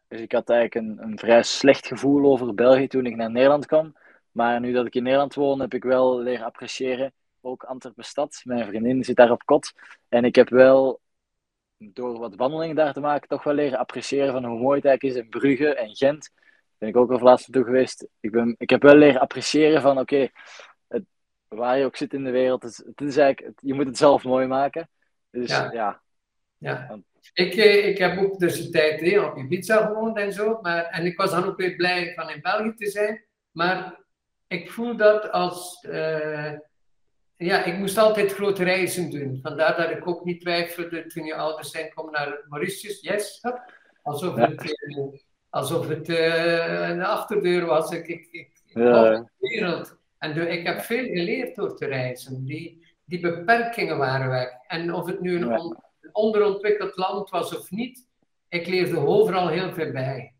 dus 0.09 0.20
ik 0.20 0.33
had 0.33 0.51
eigenlijk 0.51 0.89
een, 0.89 1.05
een 1.07 1.18
vrij 1.18 1.43
slecht 1.43 1.87
gevoel 1.87 2.33
over 2.33 2.55
België 2.55 2.87
toen 2.87 3.07
ik 3.07 3.16
naar 3.16 3.31
Nederland 3.31 3.66
kwam. 3.66 3.95
Maar 4.33 4.61
nu 4.61 4.72
dat 4.72 4.87
ik 4.87 4.95
in 4.95 5.03
Nederland 5.03 5.35
woon, 5.35 5.61
heb 5.61 5.74
ik 5.74 5.85
wel 5.85 6.18
leren 6.20 6.47
appreciëren. 6.47 7.12
Ook 7.41 7.64
Antwerpen 7.64 8.05
stad. 8.05 8.41
Mijn 8.45 8.66
vriendin 8.66 9.05
zit 9.05 9.16
daar 9.16 9.30
op 9.30 9.45
kot. 9.45 9.72
En 10.09 10.24
ik 10.24 10.35
heb 10.35 10.49
wel, 10.49 11.01
door 11.76 12.18
wat 12.18 12.35
wandelingen 12.37 12.76
daar 12.76 12.93
te 12.93 13.01
maken, 13.01 13.28
toch 13.28 13.43
wel 13.45 13.55
leren 13.55 13.78
appreciëren 13.78 14.33
van 14.33 14.45
hoe 14.45 14.59
mooi 14.59 14.76
het 14.76 14.85
eigenlijk 14.87 15.16
is 15.16 15.22
in 15.22 15.28
Brugge 15.28 15.74
en 15.74 15.97
Gent. 15.97 16.30
Ben 16.78 16.89
ik 16.89 16.97
ook 16.97 17.11
al 17.12 17.18
laatst 17.20 17.49
naartoe 17.49 17.72
geweest. 17.72 18.07
Ik, 18.20 18.30
ben, 18.30 18.55
ik 18.59 18.70
heb 18.70 18.83
wel 18.83 18.95
leren 18.95 19.20
appreciëren 19.20 19.83
van, 19.83 19.99
oké, 19.99 20.28
waar 21.49 21.78
je 21.78 21.85
ook 21.85 21.97
zit 21.97 22.14
in 22.14 22.24
de 22.24 22.30
wereld, 22.30 22.62
het, 22.62 22.76
het 22.76 23.01
is 23.01 23.16
eigenlijk, 23.16 23.41
het- 23.55 23.68
je 23.68 23.74
moet 23.74 23.87
het 23.87 23.97
zelf 23.97 24.24
mooi 24.24 24.47
maken. 24.47 24.89
Dus 25.30 25.51
Ja. 25.51 25.72
ja, 25.72 26.03
Ja. 26.59 27.01
Ik, 27.35 27.55
eh, 27.55 27.87
ik 27.89 27.99
heb 27.99 28.18
ook 28.18 28.39
dus 28.39 28.62
de 28.64 28.70
tijd 28.70 29.01
hè, 29.01 29.20
op 29.20 29.37
Ibiza 29.37 29.87
gewoond 29.87 30.16
en 30.18 30.33
zo. 30.33 30.59
Maar, 30.61 30.85
en 30.85 31.07
ik 31.07 31.16
was 31.16 31.30
dan 31.30 31.45
ook 31.45 31.57
weer 31.57 31.76
blij 31.76 32.14
van 32.14 32.30
in 32.30 32.41
België 32.41 32.74
te 32.74 32.87
zijn. 32.91 33.24
Maar 33.51 34.02
ik 34.53 34.71
voel 34.71 34.97
dat 34.97 35.31
als... 35.31 35.81
eh, 35.91 36.53
ja, 37.37 37.65
ik 37.65 37.79
moest 37.79 37.99
altijd 37.99 38.33
grote 38.33 38.65
reizen 38.65 39.11
doen. 39.11 39.39
Vandaar 39.43 39.77
dat 39.77 39.91
ik 39.91 40.07
ook 40.09 40.25
niet 40.25 40.41
twijfelde 40.41 41.07
toen 41.07 41.25
je 41.25 41.35
ouders 41.35 41.71
zijn, 41.71 41.93
kom 41.95 42.11
naar 42.11 42.45
Mauritius. 42.49 43.01
Yes. 43.01 43.41
Alsof 44.03 44.35
het, 44.37 44.63
eh, 44.73 44.99
alsof 45.51 45.89
het 45.89 46.09
eh, 46.09 46.89
een 46.89 47.03
achterdeur 47.05 47.67
was. 47.67 47.91
Ik, 47.91 48.07
ik, 48.07 48.29
ik, 48.31 48.51
Ja. 48.65 49.11
de 49.11 49.27
wereld. 49.39 49.97
En 50.19 50.35
de- 50.35 50.49
ik 50.49 50.67
heb 50.67 50.81
veel 50.81 51.05
geleerd 51.05 51.55
door 51.57 51.77
te 51.77 51.87
reizen. 51.87 52.45
Die, 52.45 52.87
die 53.05 53.21
beperkingen 53.21 53.99
waren 53.99 54.29
weg. 54.29 54.49
En 54.67 54.95
of 54.95 55.07
het 55.07 55.21
nu 55.21 55.37
een 55.37 55.59
on- 55.59 55.77
een 56.01 56.15
onderontwikkeld 56.15 56.97
land 56.97 57.31
was 57.31 57.57
of 57.57 57.71
niet, 57.71 58.09
ik 58.49 58.67
leerde 58.67 58.99
overal 58.99 59.49
heel 59.49 59.73
veel 59.73 59.93
bij. 59.93 60.35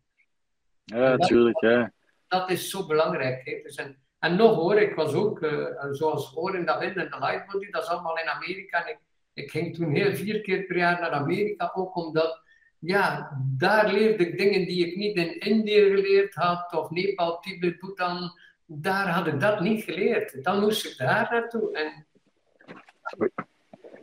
ja, 0.85 1.15
natuurlijk. 1.15 1.59
Ja. 1.61 1.91
Dat 2.27 2.49
is 2.49 2.69
zo 2.69 2.85
belangrijk. 2.85 3.45
Hè? 3.45 3.59
Dus 3.63 3.75
en, 3.75 3.97
en 4.23 4.35
nog 4.35 4.55
hoor, 4.55 4.77
ik 4.77 4.95
was 4.95 5.13
ook, 5.13 5.41
eh, 5.41 5.91
zoals 5.91 6.33
in 6.53 6.65
dat 6.65 6.79
wind 6.79 6.95
en 6.95 7.09
de 7.09 7.17
lightbody, 7.19 7.69
dat 7.71 7.83
is 7.83 7.89
allemaal 7.89 8.19
in 8.19 8.29
Amerika. 8.29 8.85
En 8.85 8.91
ik, 8.91 8.99
ik 9.33 9.51
ging 9.51 9.75
toen 9.75 9.91
heel 9.91 10.15
vier 10.15 10.41
keer 10.41 10.63
per 10.63 10.77
jaar 10.77 11.01
naar 11.01 11.11
Amerika, 11.11 11.71
ook 11.73 11.95
omdat, 11.95 12.41
ja, 12.79 13.31
daar 13.57 13.91
leerde 13.91 14.27
ik 14.27 14.37
dingen 14.37 14.65
die 14.65 14.87
ik 14.87 14.95
niet 14.95 15.15
in 15.15 15.39
Indië 15.39 15.79
geleerd 15.79 16.33
had, 16.33 16.73
of 16.73 16.89
Nepal, 16.89 17.39
Tibet, 17.39 17.79
Bhutan. 17.79 18.39
Daar 18.65 19.07
had 19.09 19.27
ik 19.27 19.39
dat 19.39 19.59
niet 19.59 19.83
geleerd. 19.83 20.43
Dan 20.43 20.59
moest 20.59 20.85
ik 20.85 20.97
daar 20.97 21.27
naartoe. 21.31 21.73
En 21.77 22.05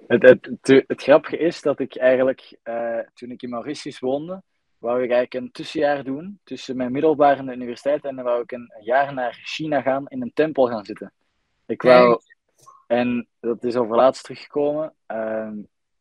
Het, 0.07 0.23
het, 0.23 0.45
het, 0.45 0.85
het 0.87 1.03
grappige 1.03 1.37
is 1.39 1.63
dat 1.63 1.79
ik 1.81 1.97
eigenlijk, 1.97 2.59
eh, 2.63 2.99
toen 3.15 3.31
ik 3.31 3.43
in 3.43 3.51
Mauritius 3.51 3.99
woonde, 3.99 4.43
wou 4.81 5.03
ik 5.03 5.11
eigenlijk 5.11 5.35
een 5.35 5.51
tussenjaar 5.53 6.05
doen 6.05 6.41
tussen 6.45 6.77
mijn 6.77 6.93
middelbare 6.93 7.37
en 7.37 7.47
de 7.47 7.55
universiteit. 7.55 8.05
En 8.05 8.17
dan 8.17 8.25
wou 8.25 8.43
ik 8.43 8.53
een 8.53 8.73
jaar 8.81 9.15
naar 9.15 9.41
China 9.43 9.81
gaan, 9.81 10.09
in 10.09 10.23
een 10.23 10.33
tempel 10.35 10.67
gaan 10.67 10.85
zitten. 10.85 11.13
Ik 11.67 11.83
wou, 11.83 12.21
en 12.87 13.29
dat 13.41 13.65
is 13.65 13.77
over 13.77 13.97
laatst 13.97 14.25
teruggekomen, 14.25 14.95
uh, 15.13 15.51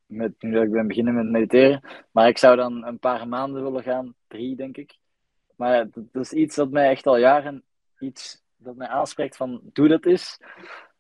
met, 0.06 0.34
nu 0.40 0.52
dat 0.52 0.64
ik 0.64 0.72
ben 0.72 0.88
beginnen 0.88 1.16
met 1.16 1.30
mediteren. 1.30 1.82
Maar 2.12 2.28
ik 2.28 2.38
zou 2.38 2.56
dan 2.56 2.86
een 2.86 3.00
paar 3.00 3.28
maanden 3.28 3.64
willen 3.64 3.84
gaan, 3.84 4.16
drie 4.28 4.56
denk 4.56 4.78
ik. 4.78 4.98
Maar 5.56 5.90
dat, 5.92 6.04
dat 6.12 6.24
is 6.24 6.34
iets 6.34 6.56
dat 6.56 6.72
mij 6.72 6.90
echt 6.90 7.08
al 7.08 7.18
jaren, 7.18 7.64
iets 8.00 8.44
dat 8.56 8.76
mij 8.76 8.88
aanspreekt 8.88 9.38
van 9.38 9.62
doe 9.64 9.88
dat 9.88 10.06
eens. 10.06 10.40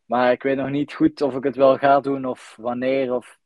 Maar 0.05 0.32
ik 0.32 0.43
weet 0.43 0.57
nog 0.57 0.69
niet 0.69 0.93
goed 0.93 1.21
of 1.21 1.36
ik 1.36 1.43
het 1.43 1.55
wel 1.55 1.77
ga 1.77 1.99
doen 1.99 2.25
of 2.25 2.55
wanneer. 2.59 3.13
Of... 3.13 3.38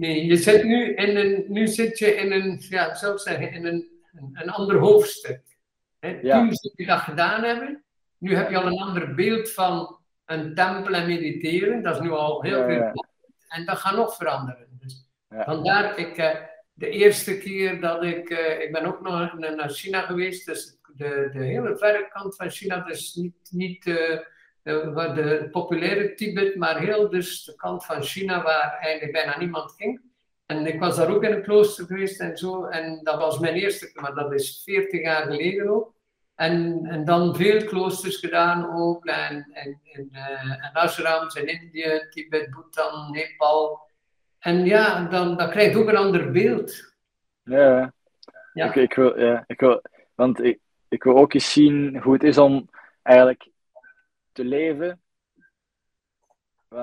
Nee, 0.00 0.26
je 0.26 0.36
zit 0.36 0.64
nu, 0.64 0.94
in 0.94 1.16
een, 1.16 1.44
nu 1.48 1.66
zit 1.66 1.98
je 1.98 2.14
in 2.14 2.32
een, 2.32 2.62
ja, 2.68 2.94
zou 2.94 3.12
ik 3.12 3.18
zeggen, 3.18 3.52
in 3.52 3.66
een, 3.66 3.88
een, 4.32 4.50
ander 4.50 4.76
hoofdstuk. 4.76 5.42
Hè? 5.98 6.18
Ja. 6.22 6.38
Toen 6.38 6.54
zou 6.54 6.74
je 6.76 6.86
dat 6.86 7.00
gedaan 7.00 7.42
hebben. 7.42 7.84
Nu 8.18 8.34
heb 8.34 8.50
je 8.50 8.56
al 8.56 8.66
een 8.66 8.78
ander 8.78 9.14
beeld 9.14 9.50
van 9.50 9.98
een 10.24 10.54
tempel 10.54 10.94
en 10.94 11.06
mediteren. 11.06 11.82
Dat 11.82 11.94
is 11.94 12.00
nu 12.00 12.10
al 12.10 12.42
heel 12.42 12.64
veel. 12.64 12.74
Ja. 12.74 12.92
En 13.48 13.64
dat 13.64 13.78
gaat 13.78 13.96
nog 13.96 14.16
veranderen. 14.16 14.66
Dus 14.80 15.08
vandaar, 15.28 15.98
ik, 15.98 16.18
uh, 16.18 16.34
de 16.72 16.88
eerste 16.88 17.38
keer 17.38 17.80
dat 17.80 18.04
ik, 18.04 18.30
uh, 18.30 18.60
ik 18.60 18.72
ben 18.72 18.84
ook 18.84 19.00
nog 19.00 19.38
naar 19.38 19.70
China 19.70 20.00
geweest, 20.00 20.46
dus 20.46 20.78
de, 20.96 21.28
de 21.32 21.44
hele 21.44 21.76
verre 21.76 22.08
kant 22.12 22.36
van 22.36 22.50
China, 22.50 22.80
dus 22.80 23.14
niet, 23.14 23.48
niet 23.50 23.84
de, 24.62 25.12
de 25.14 25.48
populaire 25.50 26.14
Tibet, 26.14 26.56
maar 26.56 26.78
heel 26.78 27.08
dus 27.08 27.44
de 27.44 27.54
kant 27.54 27.84
van 27.84 28.02
China 28.02 28.42
waar 28.42 28.78
eigenlijk 28.80 29.12
bijna 29.12 29.38
niemand 29.38 29.72
ging. 29.72 30.00
En 30.46 30.66
ik 30.66 30.80
was 30.80 30.96
daar 30.96 31.14
ook 31.14 31.24
in 31.24 31.32
een 31.32 31.42
klooster 31.42 31.86
geweest 31.86 32.20
en 32.20 32.36
zo, 32.36 32.64
en 32.64 33.00
dat 33.02 33.18
was 33.18 33.38
mijn 33.38 33.54
eerste, 33.54 33.90
maar 33.94 34.14
dat 34.14 34.32
is 34.32 34.62
40 34.64 35.02
jaar 35.02 35.22
geleden 35.22 35.68
ook. 35.68 35.94
En, 36.34 36.86
en 36.86 37.04
dan 37.04 37.36
veel 37.36 37.64
kloosters 37.64 38.16
gedaan 38.16 38.76
ook, 38.76 39.06
en, 39.06 39.46
en, 39.52 39.80
en, 39.92 40.08
uh, 40.12 40.64
en 40.66 40.72
ashrams 40.72 41.34
in 41.34 41.46
Indië, 41.46 42.06
Tibet, 42.10 42.50
Bhutan, 42.50 43.10
Nepal. 43.10 43.80
En 44.38 44.64
ja, 44.64 45.04
dan, 45.04 45.36
dan 45.36 45.50
krijg 45.50 45.72
je 45.72 45.78
ook 45.78 45.88
een 45.88 45.96
ander 45.96 46.30
beeld. 46.30 46.94
Ja, 47.42 47.92
ja. 48.52 48.66
Ik, 48.66 48.74
ik, 48.74 48.94
wil, 48.94 49.20
ja, 49.20 49.44
ik 49.46 49.60
wil, 49.60 49.82
want 50.14 50.42
ik, 50.42 50.58
ik 50.88 51.02
wil 51.02 51.16
ook 51.16 51.34
eens 51.34 51.52
zien 51.52 51.98
hoe 52.02 52.12
het 52.12 52.22
is 52.22 52.38
om 52.38 52.68
eigenlijk 53.02 53.48
te 54.40 54.48
leven. 54.48 55.00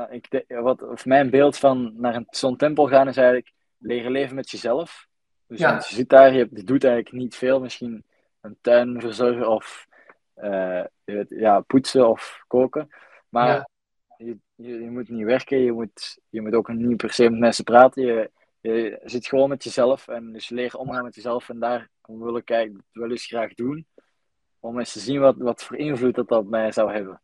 Ik, 0.10 0.46
wat, 0.48 0.82
of 0.82 1.06
mijn 1.06 1.30
beeld 1.30 1.58
van 1.58 1.94
naar 1.96 2.24
zo'n 2.30 2.58
tempel 2.58 2.88
gaan 2.88 3.08
is 3.08 3.18
eigenlijk 3.18 3.52
leren 3.78 4.12
leven 4.12 4.36
met 4.36 4.50
jezelf. 4.50 5.08
Dus 5.48 5.60
ja. 5.60 5.76
je 5.76 5.82
zit 5.82 6.10
daar, 6.10 6.34
je, 6.34 6.48
je, 6.54 6.64
doet 6.64 6.84
eigenlijk 6.84 7.16
niet 7.16 7.36
veel, 7.36 7.60
misschien 7.60 8.06
een 8.42 8.58
tuin 8.62 9.02
verzorgen 9.02 9.50
of 9.50 9.88
uh, 10.36 10.84
ja, 11.28 11.60
poetsen 11.60 12.10
of 12.10 12.44
koken. 12.48 12.90
Maar 13.30 13.48
ja. 13.48 13.70
je, 14.18 14.38
je, 14.56 14.84
je, 14.84 14.90
moet 14.90 15.10
niet 15.10 15.26
werken, 15.26 15.58
je 15.58 15.72
moet, 15.72 16.20
je 16.30 16.42
moet 16.42 16.54
ook 16.54 16.68
niet 16.68 16.98
per 16.98 17.12
se 17.12 17.30
met 17.30 17.40
mensen 17.40 17.64
praten. 17.64 18.06
Je, 18.06 18.32
je 18.62 19.00
zit 19.04 19.28
gewoon 19.28 19.50
met 19.50 19.64
jezelf 19.64 20.08
en 20.08 20.32
dus 20.32 20.50
leren 20.50 20.80
omgaan 20.80 21.04
met 21.04 21.16
jezelf. 21.16 21.50
En 21.50 21.60
daar 21.60 21.90
wil 22.02 22.38
ik 22.38 22.50
eigenlijk 22.50 22.86
wel 22.92 23.10
eens 23.10 23.26
graag 23.26 23.54
doen 23.54 23.88
om 24.60 24.80
eens 24.80 24.92
te 24.92 25.00
zien 25.00 25.20
wat, 25.20 25.36
wat 25.38 25.64
voor 25.64 25.78
invloed 25.78 26.16
dat 26.16 26.32
op 26.32 26.48
mij 26.48 26.72
zou 26.72 26.92
hebben. 26.92 27.22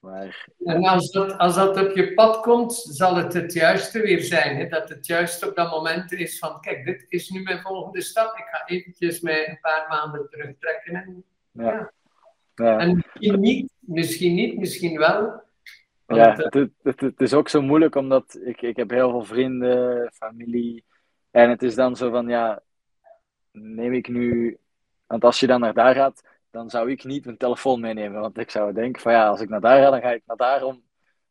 Maar, 0.00 0.48
En 0.64 0.84
als 0.84 1.10
dat, 1.10 1.38
als 1.38 1.54
dat 1.54 1.80
op 1.80 1.96
je 1.96 2.14
pad 2.14 2.40
komt, 2.40 2.72
zal 2.74 3.16
het 3.16 3.32
het 3.32 3.52
juiste 3.52 4.00
weer 4.00 4.22
zijn. 4.22 4.56
Hè? 4.56 4.68
Dat 4.68 4.88
het 4.88 5.06
juist 5.06 5.48
op 5.48 5.56
dat 5.56 5.70
moment 5.70 6.12
is 6.12 6.38
van, 6.38 6.60
kijk, 6.60 6.84
dit 6.84 7.06
is 7.08 7.28
nu 7.28 7.42
mijn 7.42 7.60
volgende 7.60 8.00
stap. 8.00 8.38
Ik 8.38 8.44
ga 8.50 8.66
eventjes 8.66 9.20
mij 9.20 9.48
een 9.48 9.58
paar 9.60 9.86
maanden 9.88 10.28
terugtrekken. 10.30 10.94
En, 10.94 11.24
ja. 11.50 11.72
ja. 11.72 11.92
ja. 12.54 12.78
en 12.78 12.94
misschien 12.94 13.40
niet, 13.40 13.72
misschien 13.80 14.34
niet, 14.34 14.58
misschien 14.58 14.98
wel. 14.98 15.42
ja, 16.06 16.34
het, 16.34 16.54
het, 16.54 16.70
het, 16.82 17.00
het, 17.00 17.20
is 17.20 17.34
ook 17.34 17.48
zo 17.48 17.62
moeilijk, 17.62 17.94
omdat 17.94 18.40
ik, 18.44 18.62
ik 18.62 18.76
heb 18.76 18.90
heel 18.90 19.10
veel 19.10 19.24
vrienden, 19.24 20.10
familie. 20.12 20.84
En 21.30 21.50
het 21.50 21.62
is 21.62 21.74
dan 21.74 21.96
zo 21.96 22.10
van, 22.10 22.28
ja, 22.28 22.62
neem 23.52 23.92
ik 23.92 24.08
nu... 24.08 24.58
Want 25.06 25.24
als 25.24 25.40
je 25.40 25.46
dan 25.46 25.60
naar 25.60 25.74
daar 25.74 25.94
gaat, 25.94 26.22
dan 26.50 26.70
zou 26.70 26.90
ik 26.90 27.04
niet 27.04 27.24
mijn 27.24 27.36
telefoon 27.36 27.80
meenemen. 27.80 28.20
Want 28.20 28.38
ik 28.38 28.50
zou 28.50 28.72
denken 28.72 29.02
van 29.02 29.12
ja, 29.12 29.28
als 29.28 29.40
ik 29.40 29.48
naar 29.48 29.60
daar 29.60 29.82
ga, 29.82 29.90
dan 29.90 30.00
ga 30.00 30.10
ik 30.10 30.22
naar 30.26 30.36
daar 30.36 30.62
om 30.62 30.82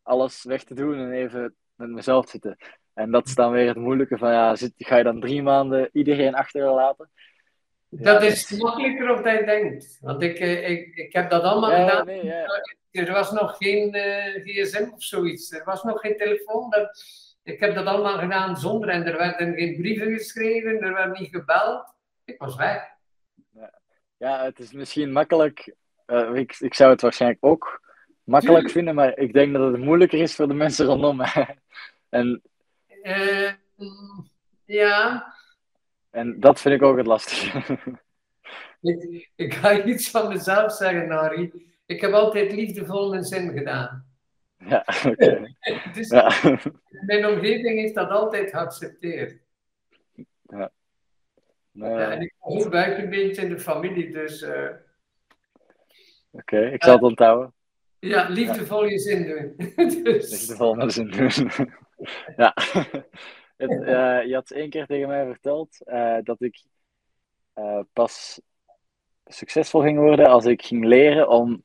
alles 0.04 0.44
weg 0.44 0.64
te 0.64 0.74
doen 0.74 0.96
en 0.96 1.12
even 1.12 1.56
met 1.76 1.90
mezelf 1.90 2.26
te 2.26 2.32
zitten. 2.32 2.58
En 2.94 3.12
dat 3.12 3.28
is 3.28 3.36
dan 3.36 3.52
weer 3.52 3.68
het 3.68 3.78
moeilijke 3.78 4.18
van 4.18 4.32
ja, 4.32 4.56
zit, 4.56 4.74
ga 4.78 4.98
je 4.98 5.04
dan 5.04 5.20
drie 5.20 5.44
maanden 5.44 5.90
iedereen 5.94 6.36
achterlaten? 6.36 7.10
Dat 7.90 8.24
is 8.24 8.58
makkelijker 8.58 9.12
of 9.12 9.22
dat 9.22 9.40
je 9.40 9.46
denkt. 9.46 9.98
Want 10.02 10.22
ik, 10.22 10.40
eh, 10.40 10.70
ik, 10.70 10.96
ik 10.96 11.14
heb 11.14 11.30
dat 11.30 11.44
allemaal 11.44 11.72
ja, 11.72 11.90
gedaan. 11.90 12.06
Nee, 12.06 12.26
ja. 12.26 12.46
Er 12.92 13.12
was 13.12 13.32
nog 13.32 13.58
geen 13.58 13.96
uh, 13.96 14.36
eh, 14.36 14.44
gsm 14.44 14.90
of 14.94 15.04
zoiets. 15.04 15.52
Er 15.52 15.64
was 15.66 15.84
nog 15.84 16.00
geen 16.00 16.18
telefoon. 16.18 16.70
Dat, 16.70 17.04
ik 17.44 17.60
heb 17.60 17.76
dat 17.76 17.86
allemaal 17.86 18.18
gedaan 18.18 18.58
zonder. 18.58 18.90
En 18.90 19.06
er 19.06 19.18
werden 19.18 19.54
geen 19.54 19.76
brieven 19.76 20.12
geschreven. 20.12 20.82
Er 20.82 20.94
werd 20.94 21.20
niet 21.20 21.30
gebeld. 21.30 21.94
Ik 22.26 22.40
was 22.40 22.56
weg. 22.56 22.98
Ja, 24.20 24.44
het 24.44 24.60
is 24.60 24.72
misschien 24.72 25.12
makkelijk. 25.12 25.76
Uh, 26.08 26.36
ik, 26.36 26.56
ik 26.60 26.74
zou 26.74 26.92
het 26.92 27.02
waarschijnlijk 27.02 27.46
ook 27.46 27.82
makkelijk 28.24 28.70
vinden, 28.70 28.96
maar 28.96 29.18
ik 29.18 29.34
denk 29.34 29.54
dat 29.54 29.72
het 29.72 29.82
moeilijker 29.82 30.20
is 30.20 30.36
voor 30.36 30.48
de 30.48 30.54
mensen 30.54 30.86
rondom 30.86 31.16
mij. 31.16 31.60
en, 32.10 32.42
uh, 33.04 33.52
ja. 34.66 35.34
En 36.10 36.40
dat 36.40 36.62
vind 36.62 36.76
ik 36.76 36.82
ook 36.82 36.98
het 36.98 37.08
lastige. 37.08 37.78
ik, 38.82 39.30
ik 39.36 39.54
ga 39.54 39.84
iets 39.84 40.10
van 40.10 40.28
mezelf 40.28 40.72
zeggen, 40.72 41.08
Nari. 41.08 41.72
Ik 41.86 42.02
heb 42.02 42.12
altijd 42.12 42.52
liefdevol 42.52 43.10
mijn 43.10 43.24
zin 43.24 43.52
gedaan. 43.52 44.06
Ja, 44.58 44.86
oké. 45.10 45.56
dus 45.94 46.10
ja. 46.10 46.32
Mijn 47.06 47.26
omgeving 47.26 47.80
heeft 47.80 47.96
dat 47.96 48.10
altijd 48.10 48.50
geaccepteerd. 48.50 49.42
Ja. 50.42 50.72
Ja, 51.80 52.12
en 52.12 52.22
ik 52.22 52.34
was 52.40 52.66
ook 52.66 52.72
buitenbeentje 52.72 53.42
in 53.42 53.50
de 53.50 53.60
familie, 53.60 54.12
dus... 54.12 54.42
Uh... 54.42 54.70
Oké, 56.32 56.56
okay, 56.56 56.74
ik 56.74 56.84
zal 56.84 56.94
het 56.94 57.04
onthouden. 57.04 57.54
Ja, 58.00 58.30
liefdevol 58.30 58.86
je 58.86 59.00
zin 59.00 59.28
doen. 59.28 59.54
dus... 60.04 60.30
Liefdevol 60.30 60.74
mijn 60.74 60.92
zin 60.92 61.12
doen. 61.12 61.52
ja. 62.38 62.54
Het, 63.58 63.72
uh, 63.72 64.26
je 64.26 64.34
had 64.34 64.52
één 64.52 64.70
keer 64.70 64.86
tegen 64.86 65.08
mij 65.08 65.26
verteld 65.26 65.78
uh, 65.86 66.18
dat 66.24 66.42
ik 66.42 66.64
pas 67.94 68.42
succesvol 69.26 69.82
ging 69.82 69.98
worden 69.98 70.28
als 70.28 70.46
ik 70.46 70.62
ging 70.62 70.86
leren 70.86 71.30
om 71.30 71.62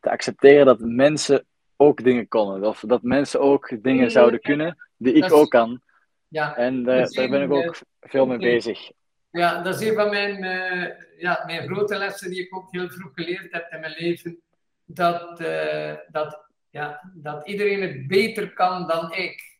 te 0.00 0.10
accepteren 0.10 0.66
dat 0.66 0.80
mensen 0.80 1.46
ook 1.76 2.04
dingen 2.04 2.28
konden. 2.28 2.68
Of 2.68 2.84
dat 2.86 3.02
mensen 3.02 3.40
ook 3.40 3.82
dingen 3.82 4.10
zouden 4.10 4.40
kunnen 4.40 4.78
die 4.96 5.12
ik 5.12 5.32
ook 5.32 5.50
kan. 5.50 5.80
Ja, 6.28 6.56
en 6.56 6.82
daar 6.82 7.10
ben 7.14 7.42
ik 7.42 7.52
ook 7.52 7.80
veel 8.00 8.26
mee 8.26 8.38
bezig. 8.38 8.90
Ja, 9.34 9.62
dat 9.62 9.80
is 9.80 9.88
een 9.88 9.94
van 9.94 10.10
mijn, 10.10 10.44
uh, 10.44 10.86
ja, 11.18 11.42
mijn 11.46 11.66
grote 11.68 11.96
lessen 11.96 12.30
die 12.30 12.40
ik 12.40 12.56
ook 12.56 12.72
heel 12.72 12.90
vroeg 12.90 13.10
geleerd 13.14 13.52
heb 13.52 13.72
in 13.72 13.80
mijn 13.80 13.94
leven. 13.98 14.40
Dat, 14.84 15.40
uh, 15.40 15.94
dat, 16.08 16.48
ja, 16.70 17.12
dat 17.14 17.46
iedereen 17.46 17.82
het 17.82 18.06
beter 18.06 18.52
kan 18.52 18.86
dan 18.86 19.12
ik. 19.12 19.58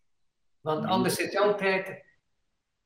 Want 0.61 0.83
mhm. 0.83 0.91
anders 0.91 1.15
zit 1.15 1.33
je 1.33 1.39
altijd, 1.39 2.05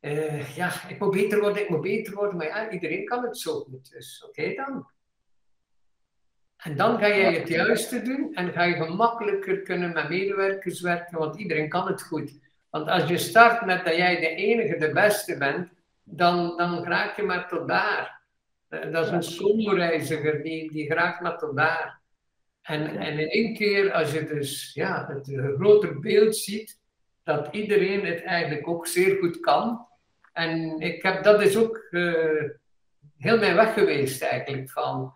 uh, 0.01 0.57
ja, 0.57 0.89
ik 0.89 0.99
moet 0.99 1.11
beter 1.11 1.41
worden, 1.41 1.63
ik 1.63 1.69
moet 1.69 1.81
beter 1.81 2.15
worden. 2.15 2.37
Maar 2.37 2.47
ja, 2.47 2.71
iedereen 2.71 3.05
kan 3.05 3.23
het 3.23 3.39
zo 3.39 3.61
goed. 3.61 3.91
Dus 3.91 4.25
oké 4.25 4.41
okay 4.41 4.55
dan. 4.55 4.91
En 6.57 6.77
dan 6.77 6.99
ga 6.99 7.07
je 7.07 7.39
het 7.39 7.49
juiste 7.49 8.03
doen 8.03 8.35
en 8.35 8.53
ga 8.53 8.63
je 8.63 8.85
gemakkelijker 8.85 9.63
kunnen 9.63 9.93
met 9.93 10.09
medewerkers 10.09 10.81
werken, 10.81 11.19
want 11.19 11.39
iedereen 11.39 11.69
kan 11.69 11.87
het 11.87 12.03
goed. 12.03 12.39
Want 12.71 12.89
als 12.89 13.09
je 13.09 13.19
start 13.19 13.65
met 13.65 13.85
dat 13.85 13.97
jij 13.97 14.21
de 14.21 14.29
enige, 14.29 14.77
de 14.77 14.93
beste 14.93 15.39
bent, 15.39 15.77
dan, 16.11 16.57
dan 16.57 16.85
raak 16.85 17.17
je 17.17 17.23
maar 17.23 17.49
tot 17.49 17.69
daar. 17.69 18.21
Eh, 18.69 18.93
dat 18.93 19.07
is 19.07 19.13
een 19.13 19.23
schoolreiziger, 19.23 20.43
die, 20.43 20.73
die 20.73 20.95
raakt 20.95 21.21
maar 21.21 21.39
tot 21.39 21.57
daar. 21.57 22.01
En, 22.63 22.97
en 22.97 23.19
in 23.19 23.29
één 23.29 23.55
keer, 23.55 23.93
als 23.93 24.13
je 24.13 24.25
dus 24.25 24.71
ja, 24.75 25.07
het 25.09 25.55
grotere 25.57 25.99
beeld 25.99 26.37
ziet, 26.37 26.79
dat 27.23 27.49
iedereen 27.51 28.05
het 28.05 28.23
eigenlijk 28.23 28.69
ook 28.69 28.87
zeer 28.87 29.17
goed 29.17 29.41
kan. 29.41 29.87
En 30.33 30.81
ik 30.81 31.03
heb, 31.03 31.23
dat 31.23 31.43
is 31.43 31.57
ook 31.57 31.87
uh, 31.91 32.43
heel 33.19 33.39
mijn 33.39 33.55
weg 33.55 33.73
geweest 33.73 34.23
eigenlijk, 34.23 34.71
van 34.71 35.13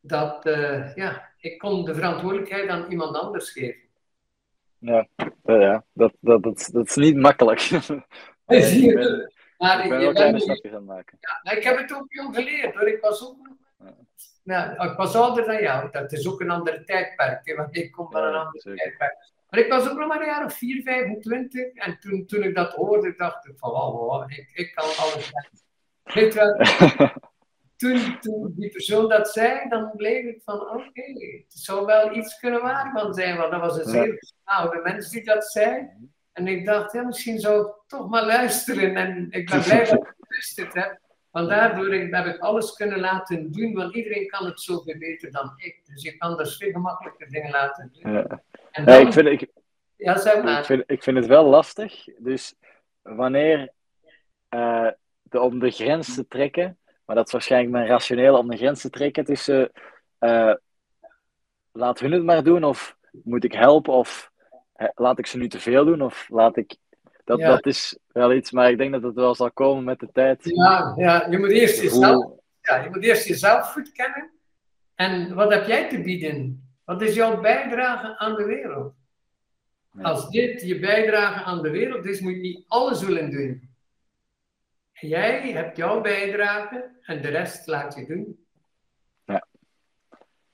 dat 0.00 0.46
uh, 0.46 0.94
ja, 0.94 1.30
ik 1.38 1.58
kon 1.58 1.84
de 1.84 1.94
verantwoordelijkheid 1.94 2.68
aan 2.68 2.90
iemand 2.90 3.16
anders 3.16 3.50
geven. 3.50 3.80
Ja, 4.78 5.06
ja 5.42 5.84
dat, 5.92 6.12
dat, 6.20 6.42
dat, 6.42 6.68
dat 6.72 6.86
is 6.86 6.96
niet 6.96 7.16
makkelijk. 7.16 7.60
Maar 9.58 9.84
ik 9.84 9.90
ben 9.90 10.00
wel 10.00 10.12
kleine 10.12 10.40
stapjes 10.40 10.72
aan 10.72 10.84
maken. 10.84 11.18
Ja, 11.42 11.50
ik 11.52 11.62
heb 11.64 11.78
het 11.78 11.94
ook 11.94 12.06
jong 12.08 12.34
geleerd 12.34 12.74
hoor. 12.74 12.88
Ik 12.88 13.00
was 13.00 13.26
ook 13.26 13.48
ja, 14.46 14.78
ik 14.90 14.96
was 14.96 15.14
ouder 15.14 15.44
dan 15.44 15.60
jou. 15.60 15.90
Dat 15.90 16.12
is 16.12 16.28
ook 16.28 16.40
een 16.40 16.50
ander 16.50 16.84
tijdperk, 16.84 17.46
hè, 17.46 17.54
want 17.54 17.76
ik 17.76 17.92
kom 17.92 18.10
van 18.10 18.24
een 18.24 18.34
ander 18.34 18.62
tijdperk. 18.62 19.30
Maar 19.48 19.60
ik 19.60 19.68
was 19.68 19.88
ook 19.88 19.98
nog 19.98 20.08
maar 20.08 20.20
een 20.20 20.26
jaar 20.26 20.44
of 20.44 20.54
4, 20.54 20.82
25. 20.82 21.72
En 21.72 21.98
toen, 22.00 22.26
toen 22.26 22.42
ik 22.42 22.54
dat 22.54 22.72
hoorde, 22.72 23.14
dacht 23.16 23.46
ik 23.46 23.58
van, 23.58 23.70
wow, 23.70 23.96
wow 23.96 24.30
ik, 24.30 24.50
ik 24.52 24.74
kan 24.74 24.84
alles. 24.84 25.32
Toen, 27.76 28.20
toen 28.20 28.52
die 28.56 28.70
persoon 28.70 29.08
dat 29.08 29.28
zei, 29.28 29.68
dan 29.68 29.92
bleef 29.96 30.24
ik 30.24 30.42
van 30.44 30.60
oké, 30.60 31.02
het 31.48 31.58
zou 31.58 31.86
wel 31.86 32.16
iets 32.16 32.38
kunnen 32.38 32.62
waar 32.62 32.90
van 32.92 33.14
zijn, 33.14 33.36
want 33.36 33.50
dat 33.50 33.60
was 33.60 33.78
een 33.78 33.90
zeer 33.90 34.32
oude 34.44 34.80
mens 34.82 35.10
die 35.10 35.24
dat 35.24 35.44
zei. 35.44 35.88
En 36.36 36.48
ik 36.48 36.64
dacht, 36.64 36.92
ja, 36.92 37.02
misschien 37.02 37.38
zou 37.38 37.66
ik 37.66 37.72
toch 37.86 38.08
maar 38.08 38.26
luisteren. 38.26 38.96
En 38.96 39.26
ik 39.30 39.50
ben 39.50 39.62
blij 39.62 39.84
dat 39.84 39.92
ik 39.92 40.14
geluisterd 40.18 40.74
heb. 40.74 40.98
Want 41.30 41.48
daardoor 41.48 41.92
heb 41.92 42.26
ik 42.26 42.38
alles 42.38 42.72
kunnen 42.72 43.00
laten 43.00 43.52
doen, 43.52 43.74
want 43.74 43.94
iedereen 43.94 44.26
kan 44.26 44.46
het 44.46 44.60
zoveel 44.60 44.98
beter 44.98 45.32
dan 45.32 45.52
ik. 45.56 45.80
Dus 45.84 46.02
je 46.02 46.16
kan 46.16 46.36
dus 46.36 46.56
veel 46.56 46.72
gemakkelijker 46.72 47.28
dingen 47.28 47.50
laten 47.50 47.92
doen. 47.92 48.12
Ja. 48.12 48.42
En 48.70 48.84
dan, 48.84 48.94
ja, 48.94 49.06
ik, 49.06 49.12
vind, 49.12 49.26
ik, 49.26 49.48
ja, 49.96 50.18
zeg 50.18 50.42
maar. 50.42 50.58
ik, 50.58 50.64
vind, 50.64 50.84
ik 50.86 51.02
vind 51.02 51.16
het 51.16 51.26
wel 51.26 51.44
lastig. 51.44 52.04
Dus 52.18 52.54
wanneer 53.02 53.72
uh, 54.50 54.90
de, 55.22 55.40
om 55.40 55.58
de 55.58 55.70
grens 55.70 56.14
te 56.14 56.26
trekken, 56.26 56.78
maar 57.04 57.16
dat 57.16 57.26
is 57.26 57.32
waarschijnlijk 57.32 57.72
mijn 57.72 57.86
rationeel 57.86 58.38
om 58.38 58.50
de 58.50 58.56
grens 58.56 58.80
te 58.80 58.90
trekken 58.90 59.24
tussen 59.24 59.70
uh, 60.20 60.54
laat 61.72 61.98
hun 61.98 62.12
het 62.12 62.24
maar 62.24 62.44
doen 62.44 62.64
of 62.64 62.96
moet 63.24 63.44
ik 63.44 63.52
helpen 63.52 63.92
of 63.92 64.30
laat 64.94 65.18
ik 65.18 65.26
ze 65.26 65.38
nu 65.38 65.48
te 65.48 65.60
veel 65.60 65.84
doen 65.84 66.02
of 66.02 66.28
laat 66.28 66.56
ik 66.56 66.76
dat, 67.24 67.38
Ja. 67.38 67.48
dat 67.48 67.66
is 67.66 67.98
wel 68.12 68.32
iets, 68.32 68.50
maar 68.50 68.70
ik 68.70 68.78
denk 68.78 68.92
dat 68.92 69.02
het 69.02 69.14
wel 69.14 69.34
zal 69.34 69.52
komen 69.52 69.84
met 69.84 69.98
de 69.98 70.08
tijd. 70.12 70.40
Ja, 70.44 70.92
ja, 70.96 71.26
je 71.30 71.38
moet 71.38 71.50
eerst 71.50 71.80
jezelf, 71.82 72.32
ja, 72.60 72.76
je 72.82 72.90
moet 72.90 73.02
eerst 73.04 73.26
jezelf 73.26 73.72
goed 73.72 73.92
kennen. 73.92 74.30
En 74.94 75.34
wat 75.34 75.52
heb 75.52 75.66
jij 75.66 75.88
te 75.88 76.02
bieden? 76.02 76.68
Wat 76.84 77.02
is 77.02 77.14
jouw 77.14 77.40
bijdrage 77.40 78.18
aan 78.18 78.34
de 78.34 78.44
wereld? 78.44 78.94
Ja. 79.92 80.02
Als 80.02 80.30
dit 80.30 80.62
je 80.62 80.78
bijdrage 80.78 81.44
aan 81.44 81.62
de 81.62 81.70
wereld 81.70 82.04
is, 82.04 82.20
moet 82.20 82.32
je 82.32 82.40
niet 82.40 82.64
alles 82.68 83.02
willen 83.02 83.30
doen. 83.30 83.70
Jij 84.92 85.50
hebt 85.50 85.76
jouw 85.76 86.00
bijdrage 86.00 86.90
en 87.02 87.22
de 87.22 87.28
rest 87.28 87.66
laat 87.66 87.94
je 87.94 88.06
doen. 88.06 88.46
Ja. 89.24 89.46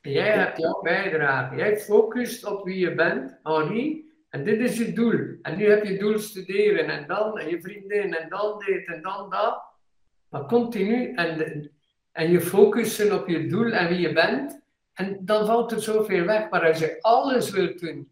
Jij 0.01 0.31
hebt 0.31 0.59
jouw 0.59 0.81
bijdrage. 0.81 1.57
Jij 1.57 1.77
focust 1.79 2.45
op 2.45 2.65
wie 2.65 2.79
je 2.79 2.95
bent, 2.95 3.39
Henri, 3.43 4.12
en 4.33 4.45
dit 4.45 4.61
is 4.61 4.77
je 4.79 4.93
doel. 4.93 5.39
En 5.43 5.57
nu 5.57 5.65
heb 5.69 5.85
je 5.85 5.99
doel 5.99 6.19
studeren 6.19 6.87
en 6.87 7.07
dan 7.07 7.39
en 7.39 7.49
je 7.49 7.61
vriendin 7.61 8.15
en 8.15 8.29
dan 8.29 8.59
dit 8.67 8.87
en 8.87 9.03
dan 9.03 9.31
dat. 9.31 9.63
Maar 10.29 10.47
continu 10.47 11.13
en, 11.15 11.71
en 12.13 12.31
je 12.31 12.41
focussen 12.41 13.21
op 13.21 13.29
je 13.29 13.47
doel 13.47 13.73
en 13.73 13.89
wie 13.89 14.01
je 14.01 14.13
bent. 14.13 14.61
En 14.93 15.19
dan 15.21 15.47
valt 15.47 15.73
er 15.73 15.81
zoveel 15.83 16.25
weg. 16.25 16.51
Maar 16.51 16.67
als 16.69 16.79
je 16.79 16.99
alles 17.01 17.51
wilt 17.51 17.79
doen. 17.81 18.11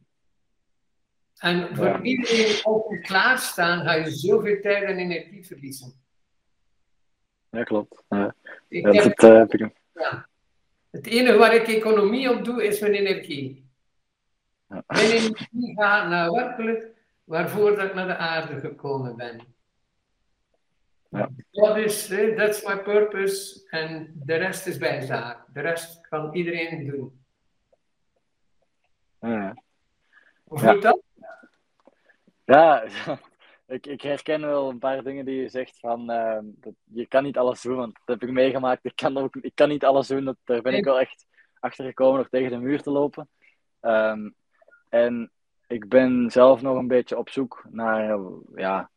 En 1.38 1.76
voor 1.76 1.84
Ja. 1.86 2.02
iedereen 2.02 2.62
altijd 2.62 3.00
klaarstaan, 3.00 3.84
ga 3.84 3.92
je 3.94 4.10
zoveel 4.10 4.60
tijd 4.60 4.82
en 4.84 4.98
energie 4.98 5.46
verliezen. 5.46 5.92
Ja, 7.50 7.62
klopt. 7.62 8.02
Ja. 8.08 8.34
Ik 8.68 8.84
Dat, 8.84 8.94
heb- 8.94 9.04
het, 9.04 9.22
eh, 9.22 9.36
heb 9.38 9.52
ik- 9.54 9.70
ja. 9.94 10.28
Het 10.90 11.06
enige 11.06 11.36
waar 11.38 11.54
ik 11.54 11.68
economie 11.68 12.30
op 12.30 12.44
doe, 12.44 12.64
is 12.64 12.80
mijn 12.80 12.94
energie. 12.94 13.69
Mijn 14.70 15.10
energie 15.10 15.74
gaat 15.76 16.08
naar 16.08 16.30
werkelijk 16.32 16.86
waarvoor 17.24 17.76
dat 17.76 17.84
ik 17.84 17.94
naar 17.94 18.06
de 18.06 18.16
aarde 18.16 18.60
gekomen 18.60 19.16
ben. 19.16 19.40
Ja. 21.08 21.28
Dat 21.50 21.76
is, 21.76 22.06
that's 22.36 22.64
my 22.66 22.78
purpose. 22.82 23.66
En 23.70 24.12
de 24.14 24.34
rest 24.34 24.66
is 24.66 24.78
bijzaak. 24.78 25.44
De 25.52 25.60
rest 25.60 26.08
kan 26.08 26.34
iedereen 26.34 26.86
doen. 26.86 27.20
ja. 29.20 29.54
Hoe 30.44 30.60
Ja. 30.60 30.70
voelt 30.70 30.82
dat? 30.82 31.00
Ja, 32.44 32.84
ik, 33.66 33.86
ik 33.86 34.00
herken 34.00 34.40
wel 34.40 34.68
een 34.70 34.78
paar 34.78 35.02
dingen 35.02 35.24
die 35.24 35.40
je 35.40 35.48
zegt 35.48 35.78
van 35.78 36.10
ehm, 36.10 36.44
dat, 36.46 36.72
je 36.84 37.06
kan 37.06 37.22
niet 37.22 37.38
alles 37.38 37.60
doen, 37.62 37.76
want 37.76 37.92
dat 38.04 38.20
heb 38.20 38.28
ik 38.28 38.34
meegemaakt. 38.34 38.84
Ik 38.84 38.96
kan, 38.96 39.16
ook, 39.16 39.36
ik 39.36 39.54
kan 39.54 39.68
niet 39.68 39.84
alles 39.84 40.06
doen, 40.06 40.24
dat, 40.24 40.36
daar 40.44 40.62
ben 40.62 40.74
ik 40.74 40.84
wel 40.84 41.00
echt 41.00 41.26
achter 41.60 41.84
gekomen 41.84 42.18
nog 42.18 42.28
tegen 42.28 42.50
de 42.50 42.58
muur 42.58 42.82
te 42.82 42.90
lopen. 42.90 43.28
Ehm, 43.80 44.30
en 44.90 45.30
ik 45.66 45.88
ben 45.88 46.30
zelf 46.30 46.62
nog 46.62 46.76
een 46.78 46.88
beetje 46.88 47.18
op 47.18 47.28
zoek 47.28 47.64
naar, 47.70 48.18
ja, 48.54 48.90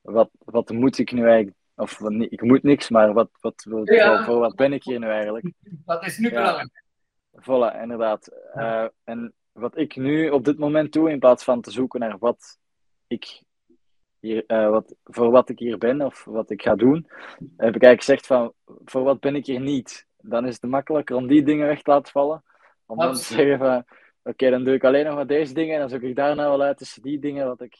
wat, 0.00 0.30
wat 0.38 0.70
moet 0.70 0.98
ik 0.98 1.12
nu 1.12 1.26
eigenlijk, 1.26 1.56
of 1.74 1.98
wat 1.98 2.12
ik 2.12 2.42
moet 2.42 2.62
niks, 2.62 2.88
maar 2.90 3.12
wat, 3.12 3.28
wat, 3.40 3.64
wat- 3.68 3.88
Ja. 3.88 4.16
voor, 4.16 4.24
voor 4.24 4.38
wat 4.38 4.54
ben 4.56 4.72
ik 4.72 4.84
hier 4.84 4.98
nu 4.98 5.06
eigenlijk? 5.06 5.52
Dat 5.84 6.04
is 6.04 6.18
nu 6.18 6.30
Ja. 6.30 6.34
belangrijk. 6.34 6.84
Voilà, 7.40 7.80
inderdaad. 7.82 8.26
Eh, 8.54 8.84
en 9.04 9.32
wat 9.52 9.76
ik 9.76 9.96
nu 9.96 10.28
op 10.30 10.44
dit 10.44 10.58
moment 10.58 10.92
doe, 10.92 11.10
in 11.10 11.18
plaats 11.18 11.44
van 11.44 11.60
te 11.60 11.70
zoeken 11.70 12.00
naar 12.00 12.18
wat 12.18 12.58
ik 13.06 13.42
hier, 14.20 14.44
eh, 14.46 14.70
wat, 14.70 14.94
voor 15.04 15.30
wat 15.30 15.48
ik 15.48 15.58
hier 15.58 15.78
ben 15.78 16.02
of 16.02 16.24
wat 16.24 16.50
ik 16.50 16.62
ga 16.62 16.74
doen, 16.74 17.06
heb 17.38 17.74
ik 17.74 17.82
eigenlijk 17.82 17.98
gezegd 18.02 18.26
van 18.26 18.52
voor 18.84 19.02
wat 19.02 19.20
ben 19.20 19.34
ik 19.36 19.46
hier 19.46 19.60
niet. 19.60 20.06
Dan 20.20 20.46
is 20.46 20.54
het 20.60 20.70
makkelijker 20.70 21.16
om 21.16 21.26
die 21.26 21.42
dingen 21.42 21.66
weg 21.66 21.82
te 21.82 21.90
laten 21.90 22.12
vallen. 22.12 22.42
Om 22.86 22.98
dan 22.98 23.14
te 23.14 23.22
zeggen 23.24 23.58
van 23.58 23.84
oké, 24.26 24.50
dan 24.50 24.64
doe 24.64 24.74
ik 24.74 24.84
alleen 24.84 25.04
nog 25.04 25.14
maar 25.14 25.26
deze 25.26 25.54
dingen 25.54 25.74
en 25.74 25.80
dan 25.80 25.88
zoek 25.88 26.02
ik 26.02 26.16
daarna 26.16 26.48
wel 26.48 26.62
uit 26.62 26.78
tussen 26.78 27.02
die 27.02 27.18
dingen 27.18 27.46
wat 27.46 27.60
ik 27.60 27.76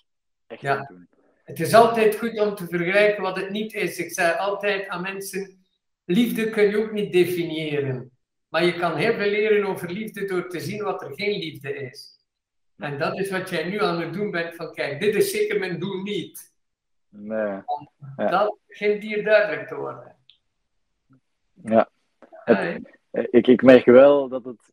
echt 0.47 0.61
Ja. 0.61 0.77
wil 0.77 0.87
doen. 0.87 1.09
Het 1.45 1.61
is 1.61 1.75
altijd 1.75 2.17
goed 2.19 2.41
om 2.41 2.55
te 2.55 2.67
vergelijken 2.67 3.23
wat 3.23 3.37
het 3.37 3.51
niet 3.51 3.75
is. 3.75 3.99
Ik 3.99 4.13
zeg 4.13 4.39
altijd 4.39 4.89
aan 4.89 5.03
mensen: 5.03 5.65
liefde 6.05 6.51
kun 6.51 6.71
je 6.71 6.77
ook 6.77 6.93
niet 6.93 7.13
definiëren. 7.13 8.11
Maar 8.49 8.65
je 8.65 8.75
kan 8.79 8.97
heel 8.97 9.13
veel 9.15 9.31
leren 9.31 9.67
over 9.67 9.91
liefde 9.91 10.25
door 10.25 10.49
te 10.49 10.61
zien 10.61 10.83
wat 10.83 11.03
er 11.03 11.15
geen 11.15 11.39
liefde 11.39 11.75
is. 11.75 12.15
En 12.77 12.99
dat 12.99 13.19
is 13.19 13.31
wat 13.31 13.51
jij 13.51 13.65
nu 13.69 13.81
aan 13.83 14.01
het 14.01 14.13
doen 14.13 14.31
bent: 14.31 14.55
van 14.55 14.73
kijk, 14.73 15.01
dit 15.01 15.15
is 15.15 15.31
zeker 15.31 15.59
mijn 15.59 15.79
doel 15.79 16.03
niet. 16.03 16.55
Nee. 17.09 17.61
Ja. 18.17 18.29
Dat 18.31 18.59
begint 18.67 19.03
hier 19.03 19.25
duidelijk 19.25 19.69
te 19.69 19.75
worden. 19.77 20.17
Ja. 21.65 21.89
Het- 22.45 22.95
ik, 23.31 23.47
ik 23.47 23.63
merk 23.63 23.85
wel 23.85 24.29
dat 24.29 24.45
het, 24.45 24.73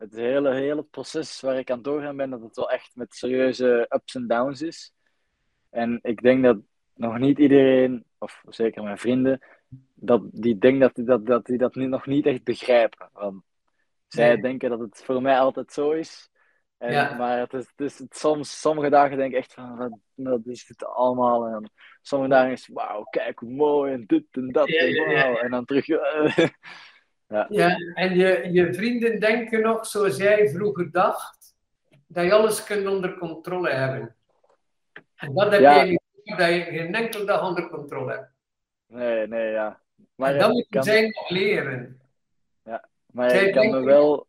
het 0.00 0.14
hele, 0.14 0.54
hele 0.54 0.82
proces 0.82 1.40
waar 1.40 1.58
ik 1.58 1.70
aan 1.70 1.82
doorgaan 1.82 2.16
ben, 2.16 2.30
dat 2.30 2.40
het 2.40 2.56
wel 2.56 2.70
echt 2.70 2.90
met 2.94 3.14
serieuze 3.14 3.86
ups 3.88 4.14
en 4.14 4.26
downs 4.26 4.62
is. 4.62 4.92
En 5.70 5.98
ik 6.02 6.22
denk 6.22 6.42
dat 6.44 6.56
nog 6.94 7.18
niet 7.18 7.38
iedereen, 7.38 8.04
of 8.18 8.42
zeker 8.48 8.82
mijn 8.82 8.98
vrienden, 8.98 9.40
dat 9.94 10.22
die 10.32 10.58
denkt 10.58 10.80
dat 10.80 10.94
die 10.94 11.04
dat, 11.04 11.26
dat, 11.26 11.46
die 11.46 11.58
dat 11.58 11.74
nog 11.74 12.06
niet 12.06 12.26
echt 12.26 12.44
begrijpen. 12.44 13.08
Want 13.12 13.42
zij 14.08 14.28
Nee. 14.32 14.42
denken 14.42 14.70
dat 14.70 14.80
het 14.80 15.02
voor 15.04 15.22
mij 15.22 15.38
altijd 15.38 15.72
zo 15.72 15.90
is. 15.90 16.30
En, 16.78 16.92
Ja. 16.92 17.14
Maar 17.16 17.38
het 17.38 17.52
is, 17.54 17.66
het 17.76 17.80
is 17.80 17.98
het, 17.98 18.16
soms, 18.16 18.60
sommige 18.60 18.90
dagen 18.90 19.16
denk 19.16 19.32
ik 19.32 19.38
echt 19.38 19.54
van, 19.54 19.76
wat, 19.76 19.98
wat 20.14 20.46
is 20.46 20.66
dit 20.66 20.84
allemaal? 20.84 21.46
En 21.46 21.70
sommige 22.02 22.30
dagen 22.30 22.52
is 22.52 22.68
wauw, 22.72 23.02
kijk 23.02 23.38
hoe 23.38 23.50
mooi 23.50 23.92
en 23.92 24.04
dit 24.06 24.24
en 24.30 24.52
dat. 24.52 24.68
Ja, 24.68 24.78
en 24.80 24.88
ja. 24.90 25.12
wauw. 25.12 25.36
En 25.36 25.50
dan 25.50 25.64
terug, 25.64 25.86
Ja, 27.30 27.76
en 27.94 28.16
je, 28.16 28.48
je 28.52 28.74
vrienden 28.74 29.20
denken 29.20 29.60
nog 29.60 29.86
zoals 29.86 30.16
jij 30.16 30.48
vroeger 30.48 30.90
dacht, 30.90 31.56
dat 32.06 32.24
je 32.24 32.32
alles 32.32 32.64
kunt 32.64 32.86
onder 32.86 33.18
controle 33.18 33.70
hebben. 33.70 34.16
En 35.14 35.34
dat 35.34 35.52
heb 35.52 35.60
Ja. 35.60 35.74
jij 35.74 35.84
niet, 35.88 36.38
dat 36.38 36.48
je 36.48 36.62
geen 36.62 36.94
enkel 36.94 37.26
dag 37.26 37.48
onder 37.48 37.68
controle 37.68 38.12
hebt. 38.12 38.30
Nee, 38.86 39.26
nee, 39.26 39.50
ja. 39.50 39.80
Maar 40.14 40.32
en 40.32 40.38
dat 40.38 40.52
moet 40.52 40.66
kan, 40.68 40.82
zij 40.82 41.02
nog 41.08 41.30
leren. 41.30 42.00
maar 43.06 43.30
zij 43.30 43.46
ik 43.46 43.54
kan 43.54 43.70
me 43.70 43.80
wel, 43.84 44.26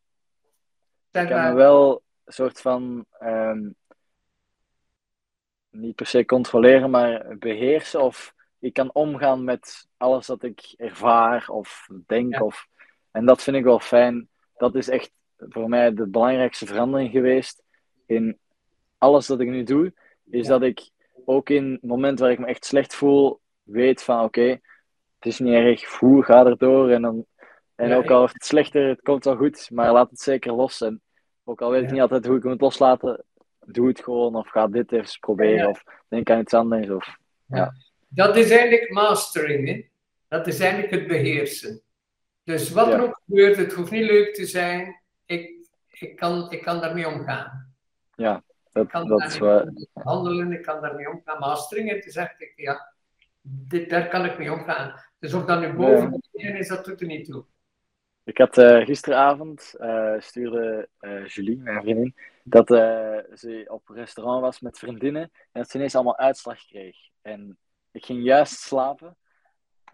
ik 1.11 1.11
kan 1.11 1.23
me 1.23 1.29
maar, 1.29 1.55
wel 1.55 2.03
een 2.23 2.33
soort 2.33 2.61
van, 2.61 3.05
ehm, 3.19 3.69
niet 5.69 5.95
per 5.95 6.05
se 6.05 6.25
controleren, 6.25 6.89
maar 6.89 7.37
beheersen. 7.37 8.01
Of 8.01 8.33
ik 8.59 8.73
kan 8.73 8.93
omgaan 8.93 9.43
met 9.43 9.87
alles 9.97 10.25
dat 10.25 10.43
ik 10.43 10.73
ervaar 10.77 11.49
of 11.49 11.87
denk. 12.05 12.33
Ja. 12.33 12.41
Of, 12.41 12.67
en 13.11 13.25
dat 13.25 13.43
vind 13.43 13.55
ik 13.55 13.63
wel 13.63 13.79
fijn. 13.79 14.27
Dat 14.57 14.75
is 14.75 14.89
echt 14.89 15.11
voor 15.37 15.69
mij 15.69 15.93
de 15.93 16.07
belangrijkste 16.07 16.65
verandering 16.65 17.11
geweest 17.11 17.63
in 18.05 18.37
alles 18.97 19.27
dat 19.27 19.39
ik 19.39 19.47
nu 19.47 19.63
doe. 19.63 19.93
Is 20.29 20.45
Ja. 20.47 20.51
dat 20.51 20.61
ik 20.61 20.89
ook 21.25 21.49
in 21.49 21.71
het 21.71 21.81
moment 21.83 22.19
waar 22.19 22.31
ik 22.31 22.39
me 22.39 22.45
echt 22.45 22.65
slecht 22.65 22.95
voel, 22.95 23.39
weet 23.63 24.03
van 24.03 24.23
oké, 24.23 24.47
het 25.19 25.25
is 25.31 25.39
niet 25.39 25.53
erg, 25.53 25.87
voel, 25.87 26.21
ga 26.21 26.45
erdoor. 26.45 26.89
En, 26.89 27.01
dan, 27.01 27.25
en 27.75 27.89
Ja, 27.89 27.95
ook 27.95 28.09
al 28.09 28.17
wordt 28.19 28.33
het 28.33 28.45
slechter, 28.45 28.87
het 28.87 29.01
komt 29.01 29.23
wel 29.23 29.35
goed, 29.35 29.69
maar 29.71 29.91
laat 29.91 30.09
het 30.09 30.19
zeker 30.19 30.53
los. 30.53 30.81
En 30.81 31.01
ook 31.43 31.61
al 31.61 31.71
weet 31.71 31.81
ik 31.81 31.87
Ja. 31.87 31.93
niet 31.93 32.01
altijd 32.01 32.25
hoe 32.25 32.35
ik 32.35 32.41
het 32.41 32.51
moet 32.51 32.61
loslaten, 32.61 33.23
doe 33.65 33.87
het 33.87 34.03
gewoon 34.03 34.35
of 34.35 34.49
ga 34.49 34.67
dit 34.67 34.91
even 34.91 35.19
proberen 35.19 35.55
Ja. 35.57 35.69
of 35.69 35.83
denk 36.07 36.29
aan 36.29 36.39
iets 36.39 36.53
anders. 36.53 36.89
Of, 36.89 37.15
dat 38.07 38.35
is 38.35 38.49
eigenlijk 38.49 38.89
mastering. 38.91 39.67
Hè? 39.67 39.85
Dat 40.27 40.47
is 40.47 40.59
eigenlijk 40.59 40.91
het 40.91 41.07
beheersen. 41.07 41.81
Dus 42.51 42.71
wat 42.71 42.87
er 42.87 42.97
Ja. 42.97 43.03
ook 43.03 43.21
gebeurt, 43.25 43.57
het 43.57 43.73
hoeft 43.73 43.91
niet 43.91 44.05
leuk 44.05 44.33
te 44.33 44.45
zijn. 44.45 45.01
Ik, 45.25 45.67
ik, 45.89 46.15
kan, 46.15 46.51
ik 46.51 46.61
kan 46.61 46.79
daarmee 46.81 47.07
omgaan. 47.07 47.73
dat, 48.15 48.41
Ik 48.73 48.87
kan 48.87 49.07
dat 49.07 49.21
is 49.23 49.37
waar. 49.37 49.67
handelen, 49.93 50.51
ik 50.51 50.61
kan 50.61 50.81
daarmee 50.81 51.09
omgaan. 51.09 51.39
Mastering, 51.39 51.89
het 51.89 52.05
is 52.05 52.15
echt, 52.15 52.41
ik, 52.41 52.53
ja, 52.55 52.93
dit, 53.41 53.89
daar 53.89 54.07
kan 54.07 54.25
ik 54.25 54.37
mee 54.37 54.51
omgaan. 54.51 54.99
Dus 55.19 55.33
of 55.33 55.45
dat 55.45 55.59
nu 55.59 55.73
boven 55.73 56.21
is, 56.31 56.67
dat 56.67 56.85
doet 56.85 57.01
er 57.01 57.07
niet 57.07 57.25
toe. 57.25 57.45
Ik 58.23 58.37
had 58.37 58.57
eh, 58.57 58.85
gisteravond, 58.85 59.75
eh, 59.79 60.15
stuurde 60.19 60.89
eh, 60.99 61.27
Julie, 61.27 61.57
mijn 61.57 61.81
vriendin, 61.81 62.15
dat 62.43 62.67
ze 63.37 63.65
op 63.67 63.87
restaurant 63.87 64.41
was 64.41 64.59
met 64.59 64.79
vriendinnen 64.79 65.21
en 65.21 65.61
dat 65.61 65.69
ze 65.69 65.77
ineens 65.77 65.95
allemaal 65.95 66.17
uitslag 66.17 66.65
kreeg. 66.65 66.97
En 67.21 67.57
ik 67.91 68.05
ging 68.05 68.23
juist 68.23 68.59
slapen, 68.59 69.17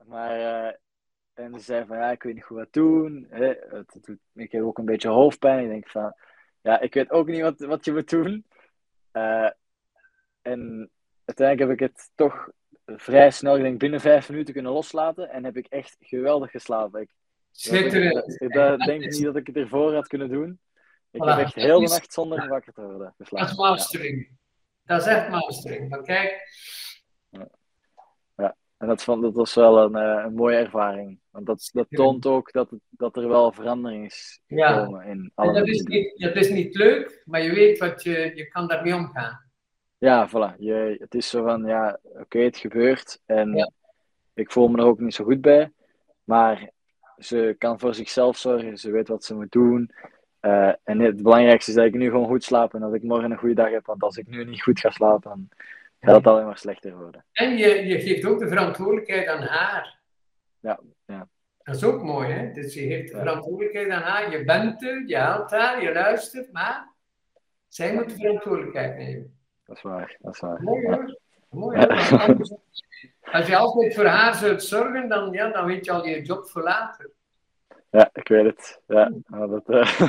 maar 0.05 0.65
uh, 0.67 0.73
en 1.37 1.53
ze 1.53 1.59
zei 1.59 1.85
van 1.85 1.97
ja, 1.97 2.11
ik 2.11 2.23
weet 2.23 2.33
niet 2.33 2.43
goed 2.43 2.57
wat 2.57 2.73
doen. 2.73 3.27
Hè. 3.29 3.45
Het, 3.45 3.93
het, 3.93 4.17
ik 4.33 4.51
heb 4.51 4.63
ook 4.63 4.77
een 4.77 4.85
beetje 4.85 5.09
hoofdpijn. 5.09 5.63
Ik 5.63 5.69
denk 5.69 5.89
van 5.89 6.15
ja, 6.61 6.79
ik 6.79 6.93
weet 6.93 7.11
ook 7.11 7.27
niet 7.27 7.41
wat, 7.41 7.59
wat 7.59 7.85
je 7.85 7.93
moet 7.93 8.09
doen. 8.09 8.45
Uh, 9.13 9.49
en 10.41 10.89
uiteindelijk 11.25 11.69
heb 11.69 11.79
ik 11.79 11.93
het 11.93 12.09
toch 12.15 12.49
vrij 12.85 13.31
snel, 13.31 13.55
ik 13.55 13.61
denk 13.61 13.79
binnen 13.79 13.99
vijf 13.99 14.29
minuten 14.29 14.53
kunnen 14.53 14.71
loslaten. 14.71 15.29
En 15.29 15.43
heb 15.43 15.57
ik 15.57 15.65
echt 15.65 15.95
geweldig 15.99 16.51
geslapen. 16.51 17.01
Ik, 17.01 17.09
Schitterend. 17.51 18.41
Ik, 18.41 18.53
denk 18.85 19.05
niet 19.05 19.23
dat 19.23 19.35
ik 19.35 19.47
het 19.47 19.55
ervoor 19.55 19.93
had 19.93 20.07
kunnen 20.07 20.29
doen. 20.29 20.59
Ik 21.11 21.23
heb 21.23 21.37
echt 21.37 21.55
heel 21.55 21.79
de 21.79 21.87
nacht 21.87 22.13
zonder 22.13 22.47
wakker 22.47 22.73
te 22.73 22.81
worden 22.81 23.13
geslapen. 23.17 23.47
Dat 23.47 23.55
is 23.55 23.61
mastering. 23.61 24.29
Dat 24.83 25.01
is 25.01 25.07
echt 25.07 25.29
mastering. 25.29 25.89
Maar 25.89 26.03
kijk. 26.03 26.49
Ja. 27.29 27.47
ja. 28.35 28.55
En 28.77 28.87
dat, 28.87 29.03
vond, 29.03 29.21
dat 29.21 29.33
was 29.33 29.53
wel 29.53 29.83
een, 29.83 30.17
uh, 30.17 30.23
een 30.25 30.33
mooie 30.33 30.57
ervaring. 30.57 31.19
Want 31.37 31.49
dat, 31.49 31.69
dat 31.73 31.87
toont 31.89 32.25
ook 32.25 32.51
dat, 32.51 32.69
het, 32.69 32.79
dat 32.89 33.17
er 33.17 33.27
wel 33.27 33.51
verandering 33.51 34.05
is 34.05 34.41
gekomen 34.47 35.05
ja. 35.05 35.11
in 35.11 35.31
alle 35.35 35.47
en 35.47 35.53
dat 35.55 35.67
is, 35.67 35.81
niet, 35.81 36.19
dat 36.19 36.35
is 36.35 36.49
niet 36.49 36.75
leuk, 36.75 37.21
maar 37.25 37.41
je 37.41 37.53
weet 37.53 37.77
wat 37.77 38.03
je, 38.03 38.31
je 38.35 38.47
kan 38.47 38.67
daarmee 38.67 38.95
omgaan. 38.95 39.45
Ja, 39.97 40.29
voilà. 40.29 40.57
Je, 40.57 40.95
het 40.99 41.15
is 41.15 41.29
zo 41.29 41.43
van, 41.43 41.65
ja, 41.65 41.99
oké, 42.03 42.39
het 42.39 42.57
gebeurt. 42.57 43.21
En 43.25 43.53
ja. 43.53 43.71
ik 44.33 44.51
voel 44.51 44.67
me 44.67 44.77
er 44.77 44.85
ook 44.85 44.99
niet 44.99 45.13
zo 45.13 45.23
goed 45.23 45.41
bij. 45.41 45.71
Maar 46.23 46.69
ze 47.17 47.55
kan 47.57 47.79
voor 47.79 47.93
zichzelf 47.93 48.37
zorgen. 48.37 48.77
Ze 48.77 48.91
weet 48.91 49.07
wat 49.07 49.23
ze 49.23 49.35
moet 49.35 49.51
doen. 49.51 49.91
Uh, 50.41 50.73
en 50.83 50.99
het 50.99 51.21
belangrijkste 51.21 51.71
is 51.71 51.77
dat 51.77 51.85
ik 51.85 51.93
nu 51.93 52.09
gewoon 52.09 52.27
goed 52.27 52.43
slaap 52.43 52.73
en 52.73 52.79
dat 52.79 52.93
ik 52.93 53.03
morgen 53.03 53.31
een 53.31 53.37
goede 53.37 53.55
dag 53.55 53.69
heb. 53.69 53.85
Want 53.85 54.03
als 54.03 54.17
ik 54.17 54.27
nu 54.27 54.45
niet 54.45 54.63
goed 54.63 54.79
ga 54.79 54.89
slapen, 54.89 55.29
dan 55.29 55.49
gaat 55.99 56.15
het 56.15 56.27
alleen 56.27 56.45
maar 56.45 56.57
slechter 56.57 56.97
worden. 56.97 57.25
En 57.31 57.57
je, 57.57 57.85
je 57.85 57.99
geeft 57.99 58.25
ook 58.25 58.39
de 58.39 58.47
verantwoordelijkheid 58.47 59.27
aan 59.27 59.41
haar. 59.41 59.96
Ja, 60.67 60.79
ja. 61.05 61.27
Dat 61.63 61.75
is 61.75 61.83
ook 61.83 62.03
mooi, 62.03 62.29
hè? 62.29 62.51
Dus 62.51 62.73
je 62.73 62.87
geeft 62.87 63.11
de 63.11 63.17
verantwoordelijkheid 63.17 63.89
aan 63.89 64.01
haar. 64.01 64.31
Je 64.31 64.43
bent 64.43 64.83
er, 64.83 65.03
je 65.07 65.15
helpt 65.15 65.51
haar, 65.51 65.83
je 65.83 65.93
luistert, 65.93 66.51
maar 66.51 66.93
zij 67.67 67.93
moet 67.93 68.09
de 68.09 68.15
verantwoordelijkheid 68.15 68.97
nemen. 68.97 69.37
Dat 69.65 69.75
is 69.75 69.81
waar, 69.81 70.17
dat 70.19 70.33
is 70.33 70.39
waar. 70.39 70.63
Mooi 70.63 70.85
hoor. 70.85 71.19
Mooi 71.49 71.77
hoor. 71.77 72.59
Als 73.37 73.47
je 73.47 73.57
altijd 73.57 73.95
voor 73.95 74.05
haar 74.05 74.35
zult 74.35 74.63
zorgen, 74.63 75.09
dan, 75.09 75.31
ja, 75.31 75.51
dan 75.51 75.65
weet 75.65 75.85
je 75.85 75.91
al 75.91 76.05
je 76.05 76.21
job 76.21 76.49
voor 76.49 76.63
later. 76.63 77.11
Ja, 77.89 78.09
ik 78.13 78.27
weet 78.27 78.45
het. 78.45 78.81
Ja, 78.87 79.11
dat, 79.27 79.69
uh... 79.69 79.99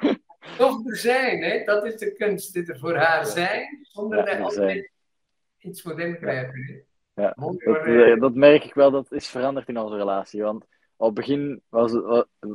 Toch 0.58 0.86
er 0.86 0.96
zijn, 0.96 1.42
hè? 1.42 1.64
dat 1.64 1.84
is 1.84 1.96
de 1.96 2.12
kunst. 2.12 2.52
Dit 2.52 2.68
er 2.68 2.78
voor 2.78 2.96
haar 2.96 3.26
zijn, 3.26 3.78
zonder 3.82 4.28
ja, 4.28 4.36
dat 4.36 4.54
je 4.54 4.90
iets 5.58 5.82
moet 5.82 5.98
ingrijpen. 5.98 6.86
Ja, 7.14 7.34
dat, 7.36 7.86
uh, 7.86 8.20
dat, 8.20 8.34
merk 8.34 8.64
ik 8.64 8.74
wel, 8.74 8.90
dat 8.90 9.12
is 9.12 9.28
veranderd 9.28 9.68
in 9.68 9.78
onze 9.78 9.96
relatie. 9.96 10.42
Want 10.42 10.64
op 10.96 11.06
het 11.06 11.14
begin 11.14 11.62
was 11.68 11.92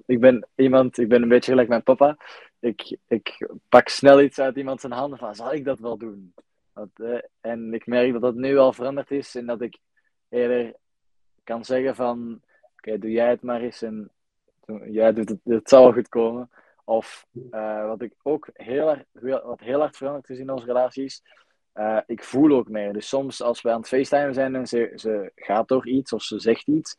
ik 0.06 0.20
ben 0.20 0.48
iemand, 0.56 0.98
ik 0.98 1.08
ben 1.08 1.22
een 1.22 1.30
beetje 1.30 1.52
gelijk 1.52 1.70
mijn 1.70 1.84
papa. 1.84 2.18
Ik, 2.60 2.98
ik 3.08 3.50
pak 3.70 3.88
snel 3.90 4.22
iets 4.22 4.40
uit 4.40 4.56
iemand 4.56 4.82
zijn 4.82 4.94
handen 4.94 5.20
van, 5.20 5.36
zal 5.36 5.54
ik 5.54 5.66
dat 5.66 5.80
wel 5.80 5.98
doen? 5.98 6.34
Dat, 6.74 6.90
uh, 6.96 7.20
en 7.42 7.74
ik 7.74 7.86
merk 7.86 8.12
dat 8.12 8.22
dat 8.22 8.36
nu 8.36 8.58
al 8.58 8.74
veranderd 8.74 9.12
is 9.12 9.36
en 9.36 9.46
dat 9.46 9.62
ik 9.62 9.78
eerder 10.30 10.76
kan 11.44 11.66
zeggen 11.66 11.96
van, 11.96 12.40
oké, 12.62 12.72
okay, 12.78 12.98
doe 12.98 13.12
jij 13.12 13.30
het 13.30 13.42
maar 13.42 13.62
eens 13.62 13.82
en 13.82 14.12
jij 14.90 15.14
doet 15.14 15.30
het, 15.30 15.40
het 15.44 15.70
zal 15.70 15.84
wel 15.84 15.94
goed 15.94 16.10
komen. 16.10 16.50
Of 16.84 17.26
uh, 17.52 17.88
wat 17.88 18.02
ik 18.02 18.14
ook 18.24 18.50
heel 18.54 18.86
hard, 18.86 19.06
wat 19.44 19.60
heel 19.60 19.80
hard 19.80 19.98
veranderd 19.98 20.30
is 20.30 20.40
in 20.40 20.52
onze 20.52 20.66
relaties, 20.66 21.24
uh, 21.78 22.00
ik 22.06 22.24
voel 22.24 22.58
ook 22.58 22.70
meer. 22.70 22.94
Dus 22.94 23.08
soms 23.08 23.42
als 23.42 23.62
we 23.62 23.72
aan 23.72 23.80
het 23.80 23.88
facetimen 23.88 24.34
zijn 24.34 24.56
en 24.56 24.68
ze, 24.68 24.92
ze 24.96 25.32
gaat 25.36 25.68
door 25.68 25.88
iets 25.88 26.14
of 26.14 26.24
ze 26.24 26.40
zegt 26.40 26.68
iets, 26.68 26.98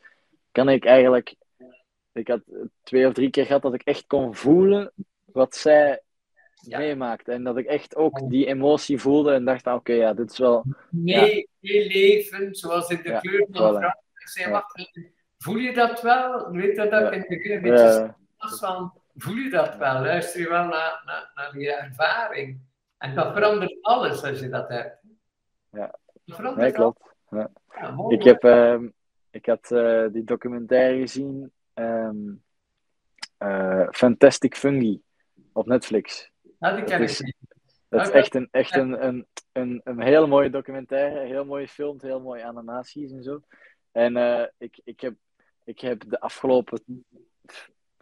kan 0.52 0.68
ik 0.68 0.84
eigenlijk, 0.84 1.34
ik 2.12 2.28
had 2.28 2.40
twee 2.82 3.06
of 3.06 3.12
drie 3.12 3.30
keer 3.30 3.46
gehad 3.46 3.62
dat 3.62 3.74
ik 3.74 3.82
echt 3.82 4.06
kon 4.06 4.34
voelen 4.34 4.92
wat 5.24 5.56
zij 5.56 6.02
ja. 6.54 6.78
meemaakt. 6.78 7.28
En 7.28 7.44
dat 7.44 7.56
ik 7.56 7.66
echt 7.66 7.96
ook 7.96 8.30
die 8.30 8.46
emotie 8.46 8.98
voelde 8.98 9.32
en 9.32 9.44
dacht, 9.44 9.66
oké, 9.66 9.76
okay, 9.76 9.96
ja, 9.96 10.14
dit 10.14 10.30
is 10.30 10.38
wel... 10.38 10.64
Nee, 10.90 11.48
ja. 11.58 11.86
leven, 11.86 12.54
zoals 12.54 12.88
in 12.88 13.02
de 13.02 13.08
ja, 13.08 13.18
kleur 13.18 13.46
van 13.50 13.74
voilà. 13.74 14.06
Zei, 14.12 14.50
wacht, 14.50 14.90
voel 15.38 15.56
je 15.56 15.72
dat 15.72 16.02
wel? 16.02 16.50
Weet 16.50 16.76
dat 16.76 16.90
dat 16.90 17.12
in 17.12 17.24
beetje 17.62 18.14
was 18.38 18.58
van, 18.58 18.92
voel 19.16 19.34
je 19.34 19.50
dat 19.50 19.76
wel? 19.76 20.00
Luister 20.00 20.40
je 20.40 20.48
wel 20.48 20.64
naar, 20.64 21.02
naar, 21.04 21.30
naar 21.34 21.58
je 21.58 21.72
ervaring? 21.72 22.60
En 22.98 23.14
dat 23.14 23.32
verandert 23.32 23.78
alles 23.80 24.22
als 24.22 24.40
je 24.40 24.48
dat 24.48 24.68
hebt. 24.68 24.98
Ja, 25.70 25.98
dat 26.24 26.56
nee, 26.56 26.72
klopt. 26.72 27.14
Ja. 27.30 27.50
ik, 28.08 28.22
heb, 28.22 28.44
uh, 28.44 28.82
ik 29.30 29.46
had 29.46 29.70
uh, 29.70 30.06
die 30.12 30.24
documentaire 30.24 30.98
gezien, 30.98 31.52
um, 31.74 32.42
uh, 33.38 33.86
Fantastic 33.90 34.56
Fungi, 34.56 35.02
op 35.52 35.66
Netflix. 35.66 36.30
Nou, 36.58 36.76
die 36.76 36.84
ken 36.84 37.00
dat 37.00 37.08
is, 37.08 37.32
dat 37.88 38.00
is 38.00 38.10
echt, 38.10 38.34
een, 38.34 38.48
echt 38.50 38.76
een, 38.76 39.06
een, 39.06 39.26
een, 39.52 39.80
een 39.84 40.00
hele 40.00 40.26
mooie 40.26 40.50
documentaire, 40.50 41.26
heel 41.26 41.44
mooi 41.44 41.66
gefilmd, 41.66 42.02
heel 42.02 42.20
mooie 42.20 42.44
animaties 42.44 43.12
en 43.12 43.22
zo. 43.22 43.40
En 43.92 44.16
uh, 44.16 44.44
ik, 44.58 44.80
ik, 44.84 45.00
heb, 45.00 45.14
ik 45.64 45.80
heb 45.80 46.04
de 46.08 46.20
afgelopen 46.20 47.04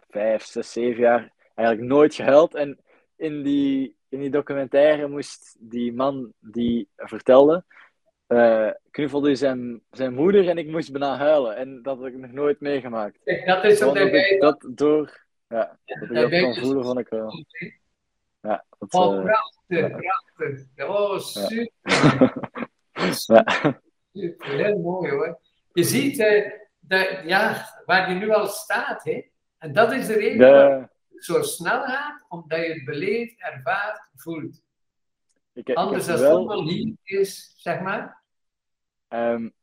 vijf, 0.09 0.43
zes, 0.43 0.71
zeven 0.71 1.01
jaar 1.01 1.33
eigenlijk 1.55 1.87
nooit 1.87 2.15
gehuild. 2.15 2.55
En 2.55 2.79
in 3.15 3.43
die, 3.43 3.96
in 4.09 4.19
die 4.19 4.29
documentaire 4.29 5.07
moest 5.07 5.55
die 5.59 5.93
man 5.93 6.33
die 6.39 6.89
vertelde, 6.95 7.63
uh, 8.27 8.69
knuffelde 8.91 9.35
zijn, 9.35 9.81
zijn 9.91 10.13
moeder 10.13 10.49
en 10.49 10.57
ik 10.57 10.67
moest 10.67 10.91
bijna 10.91 11.17
huilen. 11.17 11.55
En 11.55 11.81
dat 11.81 11.97
heb 11.97 12.13
ik 12.13 12.17
nog 12.17 12.31
nooit 12.31 12.59
meegemaakt. 12.59 13.19
Dat 13.45 13.63
is 13.63 13.83
ook 13.83 13.95
dat, 13.95 14.07
ik 14.07 14.41
dat 14.41 14.67
door, 14.69 15.25
ja, 15.47 15.79
dat 15.85 16.09
ik 16.09 16.15
dat 16.15 16.29
kan 16.29 16.55
voelen, 16.55 16.83
vond 16.83 16.99
ik 16.99 17.07
wel. 17.07 17.45
Ja, 18.41 18.65
dat, 18.79 18.93
oh, 18.93 19.15
uh, 19.15 19.23
prachtig, 19.23 20.01
ja. 20.01 20.23
prachtig. 20.35 20.89
Oh, 20.89 21.19
super. 21.19 21.71
Ja. 22.91 23.11
super, 23.13 23.81
heel 24.57 24.79
mooi 24.79 25.11
hoor. 25.11 25.39
Je 25.73 25.83
ziet 25.83 26.17
dat, 26.79 27.19
ja, 27.25 27.65
waar 27.85 28.09
je 28.09 28.15
nu 28.15 28.29
al 28.29 28.47
staat, 28.47 29.03
hè? 29.03 29.29
en 29.57 29.73
dat 29.73 29.91
is 29.91 30.07
de 30.07 30.13
reden 30.13 30.37
de... 30.37 30.89
zo 31.23 31.41
snel 31.41 31.81
gaat, 31.81 32.25
omdat 32.29 32.59
je 32.59 32.73
het 32.73 32.85
beleeft, 32.85 33.41
ervaart, 33.41 34.09
voelt. 34.15 34.61
Ik, 35.53 35.73
Anders 35.73 36.05
ik 36.05 36.11
als 36.11 36.21
wel... 36.21 36.37
het 36.37 36.47
wel 36.47 36.67
hier 36.67 36.93
is, 37.03 37.53
zeg 37.57 37.79
maar. 37.79 38.21
Um, 39.09 39.53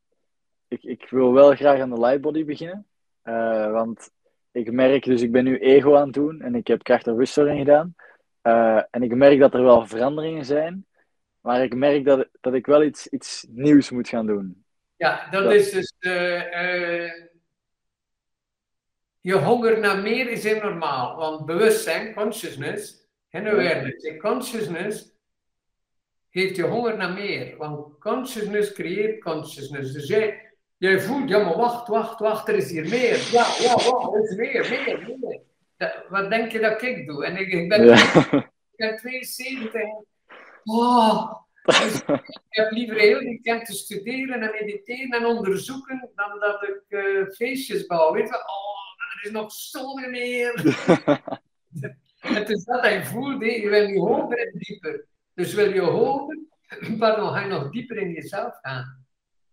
ik, 0.69 0.83
ik 0.83 1.11
wil 1.11 1.33
wel 1.33 1.55
graag 1.55 1.81
aan 1.81 1.91
de 1.91 2.01
lightbody 2.01 2.45
beginnen. 2.45 2.87
Uh, 3.25 3.71
want 3.71 4.11
ik 4.53 4.73
merk, 4.73 5.05
dus 5.05 5.23
ik 5.23 5.33
ben 5.33 5.45
nu 5.45 5.59
ego 5.59 5.97
aan 5.97 6.05
het 6.05 6.15
doen 6.15 6.41
en 6.41 6.55
ik 6.55 6.67
heb 6.67 6.83
kracht- 6.83 7.07
en 7.07 7.17
ruststoring 7.17 7.59
gedaan. 7.59 7.95
Uh, 8.43 8.83
en 8.91 9.03
ik 9.03 9.15
merk 9.15 9.39
dat 9.39 9.55
er 9.55 9.63
wel 9.63 9.87
veranderingen 9.87 10.45
zijn. 10.45 10.87
Maar 11.41 11.63
ik 11.63 11.75
merk 11.75 12.05
dat, 12.05 12.29
dat 12.41 12.55
ik 12.55 12.67
wel 12.67 12.83
iets, 12.83 13.07
iets 13.07 13.47
nieuws 13.51 13.91
moet 13.91 14.09
gaan 14.09 14.27
doen. 14.27 14.65
Ja, 14.97 15.31
dat, 15.31 15.43
dat... 15.43 15.53
is 15.53 15.71
dus. 15.71 15.95
Uh, 15.99 17.11
je 19.25 19.35
honger 19.35 19.79
naar 19.79 20.03
meer 20.03 20.31
is 20.31 20.45
heel 20.45 20.61
normaal. 20.61 21.17
Want 21.17 21.47
bewustzijn, 21.47 22.15
consciousness, 22.15 23.09
en 23.31 23.47
awareness. 23.47 24.05
En 24.05 24.19
consciousness 24.19 25.13
heeft 26.31 26.57
je 26.57 26.63
honger 26.63 26.97
naar 26.97 27.13
meer. 27.13 27.57
Want 27.57 27.99
consciousness 27.99 28.73
creëert 28.73 29.23
consciousness. 29.23 29.93
Dus 29.93 30.07
jij, 30.07 30.53
jij 30.77 31.01
voelt, 31.01 31.29
ja 31.29 31.45
maar 31.45 31.57
wacht, 31.57 31.89
wacht, 31.89 32.19
wacht, 32.19 32.49
er 32.49 32.55
is 32.55 32.71
hier 32.71 32.89
meer. 32.89 33.29
Ja, 33.33 33.47
ja, 33.59 33.91
wacht, 33.91 34.15
er 34.15 34.23
is 34.23 34.37
meer, 34.37 34.69
meer, 34.69 35.17
meer. 35.21 35.41
Dat, 35.77 36.05
wat 36.09 36.31
denk 36.31 36.53
je 36.53 36.61
dat 36.61 36.83
ik 36.83 37.07
doe? 37.07 37.25
En 37.25 37.37
ik, 37.37 37.53
ik 37.53 37.69
ben, 37.69 37.85
Ja. 37.85 37.95
ik 38.73 38.77
ben 38.77 38.97
72. 38.97 39.83
Oh, 40.65 41.33
dus 41.63 42.03
ik 42.49 42.49
heb 42.49 42.71
liever 42.71 42.97
heel 42.97 43.19
weekend 43.19 43.67
te 43.67 43.73
studeren 43.73 44.43
en 44.43 44.51
mediteren 44.51 45.11
en 45.11 45.27
onderzoeken 45.27 46.11
dan 46.15 46.39
dat 46.39 46.63
ik 46.63 46.83
eh, 46.89 47.27
feestjes 47.35 47.87
bouw. 47.87 48.13
Weet 48.13 48.29
je, 48.29 48.35
oh, 48.35 48.84
is 49.25 49.31
nog 49.31 49.53
zoveel 49.53 50.11
meer. 50.11 50.53
Het 52.19 52.51
is 52.51 52.65
dat 52.65 52.81
hij 52.81 53.05
voelt, 53.05 53.43
hè. 53.43 53.49
je 53.49 53.69
wil 53.69 53.87
nu 53.87 53.99
hoger 53.99 54.39
en 54.39 54.59
dieper. 54.59 55.07
Dus 55.35 55.55
wil 55.55 55.73
je 55.73 55.81
hoger, 55.81 56.39
pardon, 56.99 57.33
ga 57.33 57.41
je 57.41 57.47
nog 57.47 57.71
dieper 57.71 57.97
in 57.97 58.11
jezelf 58.11 58.59
gaan. 58.63 59.07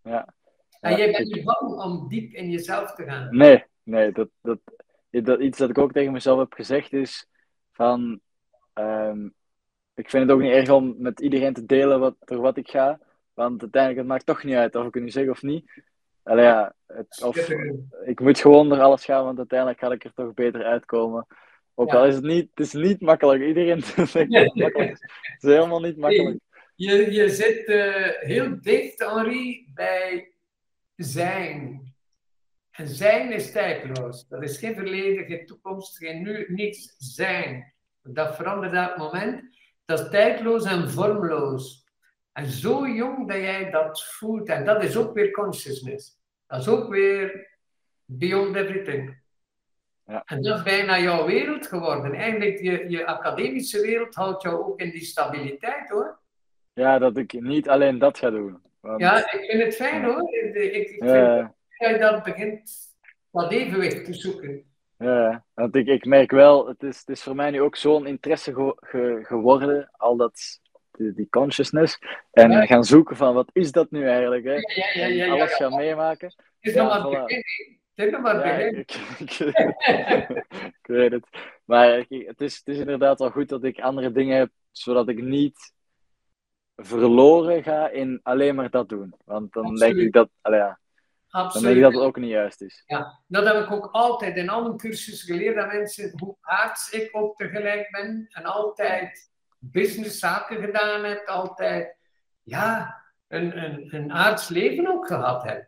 Ja. 0.03 0.33
En 0.79 0.91
Ja, 0.91 0.97
jij 0.97 1.11
bent 1.11 1.33
niet 1.33 1.43
bang 1.43 1.81
om 1.81 2.07
diep 2.07 2.33
in 2.33 2.49
jezelf 2.49 2.93
te 2.93 3.03
gaan. 3.03 3.37
Nee, 3.37 3.63
nee, 3.83 4.11
dat, 4.11 4.29
dat, 4.41 4.59
dat, 5.09 5.39
iets 5.39 5.57
dat 5.57 5.69
ik 5.69 5.77
ook 5.77 5.91
tegen 5.91 6.11
mezelf 6.11 6.39
heb 6.39 6.53
gezegd 6.53 6.93
is 6.93 7.27
van, 7.71 8.19
ehm, 8.73 9.25
ik 9.93 10.09
vind 10.09 10.23
het 10.23 10.31
ook 10.31 10.41
niet 10.41 10.51
erg 10.51 10.69
om 10.69 10.95
met 10.97 11.19
iedereen 11.19 11.53
te 11.53 11.65
delen 11.65 11.99
wat, 11.99 12.15
door 12.19 12.41
wat 12.41 12.57
ik 12.57 12.69
ga, 12.69 12.99
want 13.33 13.61
uiteindelijk 13.61 14.01
het 14.01 14.09
maakt 14.11 14.25
toch 14.25 14.43
niet 14.43 14.55
uit 14.55 14.75
of 14.75 14.87
ik 14.87 14.93
het 14.93 15.03
nu 15.03 15.09
zeg 15.09 15.29
of 15.29 15.41
niet. 15.41 15.83
Allee, 16.23 16.43
ja, 16.45 16.73
het, 16.87 17.23
of, 17.23 17.49
ik 18.05 18.19
moet 18.19 18.39
gewoon 18.39 18.69
door 18.69 18.79
alles 18.79 19.05
gaan, 19.05 19.23
want 19.23 19.37
uiteindelijk 19.37 19.79
ga 19.79 19.91
ik 19.91 20.03
er 20.03 20.13
toch 20.13 20.33
beter 20.33 20.63
uitkomen. 20.63 21.27
Ook 21.73 21.93
al 21.93 22.05
is 22.05 22.15
het 22.15 22.23
niet, 22.23 22.49
het 22.53 22.65
is 22.65 22.73
niet 22.73 23.01
makkelijk. 23.01 23.43
Iedereen 23.43 23.81
zegt 24.07 24.31
dat 24.31 24.43
het 24.43 24.55
makkelijk 24.55 24.91
is. 24.91 25.01
Het 25.21 25.43
is 25.43 25.49
helemaal 25.49 25.81
niet 25.81 25.97
makkelijk. 25.97 26.39
Je, 26.75 27.11
je 27.11 27.29
zit 27.29 27.65
eh, 27.65 28.09
heel 28.19 28.61
dicht, 28.61 28.99
Henri, 28.99 29.69
bij 29.73 30.33
zijn. 30.95 31.89
En 32.71 32.87
zijn 32.87 33.31
is 33.31 33.51
tijdloos. 33.51 34.27
Dat 34.27 34.43
is 34.43 34.57
geen 34.57 34.75
verleden, 34.75 35.25
geen 35.25 35.45
toekomst, 35.45 35.97
geen 35.97 36.21
nu, 36.21 36.45
niets 36.47 36.95
zijn. 36.97 37.73
Dat 38.01 38.35
verandert 38.35 38.73
elk 38.73 38.97
moment. 38.97 39.43
Dat 39.85 39.99
is 39.99 40.09
tijdloos 40.09 40.65
en 40.65 40.89
vormloos. 40.89 41.80
En 42.31 42.45
zo 42.45 42.87
jong 42.87 43.27
dat 43.27 43.37
jij 43.37 43.71
dat 43.71 44.03
voelt, 44.03 44.47
en 44.49 44.65
dat 44.65 44.83
is 44.83 44.97
ook 44.97 45.13
weer 45.13 45.31
consciousness. 45.31 46.19
Dat 46.47 46.59
is 46.59 46.67
ook 46.67 46.89
weer 46.89 47.49
beyond 48.05 48.55
everything. 48.55 49.19
Ja. 50.05 50.23
En 50.25 50.41
dat 50.41 50.57
is 50.57 50.63
bijna 50.63 50.99
jouw 50.99 51.25
wereld 51.25 51.67
geworden. 51.67 52.13
Eigenlijk, 52.13 52.59
je, 52.61 52.89
je 52.89 53.05
academische 53.05 53.81
wereld 53.81 54.15
houdt 54.15 54.41
jou 54.41 54.63
ook 54.65 54.79
in 54.79 54.89
die 54.89 55.01
stabiliteit 55.03 55.89
hoor. 55.89 56.19
Ja, 56.73 56.99
dat 56.99 57.17
ik 57.17 57.33
niet 57.41 57.69
alleen 57.69 57.99
dat 57.99 58.17
ga 58.17 58.29
doen. 58.29 58.61
Want, 58.79 58.99
Ja, 58.99 59.17
ik 59.31 59.45
vind 59.49 59.63
het 59.63 59.75
fijn 59.75 60.03
hoor. 60.03 60.33
Ik, 60.33 60.55
ik, 60.55 60.73
ik 60.73 60.87
vind 60.87 61.11
dat 61.77 61.89
je 61.89 61.97
dat 61.99 62.23
begint 62.23 62.71
dat 63.31 63.51
evenwicht 63.51 64.05
te 64.05 64.13
zoeken. 64.13 64.63
ja, 64.97 65.45
want 65.53 65.75
ik, 65.75 65.87
ik 65.87 66.05
merk 66.05 66.31
wel, 66.31 66.67
het 66.67 66.83
is, 66.83 66.99
het 66.99 67.09
is 67.09 67.23
voor 67.23 67.35
mij 67.35 67.51
nu 67.51 67.61
ook 67.61 67.75
zo'n 67.75 68.05
interesse 68.07 68.53
ge- 68.53 68.77
ge- 68.79 69.19
geworden, 69.23 69.89
al 69.91 70.15
dat, 70.17 70.59
die, 71.01 71.13
die 71.13 71.29
consciousness. 71.29 71.99
En 72.31 72.51
Ja. 72.51 72.65
gaan 72.65 72.83
zoeken 72.83 73.15
van, 73.15 73.33
wat 73.33 73.49
is 73.53 73.71
dat 73.71 73.91
nu 73.91 74.07
eigenlijk? 74.07 74.43
Hè? 74.43 74.53
Ja, 74.53 75.07
ja, 75.07 75.25
En 75.25 75.31
alles 75.31 75.53
gaan 75.53 75.75
meemaken. 75.75 76.27
Het 76.27 76.71
is 76.71 76.73
nog 76.75 76.87
maar 76.87 77.01
het 77.01 77.27
begin. 77.27 77.43
Het 77.93 78.05
is 78.05 78.11
nog 78.11 78.21
maar 78.21 78.33
het 78.33 78.43
begin. 78.43 78.77
ik, 78.79 78.91
ik, 79.19 79.39
ik 80.79 80.87
weet 80.87 81.11
het. 81.11 81.27
Maar 81.65 81.87
het 82.07 82.41
is, 82.41 82.57
het 82.57 82.67
is 82.67 82.77
inderdaad 82.77 83.19
wel 83.19 83.31
goed 83.31 83.49
dat 83.49 83.63
ik 83.63 83.79
andere 83.79 84.11
dingen 84.11 84.37
heb, 84.37 84.49
zodat 84.71 85.09
ik 85.09 85.21
niet 85.21 85.73
verloren 86.75 87.63
ga 87.63 87.89
in 87.89 88.19
alleen 88.23 88.55
maar 88.55 88.69
dat 88.69 88.89
doen. 88.89 89.13
Want 89.25 89.53
dan 89.53 89.75
denk 89.75 89.95
ik 89.95 90.13
dat, 90.13 90.29
ja, 90.41 90.79
dan 91.31 91.61
denk 91.61 91.75
ik 91.75 91.81
dat 91.81 91.93
het 91.93 92.01
ook 92.01 92.17
niet 92.17 92.29
juist 92.29 92.61
is. 92.61 92.83
Ja, 92.85 93.19
dat 93.27 93.45
heb 93.45 93.63
ik 93.63 93.71
ook 93.71 93.89
altijd 93.91 94.37
in 94.37 94.49
al 94.49 94.63
mijn 94.63 94.77
cursussen 94.77 95.27
geleerd 95.35 95.57
aan 95.57 95.67
mensen, 95.67 96.13
hoe 96.19 96.35
aards 96.41 96.91
ik 96.91 97.09
ook 97.11 97.37
tegelijk 97.37 97.89
ben 97.91 98.27
en 98.29 98.43
altijd 98.43 99.30
businesszaken 99.61 100.57
gedaan 100.57 101.03
heb, 101.03 101.27
altijd 101.27 101.95
ja, 102.43 103.01
een, 103.27 103.63
een, 103.63 103.95
een 103.95 104.11
aards 104.11 104.49
leven 104.49 104.87
ook 104.87 105.07
gehad 105.07 105.43
heb. 105.43 105.67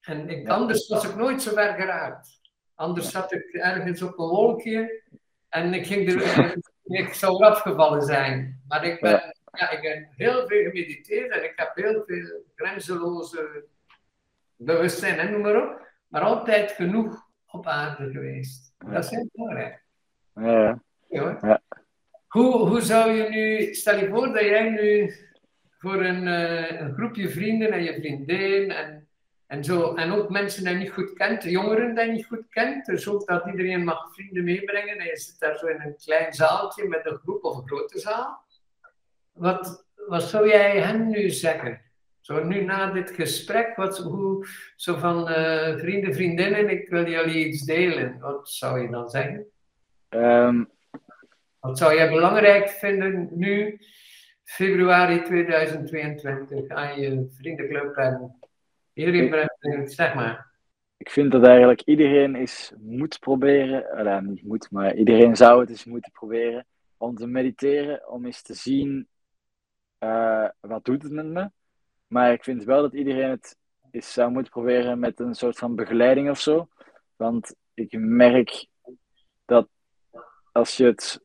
En 0.00 0.28
ik, 0.28 0.48
anders 0.48 0.88
was 0.88 1.04
ik 1.04 1.16
nooit 1.16 1.42
zo 1.42 1.52
ver 1.54 1.74
geraakt. 1.74 2.40
Anders 2.74 3.10
zat 3.10 3.32
ik 3.32 3.52
ergens 3.52 4.02
op 4.02 4.18
een 4.18 4.28
wolkje 4.28 5.02
en 5.48 5.74
ik, 5.74 5.86
ging 5.86 6.08
er, 6.08 6.56
ik 7.00 7.12
zou 7.12 7.44
afgevallen 7.44 8.02
zijn. 8.02 8.62
Maar 8.68 8.84
ik 8.84 9.00
ben, 9.00 9.34
ja. 9.52 9.70
ik 9.70 9.82
heb 9.82 10.06
heel 10.16 10.46
veel 10.46 10.62
gemediteerd 10.62 11.30
en 11.30 11.44
ik 11.44 11.52
heb 11.56 11.74
heel 11.74 12.02
veel 12.06 12.44
grenzeloze 12.54 13.64
bewustzijn 14.56 15.18
en 15.18 15.30
noem 15.30 15.40
maar 15.40 15.62
op. 15.62 15.92
Maar 16.08 16.22
altijd 16.22 16.70
genoeg 16.70 17.26
op 17.46 17.66
aarde 17.66 18.10
geweest. 18.10 18.72
Dat 18.78 19.04
is 19.04 19.10
heel 19.10 19.28
belangrijk. 19.32 19.82
Ja. 20.34 21.62
Hoe, 22.34 22.68
hoe 22.68 22.80
zou 22.80 23.10
je 23.10 23.28
nu, 23.28 23.74
stel 23.74 23.98
je 23.98 24.08
voor 24.08 24.32
dat 24.32 24.40
jij 24.40 24.70
nu 24.70 25.14
voor 25.78 26.04
een, 26.04 26.28
eh, 26.28 26.80
een 26.80 26.94
groepje 26.94 27.28
vrienden 27.28 27.72
en 27.72 27.82
je 27.82 27.94
vriendin 27.94 28.70
en, 28.70 29.08
en 29.46 29.64
zo, 29.64 29.94
en 29.94 30.12
ook 30.12 30.30
mensen 30.30 30.64
die 30.64 30.72
je 30.72 30.78
niet 30.78 30.90
goed 30.90 31.12
kent, 31.12 31.42
jongeren 31.42 31.94
die 31.94 32.04
je 32.04 32.10
niet 32.10 32.26
goed 32.26 32.48
kent, 32.48 32.86
dus 32.86 33.08
ook 33.08 33.26
dat 33.26 33.46
iedereen 33.46 33.84
mag 33.84 34.14
vrienden 34.14 34.44
meebrengen 34.44 34.98
en 34.98 35.06
je 35.06 35.16
zit 35.16 35.38
daar 35.38 35.58
zo 35.58 35.66
in 35.66 35.80
een 35.80 35.96
klein 35.96 36.32
zaaltje 36.32 36.88
met 36.88 37.06
een 37.06 37.18
groep 37.18 37.44
of 37.44 37.56
een 37.56 37.68
grote 37.68 37.98
zaal. 37.98 38.44
Wat, 39.32 39.86
wat 40.06 40.22
zou 40.22 40.48
jij 40.48 40.80
hen 40.80 41.08
nu 41.08 41.30
zeggen? 41.30 41.80
Zo 42.20 42.44
nu 42.44 42.64
na 42.64 42.90
dit 42.90 43.10
gesprek, 43.10 43.76
wat, 43.76 43.98
hoe, 43.98 44.46
zo 44.76 44.96
van 44.96 45.28
eh, 45.28 45.76
vrienden, 45.76 46.14
vriendinnen, 46.14 46.68
ik 46.68 46.88
wil 46.88 47.08
jullie 47.08 47.46
iets 47.46 47.62
delen. 47.62 48.18
Wat 48.20 48.48
zou 48.48 48.80
je 48.80 48.90
dan 48.90 49.08
zeggen? 49.08 49.46
Ehm, 50.08 50.64
Wat 51.64 51.78
zou 51.78 51.94
jij 51.94 52.08
belangrijk 52.08 52.68
vinden 52.68 53.28
nu, 53.32 53.80
februari 54.44 55.22
2022, 55.22 56.68
aan 56.68 57.00
je 57.00 57.26
vriendenclub 57.30 57.96
en 57.96 58.38
iedereen 58.92 59.28
brengt, 59.28 59.92
zeg 59.92 60.14
maar. 60.14 60.50
ik 60.96 61.10
vind 61.10 61.32
dat 61.32 61.44
eigenlijk 61.44 61.82
iedereen 61.82 62.34
eens 62.34 62.72
moet 62.78 63.18
proberen, 63.18 63.90
allee, 63.90 64.20
niet 64.20 64.42
moet, 64.42 64.70
maar 64.70 64.94
iedereen 64.94 65.36
zou 65.36 65.60
het 65.60 65.70
eens 65.70 65.84
moeten 65.84 66.12
proberen 66.12 66.66
om 66.96 67.16
te 67.16 67.26
mediteren, 67.26 68.08
om 68.08 68.26
eens 68.26 68.42
te 68.42 68.54
zien 68.54 69.08
eh, 69.98 70.48
wat 70.60 70.84
doet 70.84 71.02
het 71.02 71.12
met 71.12 71.26
me. 71.26 71.50
Maar 72.06 72.32
ik 72.32 72.44
vind 72.44 72.64
wel 72.64 72.82
dat 72.82 72.94
iedereen 72.94 73.30
het 73.30 73.56
eens 73.90 74.12
zou 74.12 74.30
moeten 74.30 74.52
proberen 74.52 74.98
met 74.98 75.20
een 75.20 75.34
soort 75.34 75.58
van 75.58 75.74
begeleiding 75.74 76.30
of 76.30 76.40
zo. 76.40 76.68
Want 77.16 77.54
ik 77.74 77.98
merk 77.98 78.66
dat 79.44 79.68
als 80.52 80.76
je 80.76 80.84
het 80.84 81.23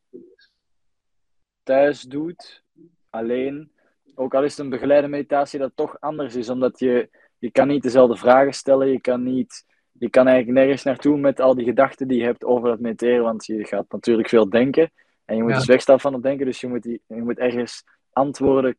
thuis 1.70 2.02
doet, 2.02 2.64
alleen, 3.10 3.72
ook 4.16 4.34
al 4.34 4.44
is 4.44 4.52
het 4.52 4.60
een 4.60 4.70
begeleide 4.70 5.08
meditatie, 5.08 5.60
dat 5.60 5.72
toch 5.76 6.00
anders 6.00 6.36
is, 6.36 6.50
omdat 6.50 6.80
je, 6.80 7.10
je 7.38 7.52
kan 7.52 7.68
niet 7.68 7.84
dezelfde 7.84 8.16
vragen 8.16 8.54
stellen, 8.54 8.88
je 8.88 9.02
kan 9.02 9.24
niet, 9.24 9.66
je 9.92 10.10
kan 10.10 10.28
eigenlijk 10.28 10.58
nergens 10.60 10.84
naartoe 10.84 11.18
met 11.18 11.40
al 11.40 11.56
die 11.56 11.66
gedachten 11.66 12.08
die 12.08 12.18
je 12.18 12.24
hebt 12.24 12.44
over 12.44 12.70
het 12.72 12.80
mediteren, 12.80 13.24
want 13.24 13.46
je 13.46 13.66
gaat 13.66 13.86
natuurlijk 13.92 14.30
veel 14.30 14.50
denken 14.50 14.92
en 15.26 15.36
je 15.36 15.42
moet 15.42 15.52
Ja. 15.52 15.58
dus 15.58 15.68
wegstappen 15.68 16.04
van 16.04 16.14
het 16.14 16.24
denken, 16.24 16.46
dus 16.46 16.62
je 16.62 16.68
moet, 16.68 16.84
die, 16.84 17.02
je 17.08 17.22
moet 17.22 17.38
ergens 17.38 17.84
antwoorden 18.14 18.78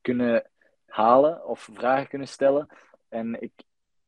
kunnen 0.00 0.50
halen 0.86 1.46
of 1.46 1.68
vragen 1.72 2.08
kunnen 2.08 2.28
stellen. 2.28 2.66
En 3.08 3.40
ik, 3.42 3.52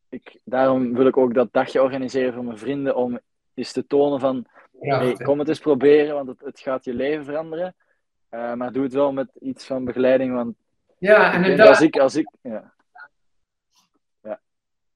ik, 0.08 0.40
daarom 0.44 0.94
wil 0.94 1.06
ik 1.06 1.16
ook 1.16 1.34
dat 1.34 1.52
dagje 1.52 1.82
organiseren 1.82 2.34
voor 2.34 2.44
mijn 2.44 2.58
vrienden 2.58 2.96
om 2.96 3.18
eens 3.54 3.72
te 3.72 3.86
tonen 3.86 4.20
van 4.20 4.46
Hey, 4.80 4.98
Prachtig. 4.98 5.26
kom 5.26 5.38
het 5.38 5.48
eens 5.48 5.58
proberen, 5.58 6.14
want 6.14 6.28
het, 6.28 6.40
het 6.40 6.60
gaat 6.60 6.84
je 6.84 6.94
leven 6.94 7.24
veranderen. 7.24 7.74
Eh, 8.30 8.54
maar 8.54 8.72
doe 8.72 8.82
het 8.82 8.92
wel 8.92 9.12
met 9.12 9.30
iets 9.40 9.66
van 9.66 9.84
begeleiding, 9.84 10.34
want 10.34 10.56
Ja, 10.98 11.32
en 11.32 11.44
ik 11.44 11.56
denk 11.56 11.68
als 11.68 11.80
ik, 11.80 11.98
als 11.98 12.16
ik, 12.16 12.30
ja. 12.42 12.72
Ja. 14.22 14.40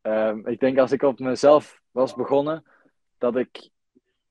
Ehm, 0.01 0.47
ik 0.47 0.61
denk 0.61 0.78
als 0.78 0.93
ik 0.93 1.03
op 1.03 1.18
mezelf 1.18 1.80
was 1.91 2.14
begonnen, 2.14 2.64
dat 3.18 3.37
ik 3.37 3.68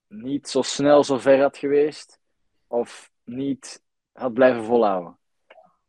niet 0.07 0.49
zo 0.49 0.61
snel 0.61 1.03
zo 1.03 1.17
ver 1.17 1.41
had 1.41 1.57
geweest, 1.57 2.19
of 2.67 3.11
niet 3.23 3.81
had 4.11 4.33
blijven 4.33 4.63
volhouden. 4.63 5.17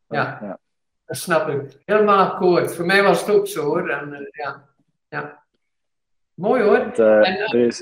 Ja. 0.09 0.39
ja. 0.41 0.59
dat 1.07 1.17
snap 1.17 1.49
ik. 1.49 1.83
Helemaal 1.85 2.31
akkoord. 2.31 2.75
Voor 2.75 2.87
mij 2.87 3.03
was 3.03 3.21
het 3.21 3.37
ook 3.37 3.47
zo 3.47 3.65
hoor. 3.65 3.91
En, 3.91 4.13
eh, 4.13 4.27
ja. 4.31 4.69
ja. 5.09 5.43
Mooi 6.35 6.63
hoor. 6.63 6.77
Eh, 6.77 7.29
En, 7.29 7.39
er, 7.39 7.55
is. 7.55 7.79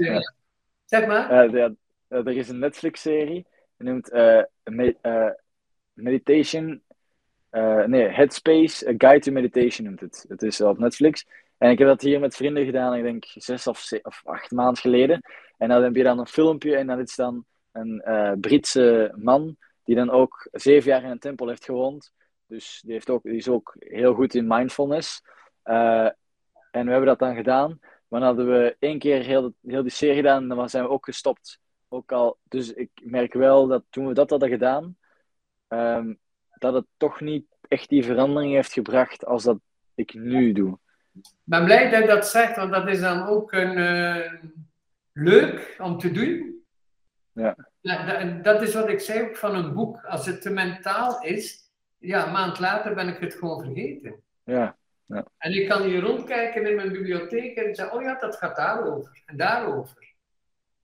Zeg 0.85 1.07
maar. 1.07 1.51
Ja, 1.51 1.71
er 2.09 2.29
is 2.29 2.49
een 2.49 2.59
Netflix-serie, 2.59 3.47
noemt 3.83 4.11
eh, 4.11 4.39
eh, 5.01 5.31
Meditation, 5.93 6.83
eh, 7.51 7.85
nee, 7.85 8.09
Headspace, 8.09 8.89
A 8.89 8.95
Guide 8.99 9.19
to 9.19 9.33
Meditation 9.33 9.87
noemt 9.87 10.01
het. 10.01 10.25
Het 10.29 10.43
is 10.43 10.61
op 10.61 10.79
Netflix. 10.79 11.27
En 11.59 11.71
ik 11.71 11.79
heb 11.79 11.89
dat 11.89 12.01
hier 12.01 12.21
met 12.21 12.37
vrienden 12.37 12.65
gedaan, 12.65 12.95
ik 12.95 13.03
denk 13.03 13.25
zes 13.29 13.67
of, 13.67 13.93
of 14.03 14.21
acht 14.25 14.51
maanden 14.51 14.77
geleden. 14.77 15.21
En 15.59 15.69
dan 15.69 15.83
heb 15.83 15.95
je 15.95 16.03
dan 16.03 16.19
een 16.19 16.27
filmpje 16.27 16.77
en 16.77 16.87
dan 16.87 17.01
is 17.01 17.15
dan 17.15 17.45
een 17.73 18.03
Britse 18.41 19.13
man, 19.17 19.57
die 19.85 19.97
dan 19.97 20.11
ook 20.11 20.49
zeven 20.53 20.91
jaar 20.91 21.03
in 21.03 21.11
een 21.11 21.19
tempel 21.19 21.49
heeft 21.49 21.65
gewoond. 21.65 22.13
Dus 22.47 22.81
die, 22.85 22.93
heeft 22.93 23.11
ook, 23.11 23.23
die 23.23 23.37
is 23.37 23.49
ook 23.49 23.77
heel 23.79 24.15
goed 24.15 24.35
in 24.35 24.47
mindfulness. 24.47 25.23
En 25.63 26.15
we 26.85 26.91
hebben 26.91 27.07
dat 27.07 27.19
dan 27.19 27.35
gedaan. 27.35 27.79
Maar 28.13 28.21
dan 28.21 28.29
hadden 28.29 28.47
we 28.47 28.77
één 28.79 28.99
keer 28.99 29.23
heel, 29.23 29.55
heel 29.67 29.83
die 29.83 29.91
serie 29.91 30.17
gedaan 30.17 30.51
en 30.51 30.57
dan 30.57 30.69
zijn 30.69 30.85
we 30.85 30.91
ook 30.91 31.05
gestopt. 31.05 31.61
Ook 31.93 32.13
al, 32.13 32.39
dus 32.49 32.73
ik 32.73 32.91
merk 33.03 33.33
wel 33.33 33.67
dat 33.67 33.85
toen 33.91 34.07
we 34.07 34.15
dat 34.15 34.31
hadden 34.31 34.49
gedaan, 34.49 34.97
ehm, 35.69 36.15
dat 36.59 36.75
het 36.75 36.87
toch 36.97 37.21
niet 37.21 37.45
echt 37.69 37.89
die 37.89 38.05
verandering 38.05 38.53
heeft 38.53 38.73
gebracht 38.73 39.25
als 39.25 39.43
dat 39.43 39.59
ik 39.95 40.15
nu 40.15 40.53
doe. 40.53 40.79
Ik 41.15 41.31
ben 41.45 41.65
blij 41.65 41.91
dat 41.91 42.01
je 42.01 42.07
dat 42.07 42.29
zegt, 42.29 42.57
want 42.57 42.73
dat 42.73 42.89
is 42.89 43.01
dan 43.01 43.27
ook 43.27 43.53
een, 43.53 43.77
eh, 43.77 44.33
leuk 45.13 45.77
om 45.79 45.99
te 45.99 46.11
doen. 46.11 46.65
Ja. 47.33 47.57
Ja, 47.81 48.07
dat, 48.07 48.45
dat 48.45 48.63
is 48.63 48.75
wat 48.75 48.89
ik 48.89 49.01
zei 49.01 49.29
ook 49.29 49.37
van 49.37 49.55
een 49.55 49.73
boek. 49.75 50.05
Als 50.05 50.27
het 50.27 50.43
te 50.43 50.51
mentaal 50.51 51.23
is, 51.23 51.71
ja, 51.99 52.27
een 52.27 52.33
maand 52.33 52.59
later 52.59 52.95
ben 52.95 53.09
ik 53.09 53.19
het 53.19 53.35
gewoon 53.35 53.65
vergeten. 53.65 54.23
Ja, 54.45 54.77
En 55.39 55.53
ik 55.53 55.69
kan 55.69 55.83
hier 55.83 56.01
rondkijken 56.01 56.67
in 56.67 56.77
mijn 56.77 56.93
bibliotheek 56.93 57.57
en 57.57 57.75
zeggen, 57.75 57.97
oh 57.97 58.03
ja, 58.03 58.19
dat 58.19 58.37
gaat 58.37 58.57
daarover 58.57 59.23
en 59.27 59.37
daarover. 59.37 60.12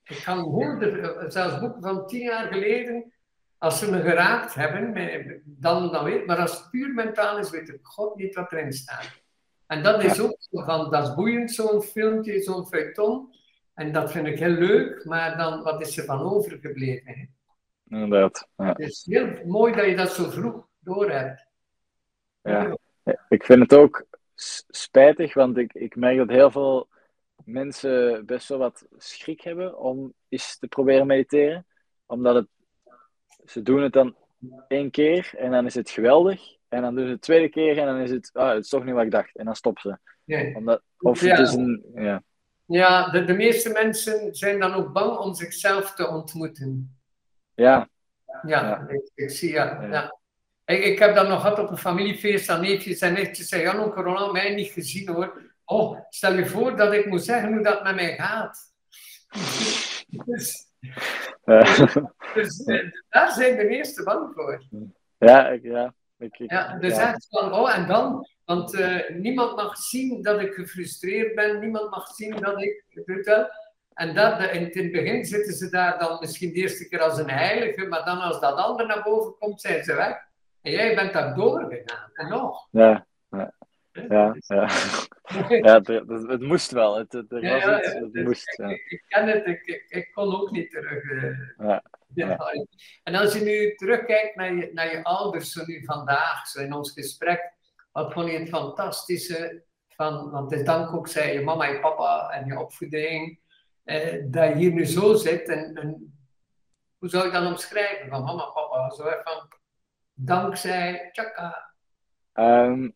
Ik 0.09 0.23
kan 0.25 0.39
honderden, 0.39 1.33
zelfs 1.33 1.59
boeken 1.59 1.83
van 1.83 2.07
tien 2.07 2.23
jaar 2.23 2.53
geleden, 2.53 3.13
als 3.59 3.79
ze 3.79 3.91
me 3.91 4.01
geraakt 4.01 4.55
hebben, 4.55 5.43
dan, 5.45 5.93
dan 5.93 6.05
weet 6.05 6.27
Maar 6.27 6.37
als 6.37 6.59
het 6.59 6.71
puur 6.71 6.95
mentaal 6.95 7.39
is, 7.39 7.51
weet 7.51 7.69
ik 7.69 7.79
god 7.83 8.17
niet 8.17 8.35
wat 8.35 8.53
erin 8.53 8.73
staat. 8.73 9.11
En 9.67 9.83
dat 9.83 10.05
is 10.05 10.21
ook 10.21 10.37
zo 10.39 10.63
van, 10.65 10.91
dat 10.91 11.09
is 11.09 11.15
boeiend, 11.15 11.51
zo'n 11.51 11.83
filmpje, 11.83 12.41
zo'n 12.41 12.67
feuilleton. 12.67 13.35
En 13.75 13.93
dat 13.93 14.13
vind 14.13 14.27
ik 14.27 14.39
heel 14.39 14.49
leuk, 14.49 15.05
maar 15.05 15.37
dan, 15.37 15.63
wat 15.63 15.81
is 15.81 15.99
er 15.99 16.05
van 16.05 16.21
overgebleven? 16.21 17.13
hè? 17.13 17.25
inderdaad. 17.89 18.49
Ja. 18.57 18.67
Het 18.67 18.79
is 18.79 19.07
heel 19.09 19.29
mooi 19.45 19.75
dat 19.75 19.85
je 19.85 19.97
dat 19.97 20.13
zo 20.13 20.31
vroeg 20.31 20.69
door 20.79 21.11
hebt. 21.11 21.47
Ja. 22.43 22.77
Ik 23.29 23.45
vind 23.45 23.61
het 23.61 23.75
ook 23.75 24.07
spijtig, 24.67 25.35
want 25.35 25.57
ik, 25.57 25.73
ik 25.73 25.97
merk 25.97 26.17
dat 26.17 26.29
heel 26.29 26.51
veel 26.51 26.89
mensen 27.49 28.27
best 28.27 28.49
wel 28.49 28.59
wat 28.59 28.87
schrik 28.97 29.41
hebben 29.41 29.79
om 29.79 30.13
eens 30.29 30.59
te 30.59 30.69
proberen 30.69 31.07
mediteren. 31.07 31.67
Omdat 32.07 32.35
het, 32.35 32.47
ze 33.45 33.63
doen 33.63 33.83
het 33.83 33.93
dan 33.93 34.17
één 34.69 34.91
keer 34.91 35.31
en 35.37 35.51
dan 35.51 35.67
is 35.67 35.75
het 35.75 35.91
geweldig. 35.91 36.57
En 36.69 36.83
dan 36.83 36.95
doen 36.95 37.05
ze 37.05 37.11
het 37.13 37.21
tweede 37.21 37.49
keer 37.49 37.79
en 37.79 37.87
dan 37.87 37.99
is 37.99 38.11
het, 38.11 38.31
ah, 38.33 38.49
het 38.49 38.65
is 38.65 38.69
toch 38.69 38.85
niet 38.85 38.95
wat 38.95 39.05
ik 39.05 39.11
dacht. 39.11 39.37
En 39.37 39.45
dan 39.45 39.57
stoppen 39.57 39.83
ze. 39.83 39.99
Nee. 40.25 40.57
Omdat, 40.57 40.83
of 40.99 41.21
Ja. 41.21 41.37
het 41.37 41.49
is 41.49 41.55
een, 41.55 41.85
ja. 41.95 42.23
Ja, 42.65 43.11
de, 43.11 43.25
de 43.25 43.33
meeste 43.33 43.71
mensen 43.71 44.35
zijn 44.35 44.61
dan 44.61 44.73
ook 44.75 44.93
bang 44.93 45.19
om 45.19 45.35
zichzelf 45.35 45.95
te 45.95 46.09
ontmoeten. 46.09 46.99
Ja, 47.55 47.89
Ja, 48.43 48.69
Ja. 48.69 48.89
Ik, 48.89 49.11
ik 49.15 49.31
zie 49.31 49.53
ja. 49.53 49.83
Ja. 49.83 49.89
ja. 49.91 50.19
Ik, 50.65 50.85
ik 50.85 50.99
heb 50.99 51.15
dat 51.15 51.29
nog 51.29 51.41
gehad 51.41 51.59
op 51.59 51.71
een 51.71 51.77
familiefeest 51.79 52.49
aan 52.49 52.61
neefjes 52.61 53.01
en 53.01 53.13
nichtjes. 53.13 53.49
Zei, 53.49 53.63
Jan, 53.63 53.81
onkel 53.81 54.03
Roland, 54.03 54.33
mij 54.33 54.55
niet 54.55 54.71
gezien 54.71 55.09
hoor. 55.09 55.43
Oh, 55.71 55.99
stel 56.09 56.33
je 56.33 56.47
voor 56.47 56.77
dat 56.77 56.93
ik 56.93 57.07
moet 57.07 57.25
zeggen 57.25 57.53
hoe 57.53 57.63
dat 57.63 57.83
met 57.83 57.95
mij 57.95 58.15
gaat. 58.17 58.59
Dus, 60.25 60.67
eh, 61.45 61.87
dus 62.35 62.65
eh, 62.65 62.91
daar 63.09 63.33
zijn 63.33 63.57
de 63.57 63.65
meeste 63.65 64.03
bang 64.03 64.33
voor. 64.35 64.63
ja, 65.19 65.49
ik, 65.49 65.63
ja. 65.63 65.95
Ik, 66.19 66.39
ik- 66.39 66.51
Ja, 66.51 66.79
dus 66.79 66.97
ja. 66.97 67.09
echt 67.13 67.27
van, 67.31 67.53
oh, 67.53 67.77
en 67.77 67.87
dan, 67.87 68.29
want 68.45 68.75
eh, 68.75 69.11
niemand 69.11 69.57
mag 69.57 69.77
zien 69.77 70.23
dat 70.23 70.41
ik 70.41 70.53
gefrustreerd 70.55 71.35
ben, 71.35 71.61
niemand 71.61 71.91
mag 71.91 72.07
zien 72.09 72.37
dat 72.41 72.63
ik. 72.63 72.85
En 73.95 74.15
dat, 74.15 74.41
in 74.53 74.63
het 74.65 74.93
begin 74.93 75.25
zitten 75.25 75.55
ze 75.55 75.71
daar 75.71 75.99
dan 75.99 76.19
misschien 76.21 76.53
de 76.53 76.59
eerste 76.59 76.89
keer 76.89 77.01
als 77.01 77.19
een 77.19 77.31
heilige, 77.31 77.87
maar 77.87 78.05
dan 78.05 78.19
als 78.21 78.41
dat 78.41 78.57
ander 78.57 78.87
naar 78.87 79.03
boven 79.03 79.35
komt, 79.39 79.61
zijn 79.61 79.85
ze 79.85 79.95
weg. 79.95 80.17
En 80.63 80.73
jij 80.73 80.95
bent 80.95 81.13
daar 81.13 81.35
doorgegaan, 81.35 82.11
en 82.15 82.29
nog. 82.29 82.69
Ja, 82.71 83.07
ja, 84.09 84.37
ja. 84.47 84.69
ja. 85.67 85.75
het, 85.75 85.87
het, 86.29 86.41
moest 86.41 86.71
wel. 86.71 86.97
Het, 86.99 87.13
het, 87.13 87.33
er 87.33 87.41
was 87.41 87.63
ja, 87.63 87.79
iets, 87.79 87.93
ja, 87.93 87.99
het 88.01 88.13
dus 88.13 88.25
moest. 88.25 88.49
ik, 88.49 88.57
Ja. 88.59 88.69
ik, 88.69 89.05
ken 89.09 89.27
het, 89.29 89.47
ik, 89.47 89.87
ik, 89.89 90.13
kon 90.13 90.41
ook 90.41 90.51
niet 90.51 90.71
terug. 90.71 91.03
eh, 91.11 91.79
Ja. 92.15 92.39
En 93.03 93.15
als 93.15 93.33
je 93.35 93.41
nu 93.45 93.75
terugkijkt 93.75 94.37
naar 94.37 94.55
je, 94.55 94.71
naar 94.73 94.91
je 94.91 95.05
ouders, 95.05 95.53
zo 95.53 95.63
nu 95.67 95.85
vandaag, 95.85 96.47
zo 96.47 96.61
in 96.61 96.73
ons 96.73 96.93
gesprek, 96.93 97.53
wat 97.93 98.13
vond 98.13 98.31
je 98.31 98.39
het 98.39 98.49
fantastische 98.49 99.65
van, 99.89 100.31
want 100.31 100.51
het 100.51 100.67
dank 100.67 100.93
ook, 100.95 101.09
zei 101.09 101.33
je 101.33 101.41
mama 101.41 101.69
en 101.69 101.81
papa 101.81 102.31
en 102.31 102.47
je 102.47 102.59
opvoeding, 102.59 103.41
eh, 103.85 104.25
dat 104.27 104.49
je 104.49 104.55
hier 104.55 104.73
nu 104.73 104.85
zo 104.87 105.15
zit. 105.15 105.49
En, 105.49 105.75
en 105.75 106.19
hoe 106.99 107.09
zou 107.09 107.27
ik 107.27 107.33
dat 107.33 107.47
omschrijven? 107.47 108.09
Van 108.09 108.23
mama, 108.25 108.45
papa, 108.45 108.91
zo 108.91 109.03
van 109.25 109.49
dankzij, 110.15 111.09
tjaka. 111.13 111.73
Ehm, 112.33 112.89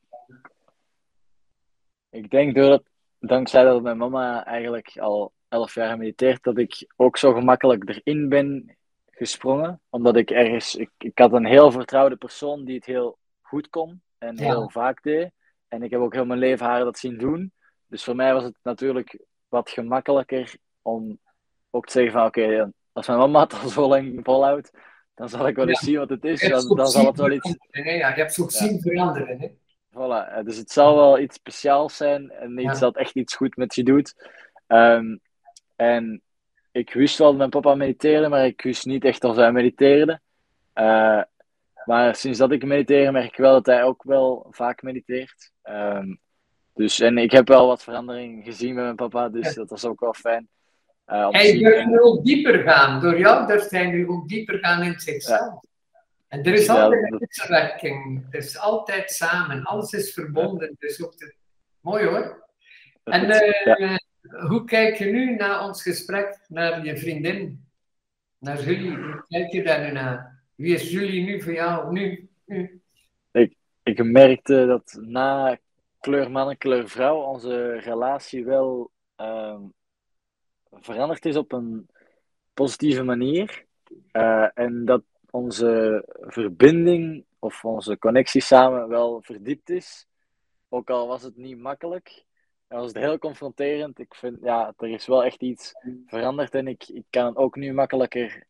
ik 2.12 2.30
denk 2.30 2.54
doordat, 2.54 2.82
dankzij 3.18 3.64
dat 3.64 3.82
mijn 3.82 3.96
mama 3.96 4.44
eigenlijk 4.44 4.98
al 4.98 5.32
elf 5.48 5.74
jaar 5.74 5.98
mediteert, 5.98 6.42
dat 6.42 6.58
ik 6.58 6.86
ook 6.96 7.16
zo 7.16 7.32
gemakkelijk 7.32 7.88
erin 7.88 8.28
ben 8.28 8.76
gesprongen. 9.10 9.80
Omdat 9.90 10.16
ik 10.16 10.30
ergens, 10.30 10.74
ik, 10.76 10.90
ik 10.98 11.18
had 11.18 11.32
een 11.32 11.46
heel 11.46 11.70
vertrouwde 11.70 12.16
persoon 12.16 12.64
die 12.64 12.74
het 12.74 12.84
heel 12.86 13.18
goed 13.40 13.68
kon 13.68 14.02
en 14.18 14.36
Ja. 14.36 14.42
heel 14.44 14.70
vaak 14.70 15.02
deed. 15.02 15.30
En 15.68 15.82
ik 15.82 15.90
heb 15.90 16.00
ook 16.00 16.14
heel 16.14 16.24
mijn 16.26 16.38
leven 16.38 16.66
haar 16.66 16.84
dat 16.84 16.98
zien 16.98 17.18
doen. 17.18 17.52
Dus 17.86 18.04
voor 18.04 18.16
mij 18.16 18.32
was 18.32 18.42
het 18.44 18.56
natuurlijk 18.62 19.18
wat 19.48 19.70
gemakkelijker 19.70 20.54
om 20.82 21.18
ook 21.70 21.86
te 21.86 21.92
zeggen 21.92 22.12
van 22.12 22.26
oké, 22.26 22.72
als 22.92 23.06
mijn 23.06 23.18
mama 23.18 23.40
het 23.40 23.52
al 23.62 23.68
zo 23.68 23.88
lang 23.88 24.20
volhoudt, 24.22 24.70
dan 25.14 25.28
zal 25.28 25.46
ik 25.46 25.56
wel 25.56 25.68
eens 25.68 25.78
zien 25.80 25.98
wat 25.98 26.08
het 26.10 26.24
is. 26.24 26.40
Dan, 26.48 26.76
dan 26.76 26.86
zal 26.86 27.06
het 27.06 27.16
wel 27.16 27.30
iets. 27.30 27.56
Ja, 27.70 27.82
je 27.90 28.02
hebt 28.04 28.36
Ja. 28.36 28.48
zien 28.48 28.80
veranderen. 28.80 29.38
Hè? 29.40 29.48
Voilà, 29.94 30.28
eh, 30.32 30.44
dus 30.44 30.56
het 30.56 30.70
zal 30.70 30.96
wel 30.96 31.18
iets 31.18 31.36
speciaals 31.36 31.96
zijn 31.96 32.30
en 32.30 32.52
iets 32.58 32.72
Ja. 32.72 32.78
dat 32.78 32.96
echt 32.96 33.14
iets 33.14 33.36
goed 33.36 33.56
met 33.56 33.74
je 33.74 33.82
doet. 33.82 34.14
Ehm, 34.66 35.16
en 35.76 36.22
ik 36.70 36.92
wist 36.92 37.18
wel 37.18 37.28
dat 37.28 37.36
mijn 37.36 37.50
papa 37.50 37.74
mediteerde, 37.74 38.28
maar 38.28 38.46
ik 38.46 38.62
wist 38.62 38.86
niet 38.86 39.04
echt 39.04 39.24
of 39.24 39.36
hij 39.36 39.52
mediteerde. 39.52 40.20
Eh, 40.72 41.22
maar 41.84 42.14
sinds 42.14 42.38
dat 42.38 42.52
ik 42.52 42.64
mediteer, 42.64 43.12
merk 43.12 43.24
ik 43.30 43.36
wel 43.36 43.52
dat 43.52 43.66
hij 43.66 43.82
ook 43.84 44.02
wel 44.02 44.46
vaak 44.50 44.82
mediteert. 44.82 45.50
Ehm, 45.62 46.14
dus, 46.74 47.00
en 47.00 47.18
ik 47.18 47.30
heb 47.32 47.48
wel 47.48 47.66
wat 47.66 47.82
verandering 47.82 48.44
gezien 48.44 48.74
met 48.74 48.84
mijn 48.84 48.96
papa, 48.96 49.28
dus 49.28 49.48
Ja. 49.48 49.54
dat 49.54 49.70
was 49.70 49.84
ook 49.84 50.00
wel 50.00 50.14
fijn. 50.14 50.48
te 51.06 51.14
Hij 51.30 51.84
nu 51.86 52.00
ook 52.00 52.24
dieper 52.24 52.58
gaan. 52.58 53.00
Door 53.00 53.18
jou 53.18 53.46
durft 53.46 53.70
hij 53.70 53.86
nu 53.86 54.08
ook 54.08 54.28
dieper 54.28 54.58
gaan 54.58 54.82
in 54.82 55.00
zichzelf. 55.00 55.64
En 56.32 56.44
er 56.44 56.52
is 56.52 56.68
altijd 56.68 57.12
een 57.12 57.18
wisselwerking. 57.18 58.24
Het 58.30 58.44
is 58.44 58.58
altijd 58.58 59.10
samen. 59.10 59.62
Alles 59.62 59.92
is 59.92 60.12
verbonden. 60.12 60.76
Dus 60.78 61.02
ook 61.02 61.18
de... 61.18 61.34
Mooi 61.80 62.04
hoor. 62.04 62.48
En 63.04 63.30
eh, 63.30 63.64
ja. 63.64 64.00
hoe 64.48 64.64
kijk 64.64 64.96
je 64.96 65.04
nu 65.04 65.34
naar 65.34 65.64
ons 65.64 65.82
gesprek, 65.82 66.44
naar 66.48 66.84
je 66.84 66.96
vriendin? 66.96 67.64
Naar 68.38 68.62
Julie? 68.62 68.96
Hoe 68.96 69.24
kijk 69.28 69.52
je 69.52 69.62
daar 69.62 69.86
nu 69.86 69.92
naar? 69.92 70.42
Wie 70.54 70.74
is 70.74 70.90
Julie 70.90 71.24
nu 71.24 71.42
voor 71.42 71.52
jou? 71.52 71.92
Nu? 71.92 72.28
nu? 72.44 72.80
ik 73.82 74.04
merkte 74.04 74.66
dat 74.66 74.98
na 75.00 75.58
kleur 76.00 76.30
man 76.30 76.50
en 76.50 76.58
kleur 76.58 76.88
vrouw 76.88 77.16
onze 77.16 77.78
relatie 77.78 78.44
wel 78.44 78.90
ehm, 79.16 79.60
veranderd 80.70 81.24
is 81.24 81.36
op 81.36 81.52
een 81.52 81.88
positieve 82.54 83.02
manier. 83.02 83.64
Eh, 84.10 84.48
en 84.54 84.84
dat 84.84 85.02
onze 85.32 86.04
verbinding 86.20 87.24
of 87.38 87.64
onze 87.64 87.98
connectie 87.98 88.40
samen 88.40 88.88
wel 88.88 89.22
verdiept 89.22 89.70
is. 89.70 90.06
Ook 90.68 90.90
al 90.90 91.06
was 91.06 91.22
het 91.22 91.36
niet 91.36 91.58
makkelijk. 91.58 92.24
En 92.68 92.78
was 92.78 92.86
het 92.86 92.96
heel 92.96 93.18
confronterend. 93.18 93.98
Ik 93.98 94.14
vind, 94.14 94.38
ja, 94.42 94.72
er 94.76 94.88
is 94.88 95.06
wel 95.06 95.24
echt 95.24 95.42
iets 95.42 95.72
veranderd 96.06 96.54
en 96.54 96.68
ik, 96.68 96.88
ik 96.88 97.04
kan 97.10 97.36
ook 97.36 97.56
nu 97.56 97.72
makkelijker 97.72 98.44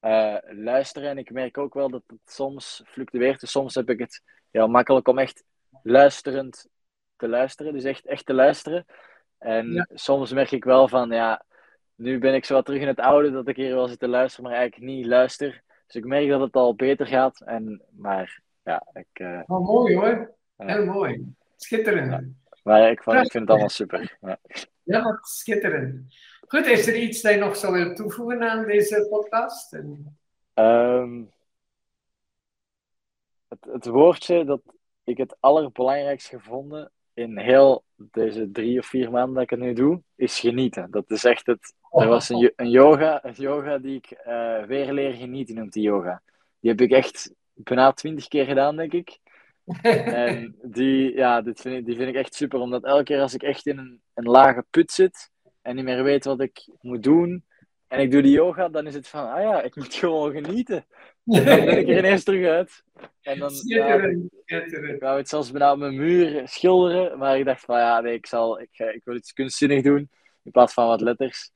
eh, 0.00 0.36
luisteren. 0.42 1.10
En 1.10 1.18
ik 1.18 1.30
merk 1.30 1.58
ook 1.58 1.74
wel 1.74 1.90
dat 1.90 2.02
het 2.06 2.18
soms 2.24 2.82
fluctueert. 2.86 3.40
Dus 3.40 3.50
soms 3.50 3.74
heb 3.74 3.90
ik 3.90 3.98
het 3.98 4.22
heel 4.50 4.68
makkelijk 4.68 5.08
om 5.08 5.18
echt 5.18 5.44
luisterend 5.82 6.68
te 7.16 7.28
luisteren. 7.28 7.72
Dus 7.72 7.84
echt, 7.84 8.06
echt 8.06 8.26
te 8.26 8.34
luisteren. 8.34 8.84
En 9.38 9.72
Ja. 9.72 9.86
soms 9.94 10.32
merk 10.32 10.50
ik 10.50 10.64
wel 10.64 10.88
van, 10.88 11.10
ja, 11.10 11.44
nu 11.94 12.18
ben 12.18 12.34
ik 12.34 12.44
zo 12.44 12.54
wat 12.54 12.64
terug 12.64 12.80
in 12.80 12.86
het 12.86 13.00
oude, 13.00 13.30
dat 13.30 13.48
ik 13.48 13.56
hier 13.56 13.74
wel 13.74 13.88
zit 13.88 13.98
te 13.98 14.08
luisteren, 14.08 14.50
maar 14.50 14.58
eigenlijk 14.58 14.90
niet 14.92 15.06
luister. 15.06 15.62
Dus 15.86 15.94
ik 15.94 16.04
merk 16.04 16.28
dat 16.28 16.40
het 16.40 16.54
al 16.54 16.74
beter 16.74 17.06
gaat. 17.06 17.40
En, 17.40 17.82
maar 17.90 18.40
ja, 18.62 18.86
ik, 18.92 19.20
Oh, 19.46 19.66
mooi 19.66 19.96
hoor. 19.96 20.34
Heel 20.56 20.84
mooi. 20.84 21.34
Schitterend. 21.56 22.34
maar 22.62 22.90
ik, 22.90 23.02
vond- 23.02 23.16
ik 23.16 23.30
vind 23.30 23.42
het 23.42 23.50
allemaal 23.50 23.68
super. 23.68 24.16
Ja. 24.20 24.38
Ja, 24.82 25.02
wat 25.02 25.26
schitterend. 25.28 26.14
Goed, 26.48 26.66
is 26.66 26.86
er 26.86 26.96
iets 26.96 27.20
dat 27.22 27.32
je 27.32 27.38
nog 27.38 27.56
zou 27.56 27.72
willen 27.72 27.94
toevoegen 27.94 28.50
aan 28.50 28.64
deze 28.66 29.06
podcast? 29.10 29.72
En- 29.72 30.18
Ehm, 30.54 31.22
het, 33.48 33.64
het 33.64 33.86
woordje 33.86 34.44
dat 34.44 34.60
ik 35.04 35.16
het 35.16 35.36
allerbelangrijkst 35.40 36.28
gevonden 36.28 36.90
in 37.14 37.38
heel 37.38 37.84
deze 37.96 38.50
drie 38.50 38.78
of 38.78 38.86
vier 38.86 39.10
maanden 39.10 39.34
dat 39.34 39.42
ik 39.42 39.50
het 39.50 39.58
nu 39.60 39.72
doe, 39.72 40.02
is 40.14 40.40
genieten. 40.40 40.90
Dat 40.90 41.10
is 41.10 41.24
echt 41.24 41.46
het. 41.46 41.74
Er 42.02 42.08
was 42.08 42.28
een, 42.28 42.38
yo- 42.38 42.50
een 42.56 42.70
yoga, 42.70 43.24
een 43.24 43.32
yoga 43.36 43.78
die 43.78 43.96
ik 43.96 44.10
eh, 44.10 44.62
weer 44.62 44.92
leren 44.92 45.16
genieten 45.16 45.54
noemt 45.54 45.72
die 45.72 45.82
yoga. 45.82 46.22
Die 46.60 46.70
heb 46.70 46.80
ik 46.80 46.90
echt 46.90 47.32
bijna 47.54 47.92
twintig 47.92 48.28
keer 48.28 48.44
gedaan, 48.44 48.76
denk 48.76 48.92
ik. 48.92 49.18
En 49.82 50.56
die, 50.62 51.14
ja, 51.14 51.40
dit 51.42 51.60
vind 51.60 51.76
ik, 51.76 51.86
die 51.86 51.96
vind 51.96 52.08
ik 52.08 52.14
echt 52.14 52.34
super, 52.34 52.58
omdat 52.60 52.84
elke 52.84 53.02
keer 53.02 53.20
als 53.20 53.34
ik 53.34 53.42
echt 53.42 53.66
in 53.66 53.78
een, 53.78 54.00
een 54.14 54.24
lage 54.24 54.64
put 54.70 54.92
zit 54.92 55.30
en 55.62 55.76
niet 55.76 55.84
meer 55.84 56.02
weet 56.02 56.24
wat 56.24 56.40
ik 56.40 56.68
moet 56.80 57.02
doen, 57.02 57.44
en 57.88 58.00
ik 58.00 58.10
doe 58.10 58.22
die 58.22 58.32
yoga, 58.32 58.68
dan 58.68 58.86
is 58.86 58.94
het 58.94 59.08
van, 59.08 59.30
ah 59.32 59.42
ja, 59.42 59.62
ik 59.62 59.76
moet 59.76 59.94
gewoon 59.94 60.32
genieten. 60.32 60.76
En 61.24 61.44
dan 61.44 61.64
ben 61.64 61.78
ik 61.78 61.88
er 61.88 61.98
ineens 61.98 62.24
terug 62.24 62.46
uit. 62.46 62.82
En 63.22 63.38
dan 63.38 63.50
ja, 63.64 63.94
ik 64.94 65.00
wou 65.00 65.18
het 65.18 65.28
zelfs 65.28 65.50
bijna 65.50 65.72
op 65.72 65.78
mijn 65.78 65.96
muur 65.96 66.48
schilderen, 66.48 67.18
maar 67.18 67.38
ik 67.38 67.44
dacht 67.44 67.60
van, 67.64 67.78
ja, 67.78 68.00
nee, 68.00 68.14
ik, 68.14 68.26
zal, 68.26 68.60
ik, 68.60 68.68
ga- 68.72 68.90
ik 68.90 69.04
wil 69.04 69.14
iets 69.16 69.32
kunstzinnig 69.32 69.82
doen, 69.82 70.10
in 70.42 70.50
plaats 70.50 70.72
van 70.72 70.86
wat 70.86 71.00
letters. 71.00 71.50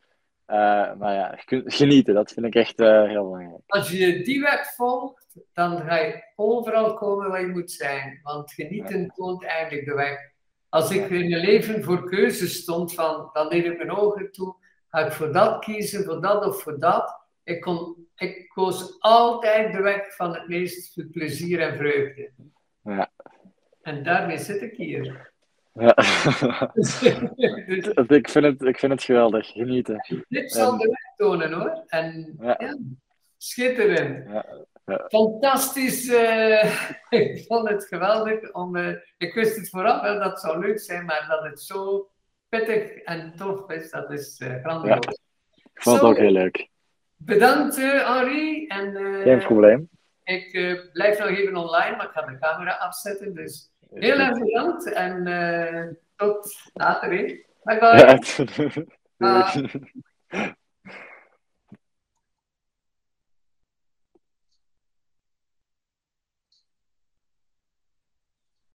Eh, 0.51 0.94
maar 0.98 1.14
ja, 1.14 1.34
genieten, 1.64 2.14
dat 2.14 2.32
vind 2.32 2.46
ik 2.46 2.55
echt 2.55 2.80
eh, 2.80 3.05
heel 3.05 3.24
belangrijk. 3.24 3.62
Als 3.66 3.90
je 3.90 4.22
die 4.22 4.40
wet 4.40 4.72
volgt, 4.76 5.36
dan 5.53 5.80
ga 5.80 5.96
je 5.96 6.32
overal 6.36 6.94
komen 6.94 7.28
waar 7.28 7.40
je 7.40 7.46
moet 7.46 7.70
zijn. 7.70 8.20
Want 8.22 8.53
genieten 8.53 9.12
toont 9.14 9.44
eigenlijk 9.44 9.84
de 9.84 9.94
weg. 9.94 10.18
Als 10.68 10.90
ik 10.90 11.11
in 11.11 11.28
mijn 11.28 11.44
leven 11.44 11.82
voor 11.82 12.09
keuze 12.09 12.48
stond, 12.48 12.94
van, 12.94 13.30
dan 13.32 13.48
deed 13.48 13.64
ik 13.64 13.76
mijn 13.76 13.90
ogen 13.90 14.32
toe. 14.32 14.57
Ga 14.88 15.07
ik 15.07 15.12
voor 15.12 15.32
dat 15.32 15.64
kiezen, 15.64 16.05
voor 16.05 16.20
dat 16.20 16.46
of 16.46 16.62
voor 16.62 16.78
dat? 16.78 17.20
Ik, 17.44 17.61
kon, 17.61 18.07
ik 18.14 18.48
koos 18.48 18.96
altijd 19.01 19.72
de 19.72 19.82
weg 19.82 20.14
van 20.14 20.34
het 20.34 20.48
meest 20.48 21.11
plezier 21.11 21.61
en 21.61 21.76
vreugde. 21.76 22.32
Ja. 22.82 23.11
En 23.82 24.03
daarmee 24.03 24.38
zit 24.38 24.62
ik 24.62 24.76
hier. 24.76 25.29
Ja. 25.80 25.94
Dus 26.74 27.02
ik, 28.08 28.28
vind 28.28 28.44
het, 28.44 28.62
ik 28.62 28.78
vind 28.78 28.92
het 28.92 29.02
geweldig, 29.02 29.46
genieten. 29.46 30.04
dit 30.08 30.24
tips 30.28 30.52
zal 30.52 30.78
de 30.78 30.86
weg 30.86 31.16
tonen 31.16 31.52
hoor. 31.52 31.84
En 31.86 32.36
ja. 32.40 32.78
schitterend. 33.36 34.28
Ja. 34.28 34.44
Fantastisch. 35.08 36.08
Eh, 36.08 36.80
ik 37.20 37.44
vond 37.46 37.68
het 37.68 37.86
geweldig. 37.86 38.52
Om, 38.52 38.76
eh, 38.76 38.94
ik 39.18 39.34
wist 39.34 39.56
het 39.56 39.68
vooraf 39.68 40.02
wel 40.02 40.18
dat 40.18 40.30
het 40.30 40.40
zou 40.40 40.58
leuk 40.58 40.80
zijn, 40.80 41.04
maar 41.04 41.26
dat 41.28 41.42
het 41.42 41.60
zo 41.60 42.10
pittig 42.48 42.96
en 42.96 43.32
tof 43.36 43.70
is, 43.70 43.90
dat 43.90 44.10
is 44.10 44.40
uh, 44.40 44.54
grandioos. 44.62 45.04
Ja. 45.04 45.12
Ik 45.72 45.82
vond 45.82 45.96
het 45.96 46.04
ook 46.04 46.18
heel 46.18 46.30
leuk. 46.30 46.68
Bedankt 47.16 47.76
Henri. 47.76 48.66
En, 48.66 48.94
Geen 49.22 49.38
probleem. 49.38 49.88
Ik 50.24 50.52
blijf 50.92 51.18
nog 51.18 51.28
even 51.28 51.56
online, 51.56 51.96
maar 51.96 52.06
ik 52.06 52.12
ga 52.12 52.22
de 52.22 52.38
camera 52.38 52.72
afzetten. 52.72 53.34
Dus 53.34 53.70
Heel 53.95 54.18
erg 54.18 54.38
bedankt 54.38 54.93
en 54.93 55.26
uh, 55.26 55.86
tot 56.16 56.70
later. 56.74 57.11
Hè. 57.11 57.45
Bye 57.62 57.78
bye. 57.78 58.86
Ah. 59.18 59.55